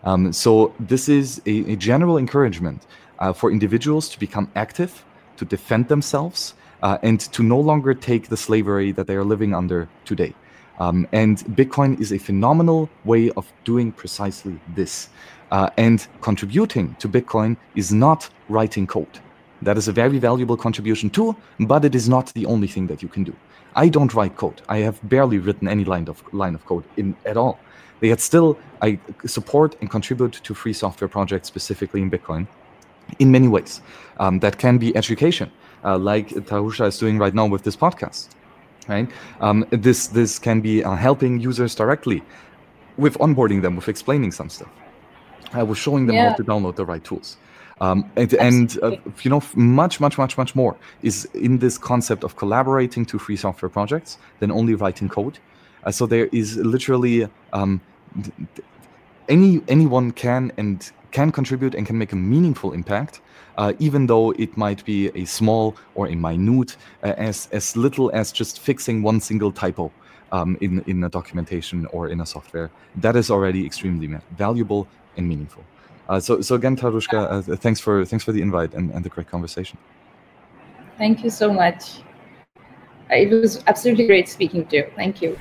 Um, 0.03 0.33
so 0.33 0.73
this 0.79 1.09
is 1.09 1.41
a, 1.45 1.73
a 1.73 1.75
general 1.75 2.17
encouragement 2.17 2.85
uh, 3.19 3.33
for 3.33 3.51
individuals 3.51 4.09
to 4.09 4.19
become 4.19 4.49
active, 4.55 5.03
to 5.37 5.45
defend 5.45 5.87
themselves, 5.87 6.53
uh, 6.83 6.97
and 7.01 7.19
to 7.19 7.43
no 7.43 7.59
longer 7.59 7.93
take 7.93 8.29
the 8.29 8.37
slavery 8.37 8.91
that 8.91 9.07
they 9.07 9.15
are 9.15 9.23
living 9.23 9.53
under 9.53 9.87
today. 10.05 10.33
Um, 10.79 11.07
and 11.11 11.39
Bitcoin 11.55 11.99
is 11.99 12.13
a 12.13 12.19
phenomenal 12.19 12.89
way 13.03 13.31
of 13.31 13.51
doing 13.63 13.91
precisely 13.91 14.59
this. 14.75 15.09
Uh, 15.51 15.69
and 15.77 16.05
contributing 16.21 16.95
to 16.99 17.09
Bitcoin 17.09 17.57
is 17.75 17.91
not 17.91 18.29
writing 18.49 18.85
code. 18.85 19.19
That 19.61 19.77
is 19.77 19.87
a 19.87 19.91
very 19.91 20.19
valuable 20.19 20.57
contribution 20.57 21.09
too, 21.09 21.35
but 21.59 21.83
it 21.83 21.95
is 21.95 22.07
not 22.07 22.31
the 22.33 22.45
only 22.45 22.67
thing 22.67 22.87
that 22.87 23.01
you 23.01 23.09
can 23.09 23.23
do. 23.23 23.35
I 23.75 23.89
don't 23.89 24.13
write 24.13 24.35
code. 24.35 24.61
I 24.69 24.79
have 24.79 24.99
barely 25.07 25.39
written 25.39 25.67
any 25.67 25.83
line 25.83 26.07
of 26.07 26.23
line 26.33 26.55
of 26.55 26.65
code 26.65 26.83
in 26.97 27.15
at 27.25 27.37
all. 27.37 27.59
Yet 28.01 28.19
still, 28.19 28.57
I 28.81 28.99
support 29.25 29.75
and 29.81 29.89
contribute 29.89 30.33
to 30.33 30.53
free 30.53 30.73
software 30.73 31.07
projects, 31.07 31.47
specifically 31.47 32.01
in 32.01 32.11
Bitcoin, 32.11 32.47
in 33.17 33.31
many 33.31 33.47
ways. 33.47 33.81
Um, 34.19 34.39
that 34.39 34.57
can 34.57 34.77
be 34.77 34.95
education, 34.95 35.51
uh, 35.83 35.97
like 35.97 36.29
Tarusha 36.29 36.87
is 36.87 36.97
doing 36.99 37.17
right 37.17 37.33
now 37.33 37.47
with 37.47 37.63
this 37.63 37.75
podcast. 37.75 38.29
Right? 38.87 39.09
Um, 39.41 39.65
this 39.71 40.07
this 40.07 40.39
can 40.39 40.61
be 40.61 40.83
uh, 40.83 40.95
helping 40.95 41.39
users 41.39 41.75
directly 41.75 42.23
with 42.97 43.17
onboarding 43.17 43.61
them, 43.61 43.75
with 43.75 43.89
explaining 43.89 44.31
some 44.31 44.49
stuff. 44.49 44.69
I 45.53 45.63
was 45.63 45.77
showing 45.77 46.07
them 46.07 46.15
yeah. 46.15 46.29
how 46.29 46.35
to 46.35 46.43
download 46.43 46.75
the 46.75 46.85
right 46.85 47.03
tools. 47.03 47.37
Um, 47.79 48.09
and, 48.15 48.33
and 48.33 48.79
uh, 48.81 48.95
you 49.21 49.29
know 49.29 49.41
much 49.55 49.99
much 49.99 50.17
much 50.17 50.37
much 50.37 50.55
more 50.55 50.75
is 51.03 51.25
in 51.33 51.59
this 51.59 51.77
concept 51.77 52.23
of 52.23 52.35
collaborating 52.35 53.05
to 53.05 53.19
free 53.19 53.35
software 53.35 53.69
projects 53.69 54.17
than 54.39 54.51
only 54.51 54.73
writing 54.73 55.09
code. 55.09 55.37
Uh, 55.83 55.91
so 55.91 56.07
there 56.07 56.27
is 56.31 56.57
literally 56.57 57.27
um, 57.53 57.79
any 59.29 59.61
anyone 59.67 60.11
can 60.11 60.51
and 60.57 60.91
can 61.11 61.31
contribute 61.31 61.75
and 61.75 61.85
can 61.85 61.97
make 61.97 62.13
a 62.13 62.15
meaningful 62.15 62.73
impact 62.73 63.21
uh, 63.57 63.73
even 63.79 64.07
though 64.07 64.31
it 64.31 64.55
might 64.57 64.83
be 64.85 65.09
a 65.15 65.25
small 65.25 65.75
or 65.95 66.07
a 66.07 66.15
minute 66.15 66.77
uh, 67.03 67.13
as 67.17 67.47
as 67.51 67.75
little 67.75 68.09
as 68.13 68.31
just 68.31 68.59
fixing 68.59 69.03
one 69.03 69.19
single 69.19 69.51
typo 69.51 69.91
um, 70.31 70.57
in 70.61 70.83
in 70.87 71.03
a 71.03 71.09
documentation 71.09 71.85
or 71.87 72.09
in 72.09 72.21
a 72.21 72.25
software. 72.25 72.69
That 72.95 73.15
is 73.15 73.29
already 73.29 73.65
extremely 73.65 74.07
valuable 74.37 74.87
and 75.15 75.27
meaningful 75.27 75.63
uh, 76.09 76.19
so, 76.19 76.41
so 76.41 76.55
again, 76.55 76.75
Tarushka, 76.75 77.49
uh, 77.49 77.55
thanks 77.57 77.79
for 77.79 78.05
thanks 78.05 78.23
for 78.23 78.31
the 78.31 78.41
invite 78.41 78.73
and, 78.73 78.91
and 78.91 79.03
the 79.03 79.09
great 79.09 79.27
conversation. 79.27 79.77
Thank 80.97 81.23
you 81.23 81.29
so 81.29 81.53
much. 81.53 82.01
It 83.09 83.29
was 83.29 83.63
absolutely 83.67 84.07
great 84.07 84.27
speaking 84.27 84.65
to 84.67 84.75
you. 84.77 84.91
Thank 84.95 85.21
you. 85.21 85.37